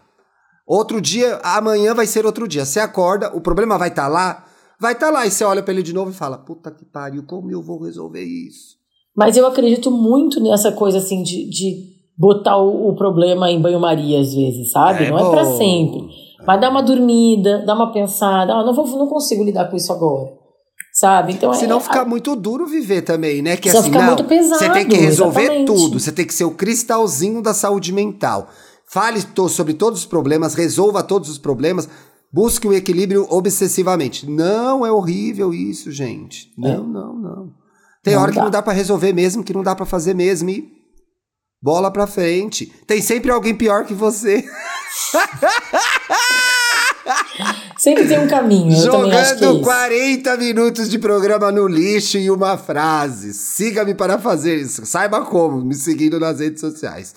Outro 0.66 1.02
dia, 1.02 1.42
amanhã 1.44 1.94
vai 1.94 2.08
ser 2.08 2.26
outro 2.26 2.48
dia. 2.48 2.64
Você 2.64 2.80
acorda, 2.80 3.30
o 3.36 3.42
problema 3.42 3.78
vai 3.78 3.90
estar 3.90 4.04
tá 4.04 4.08
lá, 4.08 4.46
vai 4.80 4.94
estar 4.94 5.08
tá 5.08 5.12
lá. 5.12 5.28
E 5.28 5.32
você 5.32 5.44
olha 5.44 5.62
pra 5.62 5.74
ele 5.74 5.84
de 5.84 5.92
novo 5.92 6.12
e 6.12 6.14
fala: 6.14 6.38
Puta 6.38 6.72
que 6.72 6.86
pariu, 6.86 7.24
como 7.28 7.52
eu 7.52 7.62
vou 7.62 7.84
resolver 7.84 8.24
isso? 8.24 8.82
Mas 9.14 9.36
eu 9.36 9.46
acredito 9.46 9.92
muito 9.92 10.40
nessa 10.40 10.72
coisa 10.72 11.00
assim 11.00 11.22
de, 11.22 11.50
de 11.50 11.93
botar 12.18 12.58
o, 12.58 12.90
o 12.90 12.96
problema 12.96 13.50
em 13.50 13.62
banho-maria 13.62 14.20
às 14.20 14.34
vezes, 14.34 14.72
sabe? 14.72 15.06
É 15.06 15.12
não 15.12 15.18
bom. 15.18 15.28
é 15.28 15.32
para 15.32 15.46
sempre. 15.58 16.08
Mas 16.46 16.60
dá 16.60 16.70
uma 16.70 16.84
dormida, 16.84 17.64
dá 17.66 17.74
uma 17.74 17.92
pensada, 17.92 18.54
ah, 18.54 18.64
não 18.64 18.74
vou, 18.74 18.86
não 18.98 19.08
consigo 19.08 19.44
lidar 19.44 19.70
com 19.70 19.76
isso 19.76 19.92
agora. 19.92 20.32
Sabe? 20.94 21.34
Então 21.34 21.52
Se 21.54 21.66
é, 21.66 21.68
não 21.68 21.80
fica 21.80 22.02
a... 22.02 22.06
muito 22.06 22.36
duro 22.36 22.68
viver 22.68 23.02
também, 23.02 23.42
né? 23.42 23.58
Que 23.58 23.70
assim, 23.70 23.90
não, 23.90 24.04
muito 24.04 24.26
pesado, 24.26 24.60
você 24.60 24.70
tem 24.70 24.88
que 24.88 24.96
resolver 24.96 25.42
exatamente. 25.42 25.66
tudo, 25.66 26.00
você 26.00 26.12
tem 26.12 26.26
que 26.26 26.34
ser 26.34 26.44
o 26.44 26.52
cristalzinho 26.52 27.42
da 27.42 27.54
saúde 27.54 27.92
mental. 27.92 28.48
Fale 28.86 29.20
sobre 29.50 29.74
todos 29.74 30.02
os 30.02 30.06
problemas, 30.06 30.54
resolva 30.54 31.02
todos 31.02 31.30
os 31.30 31.40
problemas, 31.40 31.90
busque 32.32 32.68
o 32.68 32.74
equilíbrio 32.74 33.26
obsessivamente. 33.30 34.30
Não 34.30 34.86
é 34.86 34.92
horrível 34.92 35.52
isso, 35.52 35.92
gente. 35.92 36.52
Não, 36.56 36.70
é. 36.70 36.78
não, 36.78 37.14
não. 37.16 37.52
Tem 38.04 38.14
não 38.14 38.22
hora 38.22 38.32
dá. 38.32 38.38
que 38.38 38.44
não 38.44 38.52
dá 38.52 38.62
para 38.62 38.74
resolver 38.74 39.14
mesmo, 39.14 39.44
que 39.44 39.54
não 39.54 39.64
dá 39.64 39.74
para 39.76 39.88
fazer 39.88 40.14
mesmo 40.14 40.50
e 40.52 40.83
Bola 41.64 41.90
pra 41.90 42.06
frente. 42.06 42.74
Tem 42.86 43.02
sempre 43.02 43.32
alguém 43.32 43.56
pior 43.56 43.86
que 43.86 43.94
você. 43.94 44.44
Sempre 47.78 48.06
tem 48.06 48.20
um 48.20 48.28
caminho. 48.28 48.76
Jogando 48.76 49.14
é 49.14 49.64
40 49.64 50.36
minutos 50.36 50.90
de 50.90 51.00
programa 51.00 51.54
no 51.54 51.66
lixo 51.66 52.18
e 52.18 52.30
uma 52.30 52.58
frase. 52.58 53.34
Siga-me 53.34 53.94
para 53.94 54.20
fazer 54.20 54.58
isso. 54.58 54.86
Saiba 54.86 55.22
como, 55.22 55.64
me 55.64 55.74
seguindo 55.74 56.20
nas 56.20 56.42
redes 56.42 56.60
sociais. 56.60 57.16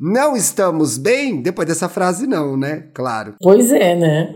Não 0.00 0.36
estamos 0.36 0.98
bem? 0.98 1.40
Depois 1.40 1.68
dessa 1.68 1.88
frase, 1.88 2.26
não, 2.26 2.56
né? 2.56 2.88
Claro. 2.92 3.34
Pois 3.40 3.70
é, 3.70 3.94
né? 3.94 4.34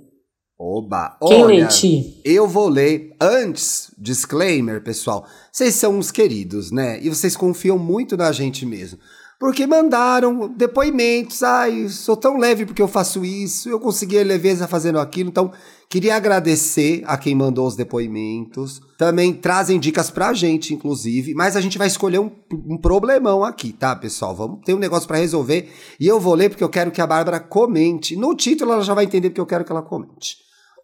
Oba! 0.59 1.19
Quem 1.27 1.45
Olha, 1.45 1.69
lê, 1.69 2.05
Eu 2.25 2.49
vou 2.49 2.69
ler. 2.69 3.15
Antes, 3.21 3.93
disclaimer, 3.99 4.83
pessoal. 4.83 5.27
Vocês 5.53 5.75
são 5.75 5.99
uns 5.99 6.11
queridos, 6.11 6.71
né? 6.71 6.99
E 7.03 7.09
vocês 7.09 7.37
confiam 7.37 7.79
muito 7.79 8.17
na 8.17 8.33
gente 8.33 8.65
mesmo 8.65 8.99
porque 9.41 9.67
mandaram 9.67 10.53
depoimentos. 10.55 11.43
Ai, 11.43 11.89
sou 11.89 12.15
tão 12.15 12.37
leve 12.37 12.67
porque 12.67 12.83
eu 12.83 12.87
faço 12.87 13.25
isso, 13.25 13.71
eu 13.71 13.81
consegui 13.81 14.23
leveza 14.23 14.69
fazendo 14.69 15.01
aquilo. 15.01 15.31
Então, 15.31 15.51
queria 15.89 16.15
agradecer 16.15 17.03
a 17.07 17.17
quem 17.17 17.35
mandou 17.35 17.67
os 17.67 17.75
depoimentos. 17.75 18.83
Também 18.99 19.33
trazem 19.33 19.81
dicas 19.81 20.11
pra 20.11 20.35
gente, 20.35 20.75
inclusive. 20.75 21.33
Mas 21.33 21.57
a 21.57 21.61
gente 21.63 21.79
vai 21.79 21.87
escolher 21.87 22.19
um, 22.19 22.31
um 22.53 22.77
problemão 22.77 23.43
aqui, 23.43 23.73
tá, 23.73 23.97
pessoal? 23.97 24.37
Vamos 24.37 24.61
ter 24.63 24.75
um 24.75 24.79
negócio 24.79 25.09
para 25.09 25.17
resolver. 25.17 25.73
E 25.99 26.07
eu 26.07 26.21
vou 26.21 26.35
ler 26.35 26.51
porque 26.51 26.63
eu 26.63 26.69
quero 26.69 26.91
que 26.91 27.01
a 27.01 27.07
Bárbara 27.07 27.41
comente. 27.41 28.15
No 28.17 28.37
título 28.37 28.75
ela 28.75 28.85
já 28.85 28.93
vai 28.93 29.07
entender 29.07 29.31
porque 29.31 29.41
eu 29.41 29.47
quero 29.47 29.65
que 29.65 29.73
ela 29.73 29.83
comente. 29.83 30.37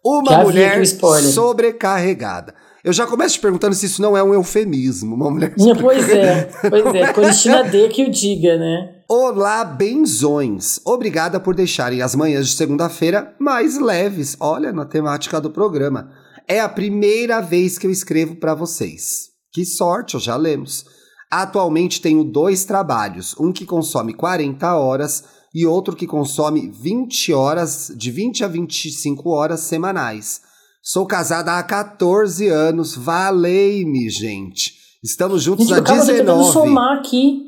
Uma 0.03 0.31
já 0.31 0.43
mulher 0.43 0.83
sobrecarregada. 0.85 2.55
Eu 2.87 2.93
já 2.93 3.05
começo 3.05 3.35
te 3.35 3.41
perguntando 3.41 3.75
se 3.75 3.85
isso 3.85 4.01
não 4.01 4.15
é 4.15 4.23
um 4.23 4.33
eufemismo, 4.33 5.13
uma 5.13 5.29
mulher. 5.29 5.53
Pois 5.81 6.07
é, 6.07 6.49
pois 6.69 6.95
é. 6.95 7.11
Cristina 7.11 7.61
D 7.61 7.89
que 7.89 8.05
o 8.05 8.09
diga, 8.09 8.57
né? 8.57 9.01
Olá, 9.09 9.65
benzões! 9.65 10.79
Obrigada 10.85 11.37
por 11.37 11.53
deixarem 11.53 12.01
as 12.01 12.15
manhãs 12.15 12.47
de 12.47 12.55
segunda-feira 12.55 13.35
mais 13.37 13.77
leves. 13.77 14.37
Olha, 14.39 14.71
na 14.71 14.85
temática 14.85 15.41
do 15.41 15.51
programa. 15.51 16.13
É 16.47 16.61
a 16.61 16.69
primeira 16.69 17.41
vez 17.41 17.77
que 17.77 17.85
eu 17.85 17.91
escrevo 17.91 18.37
para 18.37 18.55
vocês. 18.55 19.31
Que 19.51 19.65
sorte, 19.65 20.17
já 20.17 20.37
lemos. 20.37 20.85
Atualmente 21.29 22.01
tenho 22.01 22.23
dois 22.23 22.63
trabalhos, 22.63 23.35
um 23.37 23.51
que 23.51 23.65
consome 23.65 24.13
40 24.13 24.77
horas 24.77 25.25
e 25.53 25.65
outro 25.65 25.93
que 25.93 26.07
consome 26.07 26.71
20 26.71 27.33
horas, 27.33 27.91
de 27.93 28.09
20 28.11 28.45
a 28.45 28.47
25 28.47 29.29
horas 29.29 29.59
semanais. 29.59 30.46
Sou 30.89 31.05
casada 31.05 31.57
há 31.57 31.63
14 31.63 32.47
anos, 32.47 32.95
valei-me, 32.95 34.09
gente. 34.09 34.71
Estamos 35.03 35.43
juntos 35.43 35.67
Gente, 35.67 35.79
há 35.79 35.83
calma, 35.83 36.01
eu 36.01 36.05
tô 36.05 36.13
tentando 36.13 36.37
19. 36.37 36.53
somar 36.53 36.97
aqui. 36.97 37.41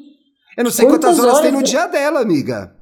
Eu 0.58 0.66
não 0.66 0.72
sei 0.72 0.86
Quantas 0.86 1.16
quantas, 1.16 1.20
horas, 1.20 1.34
horas 1.36 1.46
tem 1.46 1.52
no 1.54 1.60
é? 1.60 1.64
dia 1.64 1.88
dela, 1.88 2.20
amiga. 2.20 2.76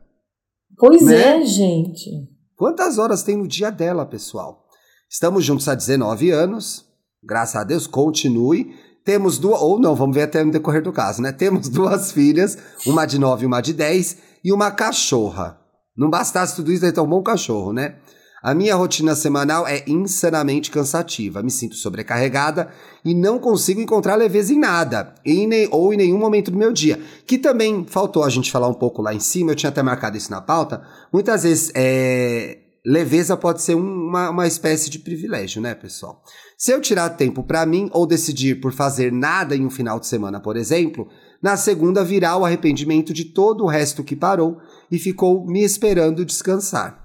Pois 0.76 1.04
Né? 1.04 1.38
é, 1.38 1.46
gente. 1.46 2.10
Quantas 2.56 2.98
horas 2.98 3.22
tem 3.22 3.38
no 3.38 3.48
dia 3.48 3.70
dela, 3.70 4.04
pessoal? 4.04 4.66
Estamos 5.08 5.46
juntos 5.46 5.68
há 5.68 5.76
19 5.76 6.32
anos. 6.32 6.86
Graças 7.24 7.56
a 7.62 7.64
Deus, 7.64 7.86
continue. 7.86 8.74
Temos 9.06 9.38
duas, 9.38 9.62
ou 9.62 9.80
não, 9.80 9.96
vamos 9.96 10.16
ver 10.16 10.24
até 10.24 10.44
no 10.44 10.52
decorrer 10.52 10.82
do 10.82 10.92
caso, 10.92 11.22
né? 11.22 11.32
Temos 11.32 11.70
duas 11.70 12.12
filhas, 12.12 12.58
uma 12.84 13.06
de 13.06 13.20
9 13.20 13.44
e 13.44 13.46
uma 13.46 13.62
de 13.62 13.74
10, 13.74 14.18
e 14.44 14.52
uma 14.52 14.72
cachorra. 14.72 15.62
Não 15.96 16.10
bastasse 16.10 16.56
tudo 16.56 16.72
isso, 16.72 16.82
daí 16.82 16.92
ter 16.92 17.00
um 17.00 17.08
bom 17.08 17.22
cachorro, 17.22 17.72
né? 17.72 17.98
A 18.42 18.54
minha 18.54 18.76
rotina 18.76 19.16
semanal 19.16 19.68
é 19.68 19.84
insanamente 19.88 20.70
cansativa. 20.72 21.42
Me 21.42 21.50
sinto 21.52 21.76
sobrecarregada 21.76 22.70
e 23.04 23.14
não 23.14 23.40
consigo 23.40 23.82
encontrar 23.82 24.16
leveza 24.16 24.54
em 24.54 24.60
nada, 24.60 25.16
em 25.26 25.48
nem, 25.48 25.68
ou 25.72 25.94
em 25.94 25.98
nenhum 25.98 26.18
momento 26.18 26.52
do 26.52 26.58
meu 26.58 26.72
dia. 26.72 27.00
Que 27.26 27.38
também 27.38 27.86
faltou 27.88 28.24
a 28.24 28.30
gente 28.30 28.52
falar 28.52 28.68
um 28.68 28.74
pouco 28.74 29.02
lá 29.02 29.14
em 29.14 29.20
cima, 29.20 29.52
eu 29.52 29.56
tinha 29.56 29.70
até 29.70 29.82
marcado 29.82 30.18
isso 30.18 30.32
na 30.32 30.40
pauta. 30.42 30.82
Muitas 31.12 31.44
vezes, 31.44 31.72
é, 31.76 32.60
leveza 32.86 33.36
pode 33.36 33.62
ser 33.62 33.76
um- 33.76 34.08
uma, 34.08 34.30
uma 34.30 34.48
espécie 34.48 34.90
de 34.90 35.00
privilégio, 35.00 35.62
né, 35.62 35.74
pessoal? 35.76 36.22
Se 36.58 36.72
eu 36.72 36.80
tirar 36.80 37.10
tempo 37.12 37.44
pra 37.44 37.66
mim 37.66 37.90
ou 37.92 38.06
decidir 38.08 38.62
por 38.62 38.72
fazer 38.72 39.12
nada 39.12 39.56
em 39.56 39.66
um 39.66 39.70
final 39.70 40.00
de 40.00 40.08
semana, 40.08 40.40
por 40.40 40.56
exemplo, 40.56 41.08
na 41.42 41.58
segunda 41.58 42.04
virá 42.04 42.38
o 42.38 42.46
arrependimento 42.46 43.14
de 43.14 43.26
todo 43.26 43.64
o 43.64 43.68
resto 43.68 44.04
que 44.04 44.16
parou 44.16 44.58
e 44.92 44.98
ficou 44.98 45.46
me 45.46 45.64
esperando 45.64 46.24
descansar. 46.26 47.04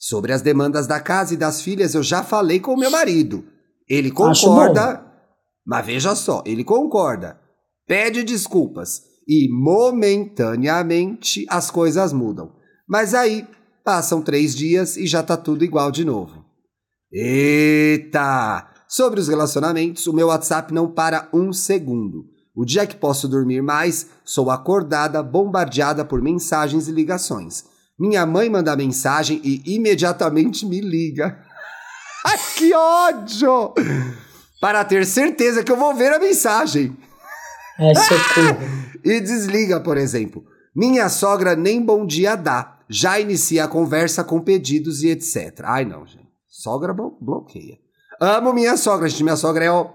Sobre 0.00 0.32
as 0.32 0.40
demandas 0.40 0.86
da 0.86 0.98
casa 0.98 1.34
e 1.34 1.36
das 1.36 1.60
filhas, 1.60 1.94
eu 1.94 2.02
já 2.02 2.24
falei 2.24 2.58
com 2.58 2.72
o 2.72 2.78
meu 2.78 2.90
marido. 2.90 3.44
Ele 3.86 4.10
concorda, 4.10 5.04
mas 5.66 5.84
veja 5.84 6.14
só, 6.14 6.42
ele 6.46 6.64
concorda, 6.64 7.38
pede 7.86 8.24
desculpas 8.24 9.02
e 9.28 9.46
momentaneamente 9.52 11.44
as 11.50 11.70
coisas 11.70 12.14
mudam. 12.14 12.50
Mas 12.88 13.12
aí 13.12 13.46
passam 13.84 14.22
três 14.22 14.56
dias 14.56 14.96
e 14.96 15.06
já 15.06 15.22
tá 15.22 15.36
tudo 15.36 15.66
igual 15.66 15.90
de 15.90 16.02
novo. 16.02 16.46
Eita! 17.12 18.68
Sobre 18.88 19.20
os 19.20 19.28
relacionamentos, 19.28 20.06
o 20.06 20.14
meu 20.14 20.28
WhatsApp 20.28 20.72
não 20.72 20.90
para 20.90 21.28
um 21.32 21.52
segundo. 21.52 22.24
O 22.56 22.64
dia 22.64 22.86
que 22.86 22.96
posso 22.96 23.28
dormir 23.28 23.62
mais, 23.62 24.08
sou 24.24 24.50
acordada, 24.50 25.22
bombardeada 25.22 26.04
por 26.04 26.22
mensagens 26.22 26.88
e 26.88 26.92
ligações. 26.92 27.64
Minha 28.00 28.24
mãe 28.24 28.48
manda 28.48 28.74
mensagem 28.74 29.40
e 29.44 29.62
imediatamente 29.76 30.64
me 30.64 30.80
liga. 30.80 31.38
Ai, 32.24 32.38
que 32.56 32.74
ódio! 32.74 33.74
Para 34.60 34.82
ter 34.84 35.04
certeza 35.04 35.62
que 35.62 35.70
eu 35.70 35.76
vou 35.76 35.94
ver 35.94 36.12
a 36.12 36.18
mensagem. 36.18 36.96
É 37.78 37.94
socorro. 37.94 38.80
E 39.02 39.18
desliga, 39.18 39.80
por 39.80 39.96
exemplo. 39.96 40.44
Minha 40.76 41.08
sogra 41.08 41.56
nem 41.56 41.82
bom 41.82 42.04
dia 42.06 42.36
dá. 42.36 42.78
Já 42.86 43.18
inicia 43.18 43.64
a 43.64 43.68
conversa 43.68 44.22
com 44.22 44.38
pedidos 44.42 45.02
e 45.02 45.08
etc. 45.08 45.60
Ai, 45.64 45.86
não, 45.86 46.06
gente. 46.06 46.28
Sogra 46.46 46.92
blo- 46.92 47.16
bloqueia. 47.18 47.78
Amo 48.20 48.52
minha 48.52 48.76
sogra, 48.76 49.08
gente. 49.08 49.22
Minha 49.24 49.36
sogra 49.36 49.64
é, 49.64 49.70
ó. 49.70 49.88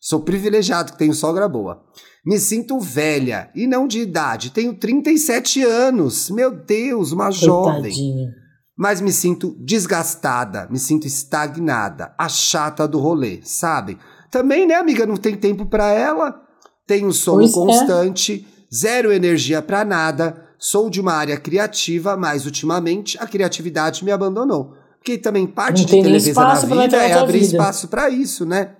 Sou 0.00 0.20
privilegiado 0.20 0.92
que 0.92 0.98
tenho 0.98 1.12
sogra 1.12 1.46
boa. 1.48 1.82
Me 2.24 2.38
sinto 2.38 2.78
velha 2.80 3.50
e 3.54 3.66
não 3.66 3.86
de 3.86 4.00
idade. 4.00 4.50
Tenho 4.50 4.74
37 4.74 5.62
anos. 5.62 6.30
Meu 6.30 6.50
Deus, 6.50 7.12
uma 7.12 7.30
jovem. 7.30 7.82
Coitadinha. 7.82 8.28
Mas 8.76 9.00
me 9.02 9.12
sinto 9.12 9.54
desgastada, 9.62 10.66
me 10.70 10.78
sinto 10.78 11.06
estagnada, 11.06 12.14
a 12.18 12.30
chata 12.30 12.88
do 12.88 12.98
rolê, 12.98 13.40
sabe? 13.42 13.98
Também, 14.30 14.66
né, 14.66 14.74
amiga, 14.76 15.04
não 15.04 15.18
tem 15.18 15.36
tempo 15.36 15.66
pra 15.66 15.92
ela. 15.92 16.40
Tenho 16.86 17.12
sono 17.12 17.40
Pois 17.40 17.50
é. 17.50 17.54
constante, 17.54 18.46
zero 18.74 19.12
energia 19.12 19.60
pra 19.60 19.84
nada. 19.84 20.46
Sou 20.58 20.88
de 20.88 20.98
uma 21.00 21.12
área 21.12 21.36
criativa, 21.36 22.16
mas 22.16 22.46
ultimamente 22.46 23.18
a 23.20 23.26
criatividade 23.26 24.02
me 24.04 24.10
abandonou. 24.12 24.72
Porque 24.98 25.18
também 25.18 25.46
parte 25.46 25.82
Não 25.82 26.02
de 26.02 26.08
leveza 26.08 26.40
na 26.40 26.54
vida 26.54 26.96
é 26.96 27.12
abrir 27.14 27.40
vida. 27.40 27.52
espaço 27.52 27.88
pra 27.88 28.08
isso, 28.08 28.46
né? 28.46 28.76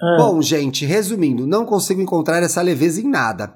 Ah, 0.00 0.16
Bom, 0.18 0.40
gente, 0.40 0.84
resumindo, 0.86 1.46
não 1.46 1.64
consigo 1.64 2.00
encontrar 2.00 2.42
essa 2.42 2.62
leveza 2.62 3.00
em 3.00 3.08
nada. 3.08 3.54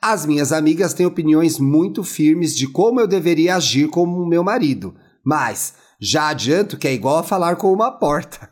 As 0.00 0.26
minhas 0.26 0.52
amigas 0.52 0.94
têm 0.94 1.06
opiniões 1.06 1.58
muito 1.58 2.02
firmes 2.02 2.56
de 2.56 2.66
como 2.66 3.00
eu 3.00 3.06
deveria 3.06 3.56
agir 3.56 3.88
como 3.88 4.26
meu 4.26 4.42
marido, 4.42 4.94
mas 5.24 5.74
já 6.00 6.28
adianto 6.28 6.76
que 6.76 6.88
é 6.88 6.92
igual 6.92 7.18
a 7.18 7.22
falar 7.22 7.56
com 7.56 7.72
uma 7.72 7.90
porta. 7.90 8.50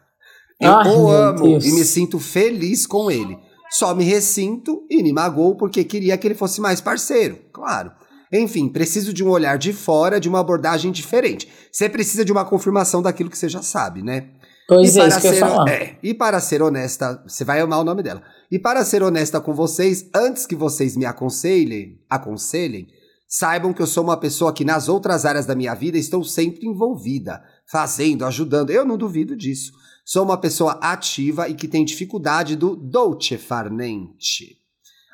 Eu 0.61 0.73
Ai, 0.73 0.89
o 0.89 1.11
amo 1.11 1.43
Deus. 1.45 1.65
e 1.65 1.73
me 1.73 1.85
sinto 1.85 2.19
feliz 2.21 2.87
com 2.87 3.11
ele. 3.11 3.37
Só 3.71 3.95
me 3.95 4.05
ressinto 4.05 4.85
e 4.91 5.03
me 5.03 5.13
magoo 5.13 5.57
porque 5.57 5.85
queria 5.85 6.19
que 6.19 6.27
ele 6.27 6.35
fosse 6.35 6.61
mais 6.61 6.81
parceiro, 6.81 7.39
claro. 7.53 7.91
Enfim, 8.33 8.69
preciso 8.69 9.13
de 9.13 9.25
um 9.25 9.29
olhar 9.29 9.59
de 9.59 9.73
fora, 9.73 10.21
de 10.21 10.29
uma 10.29 10.39
abordagem 10.41 10.93
diferente. 10.93 11.49
Você 11.73 11.89
precisa 11.89 12.25
de 12.25 12.31
uma 12.31 12.45
confirmação 12.45 13.03
daquilo 13.03 13.31
que 13.31 13.39
você 13.39 13.49
já 13.49 13.63
sabe, 13.63 14.03
né? 14.03 14.29
Pois 14.71 14.95
E 14.95 15.01
é, 15.01 15.03
para 15.03 15.09
isso 15.09 15.21
que 15.21 15.27
eu 15.27 15.33
ia 15.33 15.39
ser- 15.39 15.45
falar. 15.47 15.69
é, 15.69 15.97
e 16.03 16.15
para 16.15 16.41
ser 16.41 16.63
honesta, 16.63 17.23
você 17.27 17.45
vai 17.45 17.61
amar 17.61 17.81
o 17.81 17.85
nome 17.85 18.03
dela. 18.03 18.23
E 18.51 18.59
para 18.59 18.85
ser 18.85 19.03
honesta 19.03 19.41
com 19.41 19.53
vocês, 19.53 20.09
antes 20.15 20.47
que 20.47 20.55
vocês 20.57 20.97
me 20.97 21.05
aconselhem, 21.05 21.99
aconselhem, 22.09 22.87
saibam 23.29 23.73
que 23.73 23.83
eu 23.83 23.87
sou 23.87 24.03
uma 24.05 24.17
pessoa 24.17 24.53
que 24.53 24.65
nas 24.65 24.89
outras 24.89 25.25
áreas 25.25 25.47
da 25.47 25.55
minha 25.55 25.75
vida 25.75 25.99
estou 25.99 26.23
sempre 26.25 26.67
envolvida, 26.67 27.43
fazendo, 27.71 28.25
ajudando. 28.25 28.71
Eu 28.71 28.85
não 28.85 28.97
duvido 28.97 29.37
disso. 29.37 29.73
Sou 30.05 30.25
uma 30.25 30.37
pessoa 30.39 30.73
ativa 30.83 31.49
e 31.49 31.55
que 31.55 31.69
tem 31.69 31.85
dificuldade 31.85 32.57
do 32.57 32.75
dolce 32.75 33.37
far 33.37 33.71
niente. 33.71 34.57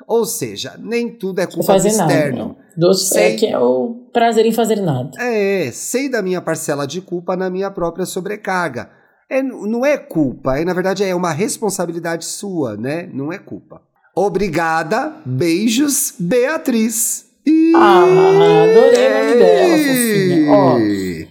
Ou 0.07 0.25
seja, 0.25 0.75
nem 0.79 1.09
tudo 1.09 1.39
é 1.39 1.45
culpa 1.45 1.61
do 1.61 1.65
fazer 1.65 1.91
nada. 1.97 2.13
externo. 2.13 2.47
Né? 2.49 2.55
Doce 2.77 3.05
Sei. 3.09 3.23
é 3.23 3.35
que 3.35 3.45
é 3.47 3.59
o 3.59 4.07
prazer 4.13 4.45
em 4.45 4.51
fazer 4.53 4.79
nada. 4.79 5.11
É, 5.19 5.69
sei 5.71 6.07
da 6.09 6.21
minha 6.21 6.41
parcela 6.41 6.87
de 6.87 7.01
culpa 7.01 7.35
na 7.35 7.49
minha 7.49 7.69
própria 7.69 8.05
sobrecarga. 8.05 8.89
É, 9.29 9.43
não 9.43 9.85
é 9.85 9.97
culpa, 9.97 10.57
é, 10.57 10.63
na 10.63 10.73
verdade 10.73 11.03
é 11.03 11.13
uma 11.13 11.31
responsabilidade 11.33 12.23
sua, 12.25 12.77
né? 12.77 13.09
Não 13.13 13.31
é 13.31 13.37
culpa. 13.37 13.81
Obrigada, 14.15 15.13
beijos, 15.25 16.13
Beatriz. 16.17 17.25
Ih, 17.45 17.73
Ah, 17.75 18.03
adorei 18.03 19.07
o 19.07 19.19
nome 19.19 19.35
dela, 19.35 19.77
fofinha. 19.77 20.51
Ó, 20.51 20.77
deixa 20.77 21.27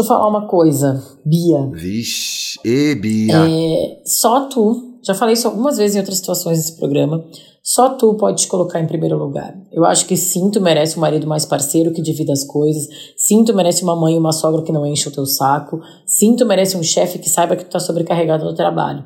eu 0.00 0.04
falar 0.04 0.28
uma 0.28 0.46
coisa, 0.48 1.02
Bia. 1.26 1.70
Vixe, 1.72 2.58
e 2.64 2.94
Bia. 2.94 3.34
É, 3.48 4.02
só 4.06 4.48
tu, 4.48 4.91
já 5.04 5.14
falei 5.14 5.34
isso 5.34 5.48
algumas 5.48 5.76
vezes 5.78 5.96
em 5.96 5.98
outras 5.98 6.18
situações 6.18 6.58
desse 6.58 6.76
programa, 6.78 7.24
só 7.62 7.90
tu 7.90 8.14
pode 8.14 8.42
te 8.42 8.48
colocar 8.48 8.80
em 8.80 8.86
primeiro 8.86 9.16
lugar. 9.16 9.54
Eu 9.72 9.84
acho 9.84 10.06
que 10.06 10.16
sim, 10.16 10.50
tu 10.50 10.60
merece 10.60 10.96
um 10.96 11.00
marido 11.00 11.26
mais 11.26 11.44
parceiro 11.44 11.92
que 11.92 12.02
divida 12.02 12.32
as 12.32 12.44
coisas. 12.44 12.86
Sim, 13.16 13.44
tu 13.44 13.54
merece 13.54 13.84
uma 13.84 13.94
mãe 13.94 14.14
e 14.14 14.18
uma 14.18 14.32
sogra 14.32 14.62
que 14.62 14.72
não 14.72 14.84
enche 14.86 15.08
o 15.08 15.12
teu 15.12 15.24
saco. 15.26 15.80
Sim, 16.06 16.34
tu 16.34 16.44
merece 16.44 16.76
um 16.76 16.82
chefe 16.82 17.18
que 17.18 17.30
saiba 17.30 17.54
que 17.56 17.64
tu 17.64 17.70
tá 17.70 17.78
sobrecarregado 17.78 18.44
no 18.44 18.54
trabalho. 18.54 19.04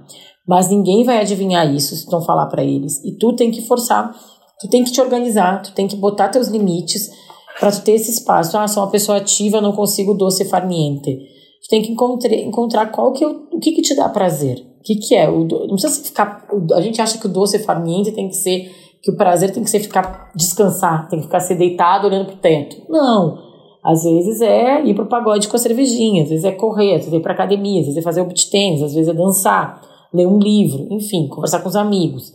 Mas 0.48 0.70
ninguém 0.70 1.04
vai 1.04 1.20
adivinhar 1.20 1.70
isso 1.74 1.94
se 1.96 2.06
tu 2.06 2.12
não 2.12 2.22
falar 2.22 2.46
pra 2.46 2.64
eles. 2.64 3.02
E 3.04 3.16
tu 3.18 3.34
tem 3.34 3.50
que 3.50 3.62
forçar, 3.62 4.14
tu 4.60 4.68
tem 4.68 4.84
que 4.84 4.92
te 4.92 5.00
organizar, 5.00 5.60
tu 5.62 5.72
tem 5.72 5.86
que 5.86 5.96
botar 5.96 6.28
teus 6.28 6.48
limites 6.48 7.10
pra 7.58 7.70
tu 7.72 7.82
ter 7.82 7.92
esse 7.92 8.10
espaço. 8.10 8.56
Ah, 8.56 8.68
sou 8.68 8.82
uma 8.84 8.90
pessoa 8.90 9.18
ativa, 9.18 9.60
não 9.60 9.72
consigo 9.72 10.14
doce 10.14 10.44
farniente. 10.44 11.10
Tu 11.14 11.68
tem 11.68 11.82
que 11.82 11.90
encontre- 11.90 12.42
encontrar 12.44 12.86
qual 12.92 13.12
que 13.12 13.24
é 13.24 13.26
o, 13.26 13.48
o 13.52 13.58
que 13.58 13.72
que 13.72 13.82
te 13.82 13.94
dá 13.94 14.08
prazer. 14.08 14.64
Que 14.86 14.94
que 14.94 15.14
é? 15.16 15.28
O, 15.28 15.44
do- 15.44 15.66
não 15.66 15.74
precisa 15.74 16.04
ficar... 16.04 16.46
A 16.74 16.80
gente 16.80 17.02
acha 17.02 17.18
que 17.18 17.26
o 17.26 17.32
doce 17.32 17.58
farniente 17.58 18.12
tem 18.12 18.28
que 18.28 18.36
ser... 18.36 18.70
Que 19.02 19.10
o 19.10 19.16
prazer 19.16 19.52
tem 19.52 19.64
que 19.64 19.70
ser 19.70 19.80
ficar... 19.80 20.30
Descansar. 20.34 21.08
Tem 21.08 21.18
que 21.18 21.26
ficar 21.26 21.40
ser 21.40 21.56
deitado 21.56 22.06
olhando 22.06 22.26
pro 22.26 22.36
teto. 22.36 22.76
Não. 22.88 23.36
Às 23.84 24.04
vezes 24.04 24.40
é 24.40 24.84
ir 24.84 24.94
pro 24.94 25.06
pagode 25.06 25.48
com 25.48 25.56
a 25.56 25.58
cervejinha. 25.58 26.22
Às 26.22 26.28
vezes 26.28 26.44
é 26.44 26.52
correr. 26.52 26.92
Às 26.94 27.00
vezes 27.00 27.14
é 27.14 27.16
ir 27.16 27.22
pra 27.22 27.32
academia. 27.32 27.80
Às 27.80 27.86
vezes 27.86 27.98
é 27.98 28.02
fazer 28.02 28.20
o 28.20 28.26
beat 28.26 28.48
tênis. 28.48 28.82
Às 28.82 28.94
vezes 28.94 29.08
é 29.08 29.14
dançar. 29.14 29.82
Ler 30.14 30.26
um 30.26 30.38
livro. 30.38 30.86
Enfim, 30.90 31.26
conversar 31.28 31.60
com 31.60 31.68
os 31.68 31.76
amigos. 31.76 32.32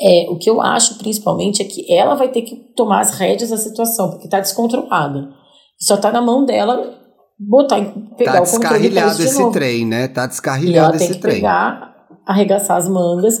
É, 0.00 0.26
o 0.28 0.36
que 0.36 0.50
eu 0.50 0.60
acho 0.60 0.98
principalmente 0.98 1.62
é 1.62 1.64
que 1.64 1.92
ela 1.92 2.14
vai 2.16 2.28
ter 2.28 2.42
que 2.42 2.56
tomar 2.76 3.00
as 3.00 3.12
rédeas 3.16 3.50
da 3.50 3.56
situação, 3.56 4.10
porque 4.10 4.28
tá 4.28 4.40
descontrolada. 4.40 5.30
Só 5.78 5.96
tá 5.96 6.10
na 6.10 6.20
mão 6.20 6.44
dela 6.44 7.03
botar, 7.38 7.80
pegar 8.16 8.32
Tá 8.32 8.42
o 8.42 8.46
controle 8.46 8.90
pôr 8.90 9.02
descarrilhado 9.02 9.16
de 9.16 9.22
esse 9.24 9.50
trem, 9.52 9.86
né? 9.86 10.08
Tá 10.08 10.12
E 10.12 10.24
ela 10.24 10.28
descarrilhado 10.28 10.98
tem 10.98 11.06
esse 11.06 11.14
que 11.16 11.20
trem. 11.20 11.34
pegar, 11.36 11.94
arregaçar 12.26 12.76
as 12.76 12.88
mangas 12.88 13.40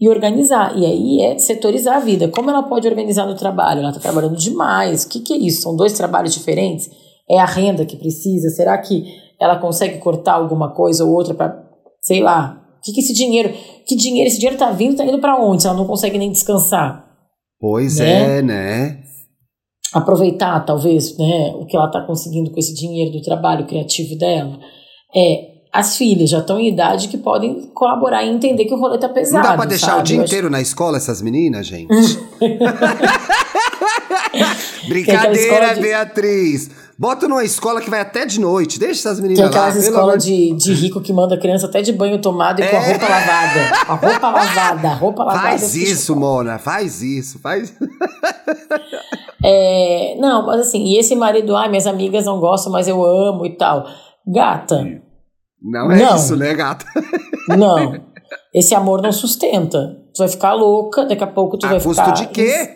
e 0.00 0.08
organizar. 0.08 0.76
E 0.76 0.84
aí 0.86 1.22
é 1.22 1.38
setorizar 1.38 1.96
a 1.96 2.00
vida. 2.00 2.28
Como 2.28 2.50
ela 2.50 2.62
pode 2.62 2.88
organizar 2.88 3.26
no 3.26 3.34
trabalho? 3.34 3.80
Ela 3.80 3.92
tá 3.92 4.00
trabalhando 4.00 4.36
demais. 4.36 5.04
O 5.04 5.08
que, 5.08 5.20
que 5.20 5.32
é 5.34 5.36
isso? 5.36 5.62
São 5.62 5.76
dois 5.76 5.92
trabalhos 5.92 6.32
diferentes? 6.34 6.90
É 7.28 7.38
a 7.38 7.44
renda 7.44 7.84
que 7.84 7.96
precisa? 7.96 8.48
Será 8.50 8.76
que 8.78 9.04
ela 9.40 9.58
consegue 9.58 9.98
cortar 9.98 10.34
alguma 10.34 10.72
coisa 10.74 11.04
ou 11.04 11.12
outra 11.12 11.34
para, 11.34 11.62
sei 12.00 12.20
lá, 12.20 12.60
o 12.78 12.80
que, 12.82 12.92
que 12.92 13.00
esse 13.00 13.12
dinheiro, 13.12 13.52
que 13.86 13.94
dinheiro, 13.94 14.26
esse 14.28 14.38
dinheiro 14.38 14.58
tá 14.58 14.70
vindo, 14.70 14.96
tá 14.96 15.04
indo 15.04 15.18
para 15.18 15.38
onde? 15.38 15.66
Ela 15.66 15.76
não 15.76 15.86
consegue 15.86 16.18
nem 16.18 16.32
descansar. 16.32 17.06
Pois 17.60 17.98
Né? 17.98 18.38
é, 18.38 18.42
né? 18.42 19.02
Aproveitar 19.92 20.60
talvez 20.64 21.16
né, 21.18 21.52
o 21.56 21.66
que 21.66 21.76
ela 21.76 21.86
está 21.86 22.00
conseguindo 22.02 22.50
com 22.50 22.58
esse 22.58 22.74
dinheiro 22.74 23.10
do 23.12 23.22
trabalho 23.22 23.66
criativo 23.66 24.16
dela. 24.16 24.58
É, 25.14 25.50
as 25.72 25.96
filhas 25.96 26.30
já 26.30 26.38
estão 26.38 26.58
em 26.58 26.68
idade 26.68 27.08
que 27.08 27.18
podem 27.18 27.62
colaborar 27.74 28.24
e 28.24 28.30
entender 28.30 28.64
que 28.64 28.74
o 28.74 28.78
rolê 28.78 28.98
tá 28.98 29.08
pesado. 29.08 29.42
Não 29.44 29.50
dá 29.50 29.56
pra 29.56 29.66
deixar 29.66 29.86
sabe? 29.92 30.00
o 30.00 30.04
dia 30.04 30.16
Eu 30.16 30.22
acho- 30.22 30.32
inteiro 30.32 30.50
na 30.50 30.60
escola 30.60 30.96
essas 30.96 31.20
meninas, 31.22 31.66
gente? 31.66 31.88
Brincadeira, 34.88 35.74
de- 35.74 35.80
Beatriz. 35.80 36.70
Bota 37.00 37.26
numa 37.26 37.42
escola 37.42 37.80
que 37.80 37.88
vai 37.88 38.00
até 38.00 38.26
de 38.26 38.38
noite. 38.38 38.78
Deixa 38.78 39.00
essas 39.08 39.18
meninas 39.20 39.38
Tem 39.38 39.48
aquelas 39.48 39.74
amor 39.74 39.84
escolas 39.88 40.22
de, 40.24 40.52
de 40.52 40.74
rico 40.74 41.00
que 41.00 41.14
manda 41.14 41.34
a 41.34 41.40
criança 41.40 41.64
até 41.64 41.80
de 41.80 41.94
banho 41.94 42.20
tomado 42.20 42.60
e 42.60 42.68
com 42.68 42.76
a 42.76 42.78
É. 42.80 42.90
roupa 42.90 43.08
lavada. 43.08 43.60
A 43.88 43.94
roupa 43.94 44.28
lavada, 44.30 44.88
a 44.88 44.94
roupa 44.94 45.24
lavada. 45.24 45.48
Faz 45.48 45.74
isso, 45.74 46.14
Mona. 46.14 46.58
Faz 46.58 47.00
isso. 47.02 47.38
Faz. 47.38 47.72
É, 49.42 50.16
não, 50.18 50.44
mas 50.44 50.60
assim, 50.60 50.84
e 50.84 50.98
esse 50.98 51.16
marido, 51.16 51.56
ai, 51.56 51.70
minhas 51.70 51.86
amigas 51.86 52.26
não 52.26 52.38
gostam, 52.38 52.70
mas 52.70 52.86
eu 52.86 53.02
amo 53.02 53.46
e 53.46 53.56
tal. 53.56 53.86
Gata, 54.26 54.84
Não 55.62 55.90
é 55.90 55.96
Não. 55.96 56.14
isso, 56.14 56.36
né, 56.36 56.52
gata? 56.54 56.84
não. 57.56 57.94
Esse 58.54 58.74
amor 58.74 59.00
não 59.00 59.10
sustenta. 59.10 59.96
Tu 60.14 60.18
vai 60.18 60.28
ficar 60.28 60.52
louca, 60.52 61.06
daqui 61.06 61.24
a 61.24 61.26
pouco 61.26 61.56
tu 61.56 61.64
A 61.64 61.70
vai 61.70 61.80
custo 61.80 62.02
ficar. 62.04 62.10
de 62.12 62.26
quê? 62.26 62.70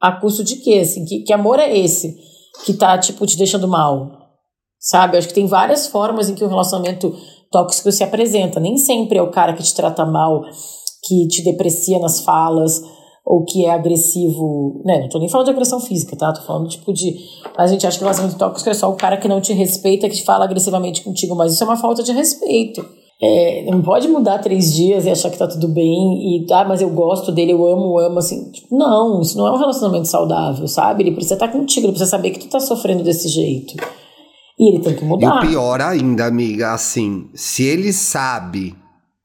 A 0.00 0.10
custo 0.10 0.42
de 0.42 0.56
quê? 0.56 0.80
Assim, 0.82 1.04
que, 1.04 1.20
que 1.20 1.32
amor 1.32 1.60
é 1.60 1.78
esse 1.78 2.16
que 2.64 2.74
tá, 2.74 2.98
tipo, 2.98 3.26
te 3.26 3.36
deixando 3.36 3.68
mal? 3.68 4.10
Sabe? 4.78 5.16
Eu 5.16 5.18
acho 5.18 5.28
que 5.28 5.34
tem 5.34 5.46
várias 5.46 5.86
formas 5.86 6.28
em 6.28 6.34
que 6.34 6.44
o 6.44 6.48
relacionamento 6.48 7.14
tóxico 7.50 7.90
se 7.90 8.04
apresenta. 8.04 8.60
Nem 8.60 8.76
sempre 8.76 9.18
é 9.18 9.22
o 9.22 9.30
cara 9.30 9.52
que 9.52 9.62
te 9.62 9.74
trata 9.74 10.04
mal, 10.06 10.42
que 11.04 11.26
te 11.28 11.42
deprecia 11.42 11.98
nas 11.98 12.20
falas, 12.20 12.80
ou 13.24 13.44
que 13.44 13.66
é 13.66 13.70
agressivo. 13.70 14.82
Né? 14.84 15.00
Não 15.00 15.08
tô 15.08 15.18
nem 15.18 15.28
falando 15.28 15.46
de 15.46 15.52
agressão 15.52 15.80
física, 15.80 16.16
tá? 16.16 16.32
Tô 16.32 16.42
falando, 16.42 16.68
tipo, 16.68 16.92
de. 16.92 17.16
A 17.56 17.66
gente 17.66 17.86
acha 17.86 17.98
que 17.98 18.04
relacionamento 18.04 18.38
tóxico 18.38 18.70
é 18.70 18.74
só 18.74 18.90
o 18.90 18.96
cara 18.96 19.16
que 19.16 19.28
não 19.28 19.40
te 19.40 19.52
respeita, 19.52 20.08
que 20.08 20.24
fala 20.24 20.44
agressivamente 20.44 21.02
contigo, 21.02 21.34
mas 21.34 21.52
isso 21.52 21.62
é 21.62 21.66
uma 21.66 21.76
falta 21.76 22.02
de 22.02 22.12
respeito. 22.12 22.84
É, 23.20 23.64
não 23.68 23.82
pode 23.82 24.06
mudar 24.06 24.38
três 24.38 24.72
dias 24.72 25.04
e 25.04 25.10
achar 25.10 25.28
que 25.30 25.36
tá 25.38 25.48
tudo 25.48 25.66
bem 25.66 25.84
e, 25.84 26.46
ah, 26.52 26.64
mas 26.68 26.80
eu 26.80 26.88
gosto 26.90 27.32
dele, 27.32 27.50
eu 27.52 27.66
amo, 27.66 27.98
amo, 27.98 28.18
assim. 28.18 28.50
Tipo, 28.52 28.76
não, 28.76 29.20
isso 29.20 29.36
não 29.36 29.46
é 29.48 29.50
um 29.52 29.58
relacionamento 29.58 30.06
saudável, 30.06 30.68
sabe? 30.68 31.02
Ele 31.02 31.12
precisa 31.12 31.34
estar 31.34 31.48
contigo, 31.48 31.86
ele 31.86 31.92
precisa 31.92 32.10
saber 32.10 32.30
que 32.30 32.38
tu 32.38 32.48
tá 32.48 32.60
sofrendo 32.60 33.02
desse 33.02 33.28
jeito. 33.28 33.74
E 34.56 34.72
ele 34.72 34.82
tem 34.82 34.94
que 34.94 35.02
E 35.04 35.06
mudar. 35.06 35.38
o 35.38 35.40
pior 35.48 35.80
ainda, 35.80 36.26
amiga, 36.26 36.72
assim, 36.72 37.28
se 37.34 37.64
ele 37.64 37.92
sabe 37.92 38.74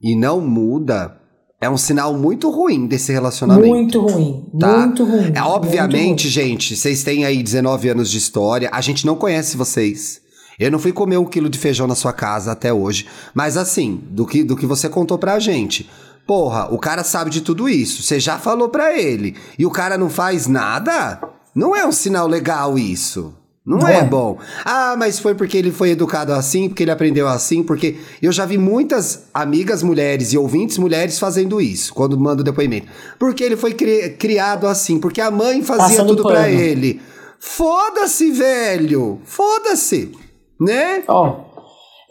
e 0.01 0.15
não 0.15 0.41
muda, 0.41 1.15
é 1.61 1.69
um 1.69 1.77
sinal 1.77 2.15
muito 2.17 2.49
ruim 2.49 2.87
desse 2.87 3.11
relacionamento. 3.13 3.67
Muito 3.67 3.99
ruim, 4.01 4.43
Tá? 4.59 4.79
muito 4.87 5.03
ruim. 5.05 5.31
É, 5.35 5.41
obviamente, 5.43 6.05
muito 6.07 6.27
gente, 6.29 6.75
vocês 6.75 7.03
têm 7.03 7.25
aí 7.25 7.43
19 7.43 7.89
anos 7.89 8.09
de 8.09 8.17
história, 8.17 8.69
a 8.73 8.81
gente 8.81 9.05
não 9.05 9.15
conhece 9.15 9.55
vocês. 9.55 10.22
Eu 10.59 10.71
não 10.71 10.79
fui 10.79 10.91
comer 10.91 11.17
um 11.17 11.25
quilo 11.25 11.49
de 11.49 11.57
feijão 11.57 11.87
na 11.87 11.95
sua 11.95 12.13
casa 12.13 12.51
até 12.51 12.71
hoje, 12.73 13.07
mas 13.33 13.57
assim, 13.57 14.01
do 14.09 14.25
que, 14.25 14.43
do 14.43 14.55
que 14.55 14.65
você 14.65 14.87
contou 14.89 15.17
pra 15.17 15.39
gente. 15.39 15.89
Porra, 16.25 16.73
o 16.73 16.77
cara 16.77 17.03
sabe 17.03 17.29
de 17.29 17.41
tudo 17.41 17.67
isso, 17.67 18.01
você 18.01 18.19
já 18.19 18.37
falou 18.37 18.69
pra 18.69 18.97
ele, 18.97 19.35
e 19.59 19.65
o 19.65 19.71
cara 19.71 19.97
não 19.97 20.09
faz 20.09 20.47
nada? 20.47 21.19
Não 21.53 21.75
é 21.75 21.85
um 21.85 21.91
sinal 21.91 22.27
legal 22.27 22.77
isso. 22.79 23.33
Não, 23.65 23.77
Não 23.77 23.87
é, 23.87 23.99
é. 23.99 24.03
bom. 24.03 24.37
Ah, 24.65 24.95
mas 24.97 25.19
foi 25.19 25.35
porque 25.35 25.57
ele 25.57 25.71
foi 25.71 25.91
educado 25.91 26.33
assim, 26.33 26.67
porque 26.67 26.83
ele 26.83 26.91
aprendeu 26.91 27.27
assim, 27.29 27.63
porque 27.63 27.95
eu 28.21 28.29
já 28.31 28.45
vi 28.45 28.57
muitas 28.57 29.23
amigas 29.33 29.81
mulheres 29.81 30.33
e 30.33 30.37
ouvintes 30.37 30.77
mulheres 30.77 31.17
fazendo 31.17 31.61
isso, 31.61 31.93
quando 31.93 32.19
mando 32.19 32.43
depoimento. 32.43 32.87
Porque 33.17 33.41
ele 33.41 33.55
foi 33.55 33.73
cri- 33.73 34.09
criado 34.19 34.67
assim, 34.67 34.99
porque 34.99 35.21
a 35.21 35.31
mãe 35.31 35.63
fazia 35.63 35.83
Passando 35.87 36.07
tudo 36.09 36.23
pra 36.23 36.41
pano. 36.41 36.47
ele. 36.59 37.01
Foda-se, 37.39 38.31
velho! 38.31 39.21
Foda-se! 39.23 40.11
Né? 40.59 41.03
Ó, 41.07 41.35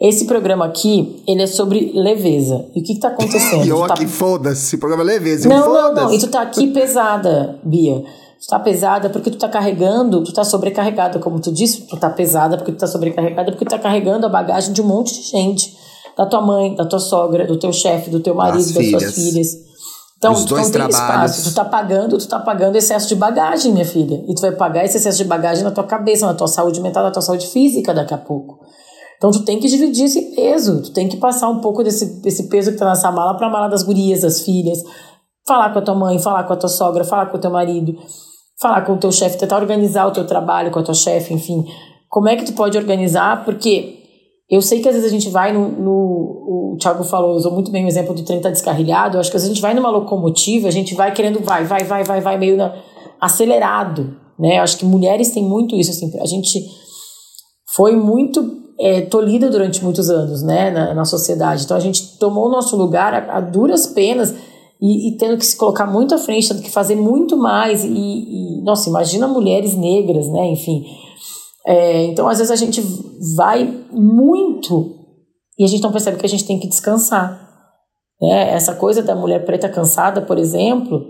esse 0.01 0.25
programa 0.25 0.65
aqui, 0.65 1.23
ele 1.27 1.43
é 1.43 1.47
sobre 1.47 1.91
leveza. 1.95 2.65
E 2.75 2.81
o 2.81 2.83
que 2.83 2.95
que 2.95 2.99
tá 2.99 3.09
acontecendo? 3.09 3.63
E 3.65 3.69
eu 3.69 3.87
tá- 3.87 3.93
aqui, 3.93 4.05
foda-se, 4.07 4.77
programa 4.77 5.03
leveza, 5.03 5.47
eu 5.47 5.49
Não, 5.49 5.73
não, 5.73 5.93
não. 5.93 6.13
E 6.13 6.19
tu 6.19 6.27
tá 6.27 6.41
aqui 6.41 6.67
pesada, 6.67 7.59
Bia. 7.63 8.03
Tu 8.41 8.47
tá 8.49 8.59
pesada 8.59 9.09
porque 9.09 9.31
tu 9.31 9.37
tá 9.37 9.47
carregando, 9.47 10.21
tu 10.21 10.33
tá 10.33 10.43
sobrecarregada, 10.43 11.19
como 11.19 11.39
tu 11.39 11.51
disse, 11.53 11.83
tu 11.87 11.95
tá 11.95 12.09
pesada 12.09 12.57
porque 12.57 12.73
tu 12.73 12.77
tá 12.77 12.87
sobrecarregada, 12.87 13.51
porque 13.51 13.63
tu 13.63 13.69
tá 13.69 13.79
carregando 13.79 14.25
a 14.25 14.29
bagagem 14.29 14.73
de 14.73 14.81
um 14.81 14.85
monte 14.85 15.13
de 15.13 15.29
gente. 15.29 15.73
Da 16.17 16.25
tua 16.25 16.41
mãe, 16.41 16.75
da 16.75 16.85
tua 16.85 16.99
sogra, 16.99 17.47
do 17.47 17.57
teu 17.57 17.71
chefe, 17.71 18.09
do 18.09 18.19
teu 18.19 18.35
marido, 18.35 18.57
Das 18.57 18.73
das, 18.73 18.89
suas 18.89 19.15
filhas. 19.15 19.55
Então, 20.31 20.45
tu 20.45 20.49
dois 20.49 20.69
tem 20.69 20.73
trabalhos. 20.73 21.31
espaço. 21.31 21.49
Tu 21.49 21.55
tá 21.55 21.65
pagando, 21.65 22.17
tu 22.17 22.27
tá 22.27 22.39
pagando 22.39 22.75
excesso 22.75 23.07
de 23.07 23.15
bagagem, 23.15 23.71
minha 23.71 23.85
filha. 23.85 24.23
E 24.27 24.33
tu 24.33 24.41
vai 24.41 24.51
pagar 24.51 24.85
esse 24.85 24.97
excesso 24.97 25.17
de 25.17 25.25
bagagem 25.25 25.63
na 25.63 25.71
tua 25.71 25.83
cabeça, 25.83 26.25
na 26.25 26.33
tua 26.33 26.47
saúde 26.47 26.79
mental, 26.81 27.03
na 27.03 27.11
tua 27.11 27.21
saúde 27.21 27.47
física 27.47 27.93
daqui 27.93 28.13
a 28.13 28.17
pouco. 28.17 28.59
Então 29.17 29.31
tu 29.31 29.45
tem 29.45 29.59
que 29.59 29.67
dividir 29.69 30.05
esse 30.05 30.35
peso, 30.35 30.81
tu 30.81 30.91
tem 30.91 31.07
que 31.07 31.15
passar 31.15 31.49
um 31.49 31.61
pouco 31.61 31.81
desse, 31.81 32.21
desse 32.21 32.49
peso 32.49 32.73
que 32.73 32.77
tá 32.77 32.89
nessa 32.89 33.09
mala 33.09 33.37
pra 33.37 33.49
mala 33.49 33.69
das 33.69 33.81
gurias, 33.81 34.21
das 34.21 34.41
filhas. 34.41 34.79
Falar 35.47 35.71
com 35.71 35.79
a 35.79 35.81
tua 35.81 35.95
mãe, 35.95 36.19
falar 36.19 36.43
com 36.43 36.53
a 36.53 36.57
tua 36.57 36.67
sogra, 36.69 37.05
falar 37.05 37.27
com 37.27 37.37
o 37.37 37.39
teu 37.39 37.49
marido, 37.49 37.95
falar 38.61 38.81
com 38.81 38.93
o 38.93 38.97
teu 38.97 39.11
chefe, 39.11 39.37
tentar 39.37 39.57
organizar 39.57 40.07
o 40.07 40.11
teu 40.11 40.27
trabalho 40.27 40.71
com 40.71 40.79
a 40.79 40.83
tua 40.83 40.93
chefe, 40.93 41.33
enfim. 41.33 41.65
Como 42.09 42.27
é 42.27 42.35
que 42.35 42.43
tu 42.43 42.53
pode 42.53 42.77
organizar? 42.77 43.45
Porque 43.45 44.02
eu 44.53 44.61
sei 44.61 44.81
que 44.81 44.87
às 44.87 44.93
vezes 44.93 45.09
a 45.09 45.11
gente 45.11 45.29
vai 45.29 45.51
no. 45.51 45.67
no 45.69 46.73
o 46.73 46.77
Thiago 46.79 47.03
falou, 47.03 47.35
usou 47.35 47.51
muito 47.51 47.71
bem 47.71 47.85
o 47.85 47.87
exemplo 47.87 48.13
do 48.13 48.23
trem 48.23 48.41
tá 48.41 48.49
descarrilhado. 48.49 49.17
Eu 49.17 49.21
acho 49.21 49.29
que 49.29 49.37
às 49.37 49.43
vezes 49.43 49.51
a 49.51 49.53
gente 49.53 49.61
vai 49.61 49.73
numa 49.73 49.89
locomotiva, 49.89 50.67
a 50.67 50.71
gente 50.71 50.93
vai 50.93 51.11
querendo, 51.11 51.39
vai, 51.39 51.65
vai, 51.65 51.83
vai, 51.83 52.03
vai, 52.03 52.21
vai, 52.21 52.37
meio 52.37 52.55
na, 52.55 52.73
acelerado. 53.19 54.15
Né? 54.37 54.57
Eu 54.57 54.63
acho 54.63 54.77
que 54.77 54.85
mulheres 54.85 55.31
têm 55.31 55.43
muito 55.43 55.75
isso, 55.75 55.91
assim, 55.91 56.11
a 56.19 56.25
gente 56.25 56.63
foi 57.75 57.95
muito 57.95 58.63
é, 58.79 59.01
tolhida 59.01 59.49
durante 59.49 59.83
muitos 59.83 60.09
anos 60.09 60.43
né, 60.43 60.69
na, 60.71 60.93
na 60.93 61.05
sociedade. 61.05 61.63
Então 61.63 61.77
a 61.77 61.79
gente 61.79 62.17
tomou 62.17 62.47
o 62.47 62.51
nosso 62.51 62.75
lugar 62.75 63.13
a, 63.13 63.37
a 63.37 63.39
duras 63.39 63.87
penas 63.87 64.33
e, 64.81 65.09
e 65.09 65.17
tendo 65.17 65.37
que 65.37 65.45
se 65.45 65.57
colocar 65.57 65.85
muito 65.87 66.13
à 66.13 66.17
frente, 66.17 66.47
tendo 66.47 66.61
que 66.61 66.71
fazer 66.71 66.95
muito 66.95 67.37
mais. 67.37 67.83
E, 67.83 67.89
e 67.89 68.61
nossa, 68.63 68.89
imagina 68.89 69.27
mulheres 69.27 69.75
negras, 69.75 70.27
né? 70.27 70.47
Enfim. 70.51 70.83
É, 71.65 72.03
então, 72.05 72.27
às 72.27 72.37
vezes, 72.39 72.51
a 72.51 72.55
gente 72.55 72.81
vai 73.35 73.85
muito 73.91 75.03
e 75.57 75.63
a 75.63 75.67
gente 75.67 75.83
não 75.83 75.91
percebe 75.91 76.17
que 76.17 76.25
a 76.25 76.29
gente 76.29 76.45
tem 76.45 76.59
que 76.59 76.67
descansar. 76.67 77.43
Né? 78.21 78.53
Essa 78.53 78.75
coisa 78.75 79.01
da 79.01 79.15
mulher 79.15 79.45
preta 79.45 79.69
cansada, 79.69 80.21
por 80.21 80.37
exemplo, 80.37 81.05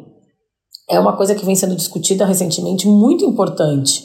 é 0.90 1.00
uma 1.00 1.16
coisa 1.16 1.36
que 1.36 1.46
vem 1.46 1.56
sendo 1.56 1.76
discutida 1.76 2.26
recentemente, 2.26 2.88
muito 2.88 3.24
importante. 3.26 4.04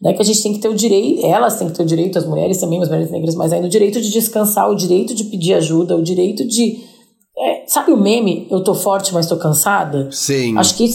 Né? 0.00 0.12
Que 0.12 0.22
a 0.22 0.24
gente 0.24 0.42
tem 0.42 0.52
que 0.52 0.60
ter 0.60 0.68
o 0.68 0.74
direito, 0.74 1.24
elas 1.24 1.58
têm 1.58 1.68
que 1.68 1.74
ter 1.74 1.82
o 1.82 1.86
direito, 1.86 2.18
as 2.18 2.26
mulheres 2.26 2.58
também, 2.58 2.80
as 2.80 2.88
mulheres 2.88 3.10
negras, 3.10 3.34
mas 3.34 3.52
ainda 3.52 3.66
o 3.66 3.70
direito 3.70 4.00
de 4.00 4.10
descansar, 4.10 4.70
o 4.70 4.76
direito 4.76 5.14
de 5.14 5.24
pedir 5.24 5.54
ajuda, 5.54 5.96
o 5.96 6.02
direito 6.02 6.46
de. 6.46 6.78
é, 7.36 7.64
sabe 7.66 7.92
o 7.92 7.96
meme? 7.96 8.46
Eu 8.50 8.62
tô 8.62 8.74
forte, 8.74 9.12
mas 9.12 9.26
tô 9.26 9.36
cansada? 9.36 10.08
Sim. 10.12 10.56
Acho 10.56 10.76
que, 10.76 10.88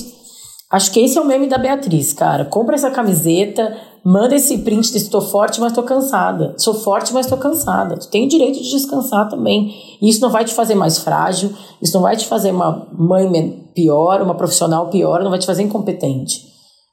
acho 0.72 0.92
que 0.92 1.00
esse 1.00 1.18
é 1.18 1.22
o 1.22 1.26
meme 1.26 1.48
da 1.48 1.58
Beatriz, 1.58 2.14
cara. 2.14 2.46
Compra 2.46 2.76
essa 2.76 2.92
camiseta, 2.92 3.76
manda 4.06 4.36
esse 4.36 4.58
print 4.60 4.92
desse 4.92 5.10
tô 5.10 5.22
forte, 5.22 5.60
mas 5.62 5.74
tô 5.74 5.84
cansada. 5.84 6.54
Sou 6.58 6.74
forte, 6.74 7.14
mas 7.14 7.26
tô 7.28 7.38
cansada. 7.38 7.98
Tu 7.98 8.10
tem 8.10 8.26
o 8.26 8.30
direito 8.30 8.62
de 8.62 8.70
descansar 8.70 9.30
também. 9.30 9.74
E 10.02 10.10
isso 10.10 10.22
não 10.22 10.30
vai 10.30 10.44
te 10.46 10.54
fazer 10.54 10.76
mais 10.76 10.98
frágil, 11.00 11.52
isso 11.82 11.94
não 11.94 12.02
vai 12.02 12.16
te 12.18 12.26
fazer 12.28 12.52
uma 12.52 12.88
mãe 12.98 13.70
pior, 13.76 14.22
uma 14.22 14.36
profissional 14.36 14.90
pior, 14.90 15.24
não 15.24 15.30
vai 15.30 15.40
te 15.40 15.46
fazer 15.46 15.64
incompetente. 15.64 16.40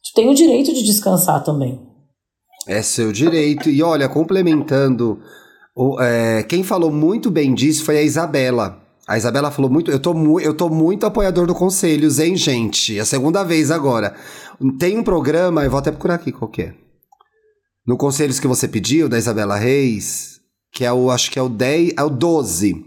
Tu 0.03 0.15
tem 0.15 0.29
o 0.31 0.35
direito 0.35 0.73
de 0.73 0.83
descansar 0.83 1.43
também. 1.45 1.81
É 2.67 2.83
seu 2.83 3.13
direito. 3.13 3.69
E 3.69 3.83
olha, 3.83 4.09
complementando, 4.09 5.19
o- 5.77 6.01
é, 6.01 6.43
quem 6.45 6.63
falou 6.63 6.91
muito 6.91 7.31
bem 7.31 7.55
disso 7.55 7.85
foi 7.85 7.99
a 7.99 8.03
Isabela. 8.03 8.79
A 9.09 9.17
Isabela 9.17 9.51
falou 9.51 9.71
muito. 9.71 9.91
Eu 9.91 9.99
tô, 9.99 10.15
mu 10.15 10.39
eu 10.41 10.55
tô 10.55 10.69
muito 10.69 11.05
apoiador 11.05 11.47
do 11.47 11.55
Conselhos, 11.55 12.19
hein, 12.21 12.37
gente? 12.37 12.97
É 12.97 13.01
a 13.01 13.05
segunda 13.05 13.43
vez 13.43 13.71
agora. 13.71 14.15
Tem 14.79 14.97
um 14.99 15.03
programa, 15.03 15.65
eu 15.65 15.71
vou 15.71 15.79
até 15.81 15.91
procurar 15.91 16.15
aqui 16.15 16.31
qual 16.31 16.51
que 16.51 16.63
é. 16.63 16.75
No 17.87 17.97
Conselhos 17.97 18.39
que 18.39 18.47
você 18.47 18.69
pediu, 18.69 19.09
da 19.09 19.19
Isabela 19.19 19.57
Reis, 19.57 20.41
que 20.73 20.85
é 20.85 20.93
o, 20.93 21.11
acho 21.11 21.31
que 21.31 21.39
é 21.39 21.43
o 21.43 21.49
10, 21.49 21.95
é 21.97 22.03
o 22.03 22.11
12. 22.11 22.85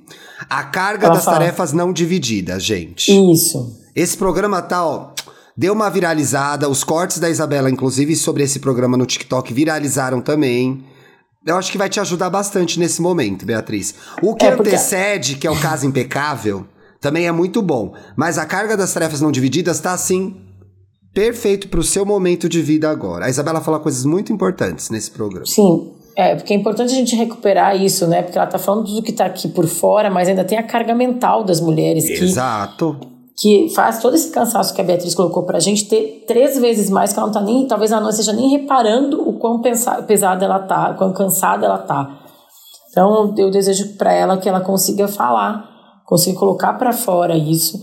A 0.49 0.63
carga 0.63 1.07
Ela 1.07 1.15
das 1.15 1.25
fala. 1.25 1.37
tarefas 1.39 1.73
não 1.73 1.91
divididas, 1.91 2.63
gente. 2.63 3.11
Isso. 3.11 3.79
Esse 3.95 4.17
programa 4.17 4.61
tá, 4.61 4.85
ó, 4.85 5.11
deu 5.57 5.73
uma 5.73 5.89
viralizada. 5.89 6.69
Os 6.69 6.83
cortes 6.83 7.19
da 7.19 7.29
Isabela, 7.29 7.69
inclusive, 7.69 8.15
sobre 8.15 8.43
esse 8.43 8.59
programa 8.59 8.97
no 8.97 9.05
TikTok 9.05 9.53
viralizaram 9.53 10.21
também. 10.21 10.83
Eu 11.45 11.57
acho 11.57 11.71
que 11.71 11.77
vai 11.77 11.89
te 11.89 11.99
ajudar 11.99 12.29
bastante 12.29 12.79
nesse 12.79 13.01
momento, 13.01 13.45
Beatriz. 13.45 13.93
O 14.21 14.33
que 14.35 14.45
É, 14.45 14.55
porque- 14.55 14.69
antecede, 14.69 15.35
que 15.35 15.45
é 15.45 15.51
o 15.51 15.59
caso 15.59 15.85
impecável, 15.85 16.65
também 17.01 17.27
é 17.27 17.31
muito 17.33 17.61
bom. 17.61 17.93
Mas 18.15 18.37
a 18.37 18.45
carga 18.45 18.77
das 18.77 18.93
tarefas 18.93 19.19
não 19.19 19.31
divididas 19.31 19.79
tá 19.81 19.91
assim. 19.91 20.37
Perfeito 21.13 21.67
pro 21.67 21.83
seu 21.83 22.05
momento 22.05 22.49
de 22.49 22.61
vida 22.61 22.89
agora. 22.89 23.25
A 23.25 23.29
Isabela 23.29 23.61
fala 23.61 23.79
coisas 23.79 24.03
muito 24.03 24.33
importantes 24.33 24.89
nesse 24.89 25.11
programa. 25.11 25.45
Sim, 25.45 25.91
é, 26.15 26.35
porque 26.35 26.53
é 26.53 26.57
importante 26.57 26.91
a 26.91 26.95
gente 26.95 27.15
recuperar 27.15 27.79
isso, 27.79 28.07
né? 28.07 28.21
Porque 28.21 28.37
ela 28.37 28.47
tá 28.47 28.57
falando 28.57 28.91
do 28.91 29.01
que 29.03 29.11
tá 29.11 29.25
aqui 29.25 29.47
por 29.47 29.67
fora, 29.67 30.09
mas 30.09 30.27
ainda 30.27 30.43
tem 30.43 30.57
a 30.57 30.63
carga 30.63 30.95
mental 30.95 31.43
das 31.43 31.59
mulheres 31.59 32.05
que, 32.05 32.23
Exato. 32.23 32.97
que 33.37 33.71
faz 33.75 33.99
todo 33.99 34.15
esse 34.15 34.31
cansaço 34.31 34.73
que 34.73 34.81
a 34.81 34.83
Beatriz 34.83 35.13
colocou 35.13 35.43
pra 35.43 35.59
gente 35.59 35.87
ter 35.87 36.23
três 36.27 36.57
vezes 36.59 36.89
mais, 36.89 37.13
que 37.13 37.19
ela 37.19 37.27
não 37.27 37.33
tá 37.33 37.41
nem, 37.41 37.67
talvez 37.67 37.91
ela 37.91 38.01
não 38.01 38.09
esteja 38.09 38.33
nem 38.33 38.49
reparando 38.49 39.27
o 39.27 39.33
quão 39.33 39.61
pesada 39.61 40.45
ela 40.45 40.59
tá, 40.59 40.91
o 40.91 40.97
quão 40.97 41.13
cansada 41.13 41.65
ela 41.65 41.79
tá. 41.79 42.21
Então 42.89 43.33
eu 43.37 43.49
desejo 43.49 43.97
para 43.97 44.13
ela 44.13 44.37
que 44.37 44.47
ela 44.47 44.61
consiga 44.61 45.07
falar, 45.07 45.67
consiga 46.05 46.37
colocar 46.37 46.73
para 46.73 46.93
fora 46.93 47.35
isso, 47.35 47.79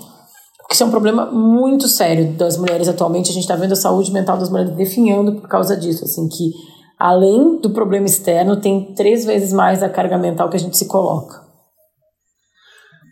isso 0.72 0.82
é 0.82 0.86
um 0.86 0.90
problema 0.90 1.26
muito 1.26 1.88
sério 1.88 2.32
das 2.32 2.56
mulheres 2.56 2.88
atualmente. 2.88 3.30
A 3.30 3.34
gente 3.34 3.42
está 3.42 3.56
vendo 3.56 3.72
a 3.72 3.76
saúde 3.76 4.12
mental 4.12 4.38
das 4.38 4.48
mulheres 4.48 4.74
definhando 4.76 5.40
por 5.40 5.48
causa 5.48 5.76
disso, 5.76 6.04
assim 6.04 6.28
que 6.28 6.52
além 6.98 7.58
do 7.58 7.70
problema 7.70 8.06
externo 8.06 8.60
tem 8.60 8.94
três 8.94 9.24
vezes 9.24 9.52
mais 9.52 9.82
a 9.82 9.88
carga 9.88 10.16
mental 10.16 10.48
que 10.48 10.56
a 10.56 10.60
gente 10.60 10.78
se 10.78 10.86
coloca. 10.86 11.40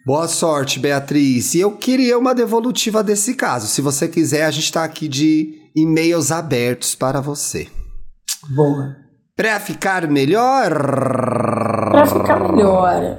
Boa 0.07 0.29
sorte, 0.29 0.79
Beatriz. 0.79 1.55
E 1.55 1.61
eu 1.61 1.77
queria 1.77 2.19
uma 2.19 2.35
devolutiva 2.35 3.03
desse 3.03 3.35
caso. 3.35 3.67
Se 3.67 3.83
você 3.83 4.09
quiser, 4.09 4.45
a 4.45 4.51
gente 4.51 4.65
está 4.65 4.85
aqui 4.85 5.07
de 5.07 5.71
e-mails 5.77 6.31
abertos 6.31 6.95
para 6.95 7.21
você. 7.21 7.67
Boa. 8.49 8.97
Para 9.37 9.61
ficar 9.61 10.09
melhor. 10.09 10.71
Para 11.91 12.07
ficar 12.07 12.41
melhor. 12.41 13.19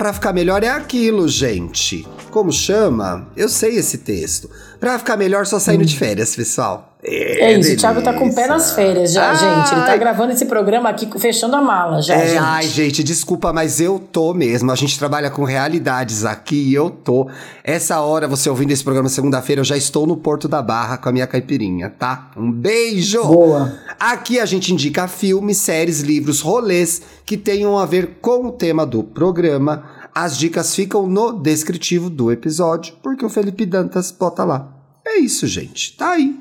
Para 0.00 0.14
ficar 0.14 0.32
melhor 0.32 0.64
é 0.64 0.68
aquilo, 0.70 1.28
gente. 1.28 2.08
Como 2.30 2.52
chama? 2.52 3.26
Eu 3.36 3.48
sei 3.48 3.76
esse 3.76 3.98
texto. 3.98 4.48
Para 4.78 4.98
ficar 4.98 5.16
melhor, 5.16 5.44
só 5.46 5.58
saindo 5.58 5.84
de 5.84 5.96
férias, 5.96 6.34
pessoal. 6.34 6.90
É, 7.02 7.12
é 7.12 7.52
isso, 7.52 7.62
delícia. 7.62 7.74
o 7.74 7.76
Thiago 7.78 8.02
tá 8.02 8.12
com 8.12 8.28
o 8.28 8.34
pé 8.34 8.46
nas 8.46 8.72
férias 8.72 9.12
já, 9.12 9.30
ai. 9.30 9.36
gente. 9.36 9.74
Ele 9.74 9.86
tá 9.86 9.96
gravando 9.96 10.32
esse 10.32 10.44
programa 10.44 10.88
aqui, 10.90 11.08
fechando 11.18 11.56
a 11.56 11.62
mala 11.62 12.02
já, 12.02 12.14
é, 12.14 12.28
gente. 12.28 12.38
Ai, 12.38 12.66
gente, 12.66 13.02
desculpa, 13.02 13.52
mas 13.52 13.80
eu 13.80 13.98
tô 13.98 14.34
mesmo. 14.34 14.70
A 14.70 14.74
gente 14.74 14.98
trabalha 14.98 15.30
com 15.30 15.44
realidades 15.44 16.24
aqui 16.24 16.70
e 16.70 16.74
eu 16.74 16.90
tô. 16.90 17.28
Essa 17.64 18.00
hora, 18.00 18.28
você 18.28 18.50
ouvindo 18.50 18.70
esse 18.70 18.84
programa 18.84 19.08
segunda-feira, 19.08 19.60
eu 19.60 19.64
já 19.64 19.76
estou 19.76 20.06
no 20.06 20.16
Porto 20.16 20.46
da 20.46 20.60
Barra 20.60 20.98
com 20.98 21.08
a 21.08 21.12
minha 21.12 21.26
caipirinha, 21.26 21.90
tá? 21.90 22.30
Um 22.36 22.52
beijo! 22.52 23.22
Boa! 23.22 23.72
Aqui 23.98 24.38
a 24.38 24.44
gente 24.44 24.72
indica 24.72 25.08
filmes, 25.08 25.56
séries, 25.56 26.00
livros, 26.00 26.40
rolês 26.40 27.00
que 27.24 27.36
tenham 27.36 27.78
a 27.78 27.86
ver 27.86 28.18
com 28.20 28.46
o 28.46 28.52
tema 28.52 28.84
do 28.84 29.02
programa. 29.02 29.99
As 30.14 30.36
dicas 30.36 30.74
ficam 30.74 31.06
no 31.06 31.32
descritivo 31.32 32.10
do 32.10 32.30
episódio, 32.32 32.94
porque 33.02 33.24
o 33.24 33.30
Felipe 33.30 33.64
Dantas 33.64 34.10
bota 34.10 34.44
lá. 34.44 34.68
É 35.06 35.18
isso, 35.18 35.46
gente. 35.46 35.96
Tá 35.96 36.10
aí. 36.12 36.36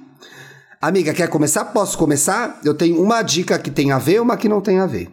Amiga, 0.82 1.14
quer 1.14 1.28
começar? 1.28 1.66
Posso 1.66 1.98
começar? 1.98 2.60
Eu 2.64 2.74
tenho 2.74 3.02
uma 3.02 3.22
dica 3.22 3.60
que 3.60 3.70
tem 3.70 3.92
a 3.92 3.98
ver 3.98 4.22
uma 4.22 4.38
que 4.38 4.48
não 4.50 4.62
tem 4.62 4.80
a 4.80 4.86
ver. 4.86 5.10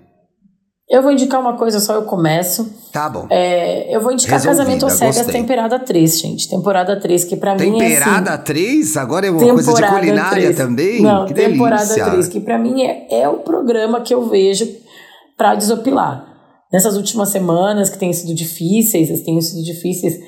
Eu 0.88 1.02
vou 1.02 1.10
indicar 1.10 1.40
uma 1.40 1.54
coisa 1.56 1.80
só, 1.80 1.94
eu 1.94 2.02
começo. 2.02 2.72
Tá 2.92 3.08
bom. 3.08 3.26
É, 3.28 3.92
eu 3.94 4.00
vou 4.00 4.12
indicar 4.12 4.34
Resolvida, 4.34 4.62
Casamento 4.62 4.86
às 4.86 4.92
Cegas, 4.92 5.16
gostei. 5.16 5.40
temporada 5.40 5.78
3, 5.80 6.18
gente. 6.20 6.48
Temporada 6.48 7.00
3, 7.00 7.24
que 7.24 7.36
pra 7.36 7.56
mim 7.56 7.82
é 7.82 7.88
Temporada 7.96 8.34
assim, 8.34 8.44
3? 8.44 8.96
Agora 8.96 9.26
é 9.26 9.30
uma 9.32 9.40
coisa 9.40 9.74
de 9.74 9.82
culinária 9.88 10.42
3. 10.42 10.56
também? 10.56 11.02
Não, 11.02 11.26
que 11.26 11.34
temporada 11.34 11.82
delícia. 11.82 12.04
3, 12.10 12.28
que 12.28 12.38
pra 12.40 12.56
mim 12.56 12.82
é, 12.84 13.22
é 13.22 13.28
o 13.28 13.38
programa 13.38 14.00
que 14.00 14.14
eu 14.14 14.28
vejo 14.28 14.64
pra 15.36 15.56
desopilar. 15.56 16.35
Nessas 16.72 16.96
últimas 16.96 17.28
semanas, 17.28 17.88
que 17.88 17.98
têm 17.98 18.12
sido 18.12 18.34
difíceis, 18.34 19.20
têm 19.22 19.40
sido 19.40 19.62
difíceis 19.62 20.18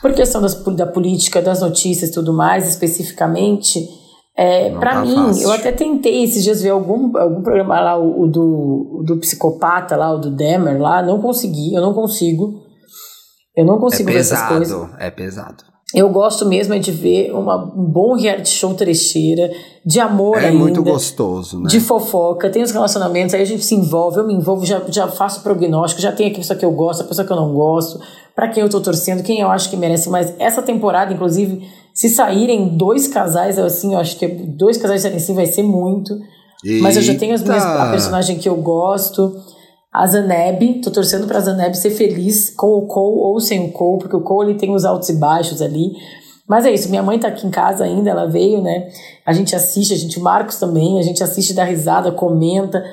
por 0.00 0.12
questão 0.14 0.40
das, 0.40 0.54
da 0.54 0.86
política, 0.86 1.42
das 1.42 1.60
notícias 1.60 2.10
e 2.10 2.12
tudo 2.12 2.32
mais, 2.32 2.68
especificamente 2.68 3.88
é, 4.36 4.70
para 4.78 4.96
tá 4.96 5.00
mim, 5.00 5.14
fácil. 5.14 5.44
eu 5.44 5.52
até 5.52 5.72
tentei 5.72 6.22
esses 6.22 6.44
dias 6.44 6.62
ver 6.62 6.68
algum, 6.68 7.16
algum 7.16 7.42
programa 7.42 7.80
lá, 7.80 7.98
o, 7.98 8.22
o 8.22 8.26
do, 8.26 8.98
o 9.00 9.02
do 9.02 9.16
psicopata 9.16 9.96
lá, 9.96 10.12
o 10.12 10.18
do 10.18 10.30
Demer 10.30 10.78
lá, 10.78 11.02
não 11.02 11.20
consegui, 11.20 11.74
eu 11.74 11.80
não 11.80 11.94
consigo. 11.94 12.62
Eu 13.56 13.64
não 13.64 13.78
consigo 13.78 14.10
é 14.10 14.12
ver 14.12 14.18
essas 14.18 14.42
coisas. 14.46 14.90
É 14.98 15.10
pesado. 15.10 15.64
Eu 15.96 16.10
gosto 16.10 16.44
mesmo 16.44 16.74
é 16.74 16.78
de 16.78 16.92
ver 16.92 17.32
uma, 17.32 17.56
um 17.56 17.84
bom 17.84 18.14
reality 18.14 18.50
show 18.50 18.74
trecheira, 18.74 19.50
de 19.82 19.98
amor 19.98 20.36
é 20.36 20.48
ainda. 20.48 20.54
É 20.54 20.58
muito 20.58 20.82
gostoso, 20.82 21.58
né? 21.58 21.70
De 21.70 21.80
fofoca, 21.80 22.50
tem 22.50 22.62
os 22.62 22.70
relacionamentos, 22.70 23.34
aí 23.34 23.40
a 23.40 23.46
gente 23.46 23.64
se 23.64 23.74
envolve, 23.74 24.18
eu 24.18 24.26
me 24.26 24.34
envolvo, 24.34 24.66
já, 24.66 24.82
já 24.90 25.08
faço 25.08 25.42
prognóstico, 25.42 26.02
já 26.02 26.12
tem 26.12 26.30
a 26.30 26.34
pessoa 26.34 26.54
que 26.54 26.66
eu 26.66 26.70
gosto, 26.70 27.00
a 27.00 27.04
pessoa 27.04 27.26
que 27.26 27.32
eu 27.32 27.36
não 27.36 27.54
gosto, 27.54 27.98
para 28.34 28.46
quem 28.48 28.62
eu 28.62 28.68
tô 28.68 28.78
torcendo, 28.78 29.22
quem 29.22 29.40
eu 29.40 29.48
acho 29.48 29.70
que 29.70 29.76
merece 29.78 30.10
mais. 30.10 30.34
Essa 30.38 30.60
temporada, 30.60 31.14
inclusive, 31.14 31.66
se 31.94 32.10
saírem 32.10 32.76
dois 32.76 33.08
casais, 33.08 33.58
assim, 33.58 33.94
eu 33.94 33.98
acho 33.98 34.18
que 34.18 34.28
dois 34.28 34.76
casais 34.76 35.02
assim 35.06 35.34
vai 35.34 35.46
ser 35.46 35.62
muito. 35.62 36.12
Eita. 36.62 36.82
Mas 36.82 36.96
eu 36.96 37.02
já 37.02 37.14
tenho 37.14 37.34
as 37.34 37.42
minhas, 37.42 37.64
a 37.64 37.90
personagem 37.90 38.36
que 38.36 38.46
eu 38.46 38.56
gosto. 38.56 39.34
A 39.96 40.06
Zaneb, 40.06 40.82
tô 40.82 40.90
torcendo 40.90 41.26
pra 41.26 41.40
Zaneb 41.40 41.74
ser 41.74 41.90
feliz 41.90 42.50
com 42.54 42.66
o 42.66 42.86
Cole 42.86 43.18
ou 43.18 43.40
sem 43.40 43.64
o 43.64 43.72
Cole, 43.72 44.00
porque 44.00 44.16
o 44.16 44.20
Cole 44.20 44.50
ele 44.50 44.58
tem 44.58 44.74
os 44.74 44.84
altos 44.84 45.08
e 45.08 45.14
baixos 45.14 45.62
ali. 45.62 45.92
Mas 46.46 46.66
é 46.66 46.70
isso, 46.70 46.90
minha 46.90 47.02
mãe 47.02 47.18
tá 47.18 47.28
aqui 47.28 47.46
em 47.46 47.50
casa 47.50 47.84
ainda, 47.84 48.10
ela 48.10 48.26
veio, 48.26 48.60
né? 48.60 48.88
A 49.24 49.32
gente 49.32 49.56
assiste, 49.56 49.94
a 49.94 49.96
gente, 49.96 50.18
o 50.18 50.22
Marcos 50.22 50.56
também, 50.56 50.98
a 50.98 51.02
gente 51.02 51.22
assiste, 51.22 51.54
dá 51.54 51.64
risada, 51.64 52.12
comenta. 52.12 52.84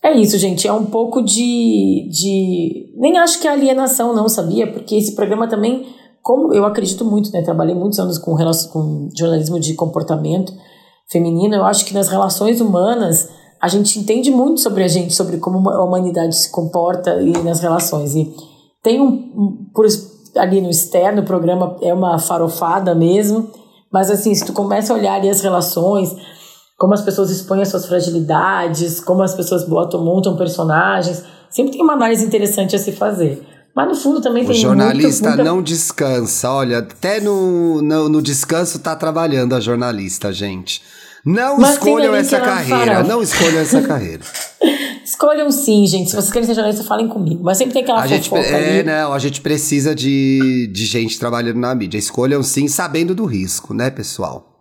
É 0.00 0.12
isso, 0.12 0.38
gente, 0.38 0.68
é 0.68 0.72
um 0.72 0.86
pouco 0.86 1.20
de. 1.20 2.08
de 2.12 2.92
nem 2.96 3.18
acho 3.18 3.40
que 3.40 3.48
é 3.48 3.50
alienação, 3.50 4.14
não, 4.14 4.28
sabia? 4.28 4.72
Porque 4.72 4.94
esse 4.94 5.16
programa 5.16 5.48
também 5.48 5.84
como 6.22 6.52
eu 6.52 6.64
acredito 6.64 7.04
muito, 7.04 7.30
né? 7.30 7.42
Trabalhei 7.42 7.74
muitos 7.74 8.00
anos 8.00 8.18
com, 8.18 8.36
com 8.72 9.08
jornalismo 9.16 9.60
de 9.60 9.74
comportamento 9.74 10.52
feminino, 11.08 11.54
eu 11.54 11.64
acho 11.64 11.84
que 11.84 11.94
nas 11.94 12.08
relações 12.08 12.60
humanas 12.60 13.28
a 13.66 13.68
gente 13.68 13.98
entende 13.98 14.30
muito 14.30 14.60
sobre 14.60 14.84
a 14.84 14.88
gente, 14.88 15.12
sobre 15.12 15.38
como 15.38 15.68
a 15.68 15.84
humanidade 15.84 16.36
se 16.36 16.50
comporta 16.52 17.20
e 17.20 17.32
nas 17.42 17.58
relações. 17.58 18.14
E 18.14 18.32
tem 18.80 19.00
um, 19.00 19.68
por 19.74 19.84
ali 20.36 20.60
no 20.60 20.70
externo, 20.70 21.22
o 21.22 21.24
programa 21.24 21.76
é 21.82 21.92
uma 21.92 22.16
farofada 22.16 22.94
mesmo, 22.94 23.50
mas 23.92 24.08
assim, 24.08 24.32
se 24.32 24.44
tu 24.44 24.52
começa 24.52 24.92
a 24.92 24.96
olhar 24.96 25.14
ali 25.14 25.28
as 25.28 25.40
relações, 25.40 26.14
como 26.78 26.94
as 26.94 27.02
pessoas 27.02 27.28
expõem 27.28 27.62
as 27.62 27.68
suas 27.68 27.86
fragilidades, 27.86 29.00
como 29.00 29.22
as 29.22 29.34
pessoas 29.34 29.66
botam, 29.66 30.04
montam 30.04 30.36
personagens, 30.36 31.24
sempre 31.50 31.72
tem 31.72 31.82
uma 31.82 31.94
análise 31.94 32.24
interessante 32.24 32.76
a 32.76 32.78
se 32.78 32.92
fazer. 32.92 33.44
Mas 33.74 33.88
no 33.88 33.94
fundo 33.96 34.20
também 34.20 34.44
o 34.44 34.46
tem 34.46 34.56
jornalista 34.56 35.28
muita, 35.28 35.42
muita... 35.42 35.44
não 35.44 35.60
descansa. 35.62 36.50
Olha, 36.50 36.78
até 36.78 37.20
no, 37.20 37.82
no, 37.82 38.08
no, 38.08 38.22
descanso 38.22 38.78
tá 38.78 38.94
trabalhando 38.94 39.54
a 39.54 39.60
jornalista, 39.60 40.32
gente. 40.32 40.80
Não 41.26 41.58
Mas 41.58 41.72
escolham 41.72 42.14
essa 42.14 42.38
carreira. 42.38 43.02
Não 43.02 43.20
escolham 43.20 43.58
essa 43.58 43.82
carreira. 43.82 44.22
Escolham 45.04 45.50
sim, 45.52 45.86
gente. 45.86 46.10
Se 46.10 46.16
vocês 46.16 46.32
querem 46.32 46.46
ser 46.46 46.54
jornalista, 46.54 46.84
falem 46.84 47.08
comigo. 47.08 47.42
Mas 47.42 47.58
sempre 47.58 47.74
tem 47.74 47.82
aquela 47.82 48.02
a 48.02 48.06
gente, 48.06 48.32
É, 48.34 48.82
não, 48.82 49.12
a 49.12 49.18
gente 49.20 49.40
precisa 49.40 49.94
de, 49.94 50.68
de 50.72 50.84
gente 50.84 51.18
trabalhando 51.18 51.58
na 51.58 51.74
mídia. 51.74 51.96
Escolham 51.96 52.42
sim, 52.42 52.66
sabendo 52.66 53.14
do 53.14 53.24
risco, 53.24 53.72
né, 53.72 53.88
pessoal? 53.88 54.56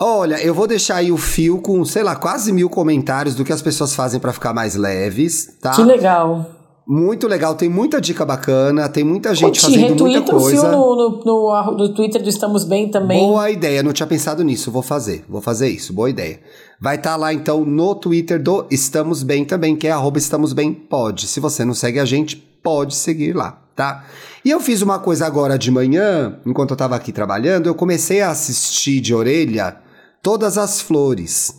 Olha, 0.00 0.34
eu 0.42 0.52
vou 0.52 0.66
deixar 0.66 0.96
aí 0.96 1.10
o 1.10 1.16
fio 1.16 1.62
com, 1.62 1.84
sei 1.84 2.02
lá, 2.02 2.16
quase 2.16 2.52
mil 2.52 2.68
comentários 2.68 3.34
do 3.34 3.44
que 3.44 3.52
as 3.52 3.62
pessoas 3.62 3.94
fazem 3.94 4.20
para 4.20 4.32
ficar 4.32 4.52
mais 4.52 4.74
leves, 4.74 5.56
tá? 5.62 5.70
Que 5.70 5.82
legal. 5.82 6.55
Muito 6.88 7.26
legal, 7.26 7.56
tem 7.56 7.68
muita 7.68 8.00
dica 8.00 8.24
bacana, 8.24 8.88
tem 8.88 9.02
muita 9.02 9.34
gente 9.34 9.60
Curti, 9.60 9.80
fazendo 9.80 10.04
muita 10.04 10.32
coisa. 10.32 10.70
No, 10.70 10.94
no, 10.94 11.24
no, 11.24 11.72
no 11.72 11.94
Twitter 11.94 12.22
do 12.22 12.28
Estamos 12.28 12.62
Bem 12.62 12.88
também. 12.88 13.18
Boa 13.18 13.50
ideia, 13.50 13.82
não 13.82 13.92
tinha 13.92 14.06
pensado 14.06 14.44
nisso, 14.44 14.70
vou 14.70 14.82
fazer, 14.82 15.24
vou 15.28 15.40
fazer 15.40 15.68
isso, 15.68 15.92
boa 15.92 16.08
ideia. 16.08 16.38
Vai 16.80 16.94
estar 16.94 17.10
tá 17.10 17.16
lá 17.16 17.34
então 17.34 17.64
no 17.64 17.92
Twitter 17.96 18.40
do 18.40 18.66
Estamos 18.70 19.24
Bem 19.24 19.44
também, 19.44 19.74
que 19.74 19.88
é 19.88 19.90
arroba 19.90 20.18
Estamos 20.18 20.52
Bem 20.52 20.72
Pode. 20.72 21.26
Se 21.26 21.40
você 21.40 21.64
não 21.64 21.74
segue 21.74 21.98
a 21.98 22.04
gente, 22.04 22.36
pode 22.36 22.94
seguir 22.94 23.34
lá, 23.34 23.58
tá? 23.74 24.04
E 24.44 24.50
eu 24.50 24.60
fiz 24.60 24.80
uma 24.80 25.00
coisa 25.00 25.26
agora 25.26 25.58
de 25.58 25.72
manhã, 25.72 26.38
enquanto 26.46 26.70
eu 26.70 26.76
tava 26.76 26.94
aqui 26.94 27.10
trabalhando, 27.10 27.66
eu 27.66 27.74
comecei 27.74 28.20
a 28.20 28.30
assistir 28.30 29.00
de 29.00 29.12
orelha 29.12 29.76
Todas 30.22 30.56
as 30.56 30.80
Flores. 30.80 31.52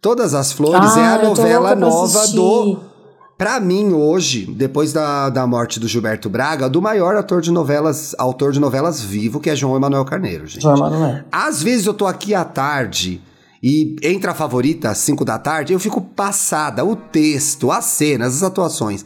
Todas 0.00 0.34
as 0.34 0.50
Flores 0.50 0.96
ah, 0.96 1.00
é 1.00 1.06
a 1.06 1.22
novela 1.22 1.76
nova 1.76 2.26
do 2.28 2.91
para 3.42 3.58
mim, 3.58 3.92
hoje, 3.92 4.46
depois 4.46 4.92
da, 4.92 5.28
da 5.28 5.44
morte 5.48 5.80
do 5.80 5.88
Gilberto 5.88 6.30
Braga, 6.30 6.70
do 6.70 6.80
maior 6.80 7.16
ator 7.16 7.42
de 7.42 7.50
novelas, 7.50 8.14
autor 8.16 8.52
de 8.52 8.60
novelas 8.60 9.02
vivo, 9.02 9.40
que 9.40 9.50
é 9.50 9.56
João 9.56 9.74
Emanuel 9.74 10.04
Carneiro, 10.04 10.46
gente. 10.46 10.62
João 10.62 10.76
Emanuel. 10.76 11.24
Às 11.32 11.60
vezes 11.60 11.86
eu 11.86 11.92
tô 11.92 12.06
aqui 12.06 12.36
à 12.36 12.44
tarde 12.44 13.20
e 13.60 13.96
entra 14.00 14.30
a 14.30 14.34
favorita 14.34 14.90
às 14.90 14.98
5 14.98 15.24
da 15.24 15.40
tarde, 15.40 15.72
eu 15.72 15.80
fico 15.80 16.00
passada, 16.00 16.84
o 16.84 16.94
texto, 16.94 17.72
as 17.72 17.86
cenas, 17.86 18.36
as 18.36 18.42
atuações. 18.44 19.04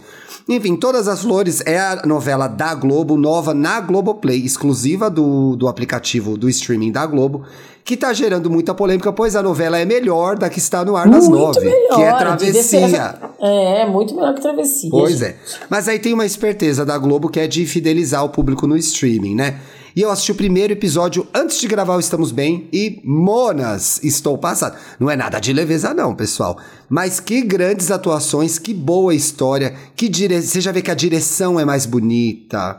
Enfim, 0.49 0.77
Todas 0.77 1.09
as 1.09 1.23
Flores 1.23 1.61
é 1.67 1.79
a 1.79 2.03
novela 2.07 2.47
da 2.47 2.73
Globo, 2.73 3.17
nova 3.17 3.53
na 3.53 3.81
Globoplay, 3.81 4.45
exclusiva 4.45 5.11
do, 5.11 5.57
do 5.57 5.67
aplicativo 5.67 6.39
do 6.39 6.49
streaming 6.49 6.93
da 6.93 7.05
Globo, 7.05 7.43
que 7.85 7.97
tá 7.97 8.13
gerando 8.13 8.49
muita 8.49 8.73
polêmica, 8.73 9.13
pois 9.13 9.35
a 9.35 9.43
novela 9.43 9.77
é 9.77 9.85
melhor 9.85 10.39
da 10.39 10.49
que 10.49 10.59
está 10.59 10.85
no 10.85 10.97
ar 10.97 11.09
nas 11.09 11.29
nove, 11.29 11.61
melhor, 11.61 11.97
que 11.97 12.03
é 12.03 12.13
Travessia. 12.17 13.15
É, 13.41 13.81
é, 13.81 13.87
muito 13.87 14.15
melhor 14.15 14.35
que 14.35 14.41
Travessia. 14.41 14.91
Pois 14.91 15.21
é. 15.21 15.37
Mas 15.69 15.89
aí 15.89 15.99
tem 15.99 16.15
uma 16.15 16.27
esperteza 16.27 16.85
da 16.85 16.97
Globo 16.97 17.29
que 17.29 17.41
é 17.41 17.49
de 17.49 17.67
fidelizar 17.67 18.25
o 18.25 18.29
público 18.29 18.69
no 18.69 18.77
streaming, 18.77 19.35
né? 19.35 19.59
E 19.97 20.03
eu 20.03 20.11
assisti 20.11 20.31
o 20.31 20.35
primeiro 20.35 20.75
episódio 20.75 21.27
antes 21.35 21.59
de 21.59 21.67
gravar 21.67 21.97
o 21.97 22.01
Estamos 22.01 22.31
Bem 22.31 22.69
e 22.71 23.01
Monas, 23.03 23.99
estou 24.05 24.37
passado. 24.37 24.77
Não 25.01 25.11
é 25.11 25.17
nada 25.17 25.41
de 25.41 25.55
leveza 25.55 25.95
não, 25.95 26.15
pessoal. 26.15 26.59
Mas 26.87 27.19
que 27.19 27.41
grandes 27.41 27.91
atuações, 27.91 28.59
que 28.59 28.75
boa 28.75 29.15
história, 29.15 29.75
que 29.97 30.07
dire... 30.11 30.43
você 30.43 30.61
já 30.61 30.71
vê 30.71 30.83
que 30.83 30.91
a 30.91 30.95
direção 30.95 31.59
é 31.59 31.65
mais 31.65 31.87
bonita. 31.87 32.79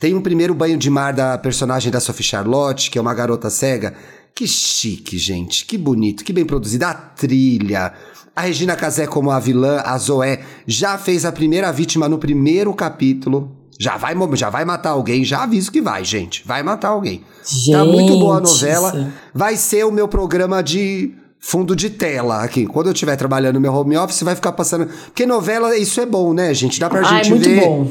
Tem 0.00 0.12
um 0.12 0.20
primeiro 0.20 0.56
banho 0.56 0.76
de 0.76 0.90
mar 0.90 1.12
da 1.12 1.38
personagem 1.38 1.92
da 1.92 2.00
Sophie 2.00 2.24
Charlotte, 2.24 2.90
que 2.90 2.98
é 2.98 3.00
uma 3.00 3.14
garota 3.14 3.48
cega, 3.48 3.94
Que 4.34 4.48
chique, 4.48 5.16
gente. 5.18 5.64
Que 5.66 5.78
bonito, 5.78 6.24
que 6.24 6.32
bem 6.32 6.44
produzida. 6.44 6.88
A 6.88 6.94
trilha. 6.94 7.92
A 8.34 8.40
Regina 8.40 8.74
Casé 8.74 9.06
como 9.06 9.30
a 9.30 9.38
vilã, 9.38 9.82
a 9.84 9.96
Zoé, 9.98 10.44
já 10.66 10.98
fez 10.98 11.24
a 11.24 11.30
primeira 11.30 11.70
vítima 11.70 12.08
no 12.08 12.18
primeiro 12.18 12.74
capítulo. 12.74 13.56
Já 13.78 13.96
vai, 13.96 14.14
já 14.34 14.48
vai 14.48 14.64
matar 14.64 14.90
alguém, 14.90 15.24
já 15.24 15.42
aviso 15.42 15.70
que 15.70 15.82
vai, 15.82 16.04
gente. 16.04 16.46
Vai 16.46 16.62
matar 16.62 16.88
alguém. 16.88 17.24
Gente, 17.44 17.72
tá 17.72 17.84
muito 17.84 18.18
boa 18.18 18.38
a 18.38 18.40
novela. 18.40 19.12
Vai 19.34 19.56
ser 19.56 19.84
o 19.84 19.92
meu 19.92 20.08
programa 20.08 20.62
de 20.62 21.14
fundo 21.38 21.76
de 21.76 21.90
tela 21.90 22.42
aqui. 22.42 22.66
Quando 22.66 22.86
eu 22.86 22.92
estiver 22.92 23.16
trabalhando 23.16 23.54
no 23.54 23.60
meu 23.60 23.72
home 23.72 23.96
office, 23.96 24.22
vai 24.22 24.34
ficar 24.34 24.52
passando. 24.52 24.86
Porque 24.86 25.26
novela, 25.26 25.76
isso 25.76 26.00
é 26.00 26.06
bom, 26.06 26.32
né, 26.32 26.52
gente? 26.54 26.80
Dá 26.80 26.88
pra 26.88 27.00
é 27.00 27.04
gente 27.04 27.30
muito 27.30 27.48
ver. 27.48 27.60
bom. 27.60 27.88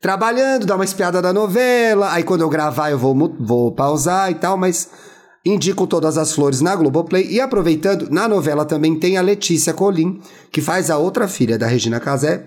Trabalhando, 0.00 0.66
dar 0.66 0.74
uma 0.74 0.84
espiada 0.84 1.22
da 1.22 1.32
novela. 1.32 2.12
Aí 2.12 2.22
quando 2.22 2.42
eu 2.42 2.48
gravar, 2.48 2.90
eu 2.90 2.98
vou, 2.98 3.16
vou 3.40 3.72
pausar 3.72 4.30
e 4.30 4.34
tal, 4.34 4.56
mas 4.56 4.88
indico 5.44 5.86
todas 5.86 6.18
as 6.18 6.32
flores 6.32 6.60
na 6.60 6.76
Globoplay. 6.76 7.26
E 7.30 7.40
aproveitando, 7.40 8.08
na 8.10 8.28
novela 8.28 8.64
também 8.64 8.98
tem 8.98 9.16
a 9.16 9.22
Letícia 9.22 9.72
Colim, 9.72 10.20
que 10.50 10.60
faz 10.60 10.90
a 10.90 10.98
outra 10.98 11.26
filha 11.26 11.58
da 11.58 11.66
Regina 11.66 11.98
Casé, 11.98 12.46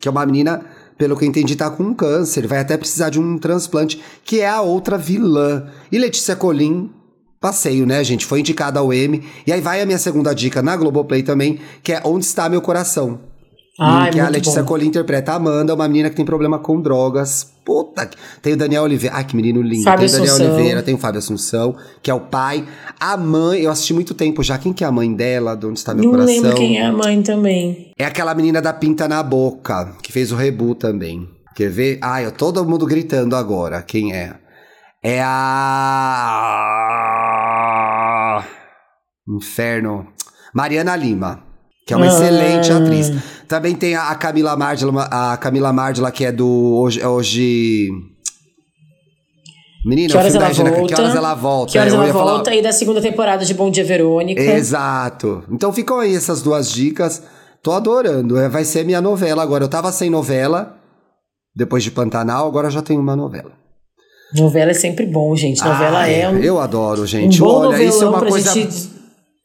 que 0.00 0.08
é 0.08 0.10
uma 0.10 0.24
menina, 0.24 0.64
pelo 0.98 1.16
que 1.16 1.24
eu 1.24 1.28
entendi, 1.28 1.54
tá 1.54 1.70
com 1.70 1.84
um 1.84 1.94
câncer, 1.94 2.46
vai 2.46 2.58
até 2.58 2.76
precisar 2.76 3.08
de 3.08 3.20
um 3.20 3.38
transplante, 3.38 4.02
que 4.24 4.40
é 4.40 4.48
a 4.48 4.60
outra 4.60 4.98
vilã. 4.98 5.68
E 5.90 5.98
Letícia 5.98 6.34
Colim, 6.34 6.90
passeio, 7.40 7.86
né, 7.86 8.02
gente? 8.02 8.26
Foi 8.26 8.40
indicada 8.40 8.80
ao 8.80 8.92
M. 8.92 9.24
E 9.46 9.52
aí 9.52 9.60
vai 9.60 9.80
a 9.80 9.86
minha 9.86 9.98
segunda 9.98 10.34
dica 10.34 10.60
na 10.60 10.76
Globoplay 10.76 11.22
também, 11.22 11.60
que 11.82 11.92
é 11.92 12.02
Onde 12.04 12.24
Está 12.24 12.48
Meu 12.48 12.60
Coração. 12.60 13.27
Ai, 13.80 14.10
que 14.10 14.18
a 14.18 14.24
muito 14.24 14.34
Letícia 14.34 14.62
bom. 14.62 14.76
Interpreta 14.78 15.32
a 15.32 15.36
Amanda, 15.36 15.72
uma 15.74 15.86
menina 15.86 16.10
que 16.10 16.16
tem 16.16 16.24
problema 16.24 16.58
com 16.58 16.80
drogas. 16.80 17.52
Puta, 17.64 18.06
que- 18.06 18.16
tem 18.42 18.54
o 18.54 18.56
Daniel 18.56 18.82
Oliveira. 18.82 19.14
Ai, 19.16 19.24
que 19.24 19.36
menino 19.36 19.62
lindo. 19.62 19.84
Fábio 19.84 20.00
tem 20.00 20.08
o 20.08 20.12
Daniel 20.12 20.34
Assunção. 20.34 20.54
Oliveira, 20.54 20.82
tem 20.82 20.94
o 20.94 20.98
Fábio 20.98 21.18
Assunção, 21.18 21.76
que 22.02 22.10
é 22.10 22.14
o 22.14 22.20
pai. 22.20 22.66
A 22.98 23.16
mãe, 23.16 23.60
eu 23.60 23.70
assisti 23.70 23.94
muito 23.94 24.14
tempo 24.14 24.42
já. 24.42 24.58
Quem 24.58 24.72
que 24.72 24.82
é 24.82 24.86
a 24.86 24.90
mãe 24.92 25.12
dela? 25.14 25.54
De 25.56 25.66
onde 25.66 25.78
está 25.78 25.94
meu 25.94 26.02
Não 26.04 26.10
coração? 26.10 26.34
lembro 26.34 26.54
quem 26.56 26.78
é 26.78 26.86
a 26.86 26.92
mãe 26.92 27.22
também. 27.22 27.92
É 27.98 28.04
aquela 28.04 28.34
menina 28.34 28.60
da 28.60 28.72
pinta 28.72 29.06
na 29.06 29.22
boca, 29.22 29.92
que 30.02 30.10
fez 30.12 30.32
o 30.32 30.36
rebu 30.36 30.74
também. 30.74 31.28
Quer 31.54 31.70
ver? 31.70 31.98
Ai, 32.02 32.26
ó, 32.26 32.30
todo 32.30 32.64
mundo 32.64 32.84
gritando 32.86 33.36
agora. 33.36 33.80
Quem 33.82 34.12
é? 34.14 34.34
É 35.04 35.20
a. 37.18 38.44
Inferno. 39.28 40.06
Mariana 40.54 40.96
Lima. 40.96 41.44
Que 41.88 41.94
é 41.94 41.96
uma 41.96 42.04
Ah. 42.04 42.08
excelente 42.10 42.70
atriz. 42.70 43.10
Também 43.48 43.74
tem 43.74 43.96
a 43.96 44.14
Camila 44.14 44.54
Mardila, 44.56 45.08
a 45.10 45.36
Camila 45.38 45.72
Mardila, 45.72 46.10
que 46.12 46.22
é 46.24 46.30
do 46.30 46.46
Hoje. 46.76 47.00
é 47.00 47.08
hoje... 47.08 47.88
Menina, 49.86 50.10
Que 50.10 50.16
o 50.16 50.20
horas 50.20 50.34
ela 50.34 50.46
Regina, 50.48 50.70
volta? 50.70 50.94
Que 50.94 51.00
horas 51.00 51.14
ela 51.16 51.34
volta? 51.34 51.72
Que 51.72 51.78
horas 51.78 51.92
ela 51.94 52.06
falar- 52.12 52.32
volta 52.32 52.54
e 52.54 52.60
da 52.60 52.72
segunda 52.72 53.00
temporada 53.00 53.44
de 53.44 53.54
Bom 53.54 53.70
Dia 53.70 53.84
Verônica. 53.84 54.40
Exato. 54.42 55.44
Então 55.50 55.72
ficam 55.72 55.98
aí 56.00 56.14
essas 56.14 56.42
duas 56.42 56.70
dicas. 56.70 57.22
Tô 57.62 57.72
adorando. 57.72 58.36
É, 58.38 58.48
Vai 58.48 58.64
ser 58.64 58.84
minha 58.84 59.00
novela 59.00 59.42
agora. 59.42 59.64
Eu 59.64 59.68
tava 59.68 59.90
sem 59.92 60.10
novela 60.10 60.76
depois 61.56 61.82
de 61.82 61.90
Pantanal, 61.90 62.46
agora 62.46 62.70
já 62.70 62.82
tenho 62.82 63.00
uma 63.00 63.16
novela. 63.16 63.52
Novela 64.36 64.72
é 64.72 64.74
sempre 64.74 65.06
bom, 65.06 65.34
gente. 65.34 65.64
Novela 65.64 66.00
Ai, 66.00 66.20
é 66.22 66.28
um, 66.28 66.38
Eu 66.38 66.60
adoro, 66.60 67.02
um 67.02 67.06
gente. 67.06 67.38
bom 67.40 67.46
Olha, 67.68 67.82
isso 67.82 68.04
é 68.04 68.08
uma 68.08 68.20
coisa. 68.20 68.52
gente... 68.52 68.97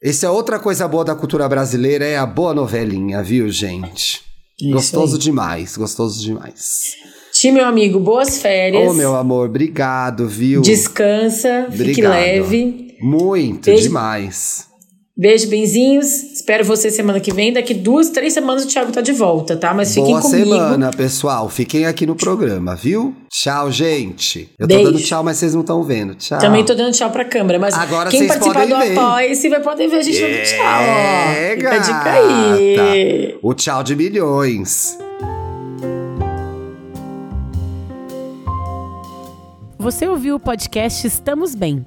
Isso 0.04 0.26
é 0.26 0.28
outra 0.28 0.58
coisa 0.58 0.86
boa 0.86 1.02
da 1.02 1.14
cultura 1.14 1.48
brasileira, 1.48 2.04
é 2.04 2.18
a 2.18 2.26
boa 2.26 2.52
novelinha, 2.52 3.22
viu, 3.22 3.48
gente? 3.48 4.20
Isso 4.60 4.70
gostoso 4.70 5.14
aí. 5.16 5.22
demais, 5.22 5.78
gostoso 5.78 6.22
demais. 6.22 6.92
Ti, 7.32 7.50
meu 7.50 7.64
amigo, 7.64 7.98
boas 7.98 8.36
férias. 8.36 8.86
Ô, 8.86 8.92
meu 8.92 9.16
amor, 9.16 9.48
obrigado, 9.48 10.28
viu? 10.28 10.60
Descansa, 10.60 11.68
fique 11.70 11.80
Obrigado. 11.82 12.12
leve. 12.12 12.94
Muito, 13.00 13.64
Beijo. 13.64 13.84
demais. 13.84 14.68
Beijo, 15.16 15.48
benzinhos. 15.48 16.06
Espero 16.06 16.64
você 16.64 16.90
semana 16.90 17.20
que 17.20 17.32
vem. 17.32 17.52
Daqui 17.52 17.72
duas, 17.72 18.10
três 18.10 18.32
semanas 18.32 18.64
o 18.64 18.66
Thiago 18.66 18.90
tá 18.90 19.00
de 19.00 19.12
volta, 19.12 19.56
tá? 19.56 19.72
Mas 19.72 19.90
fiquem 19.94 20.10
Boa 20.10 20.20
comigo. 20.20 20.44
semana, 20.44 20.90
pessoal. 20.90 21.48
Fiquem 21.48 21.86
aqui 21.86 22.04
no 22.04 22.16
programa, 22.16 22.74
viu? 22.74 23.14
Tchau, 23.30 23.70
gente. 23.70 24.50
Eu 24.58 24.66
tô 24.66 24.74
Beijo. 24.74 24.90
dando 24.90 25.00
tchau, 25.00 25.22
mas 25.22 25.36
vocês 25.36 25.54
não 25.54 25.60
estão 25.60 25.84
vendo. 25.84 26.16
Tchau. 26.16 26.40
Também 26.40 26.64
tô 26.64 26.74
dando 26.74 26.92
tchau 26.92 27.10
pra 27.10 27.24
câmera, 27.24 27.60
mas 27.60 27.74
Agora 27.74 28.10
quem 28.10 28.26
participar 28.26 28.66
do. 28.66 28.74
Apoia-se 28.74 29.48
vai 29.48 29.60
poder 29.60 29.86
ver 29.86 29.98
a 29.98 30.02
gente 30.02 30.20
dando 30.20 30.42
tchau. 30.42 30.82
É, 30.82 31.54
Fica 31.54 31.70
a 31.70 31.78
dica 31.78 32.10
aí. 32.10 33.38
O 33.40 33.54
tchau 33.54 33.84
de 33.84 33.94
milhões. 33.94 34.98
Você 39.78 40.08
ouviu 40.08 40.34
o 40.34 40.40
podcast 40.40 41.06
Estamos 41.06 41.54
Bem? 41.54 41.86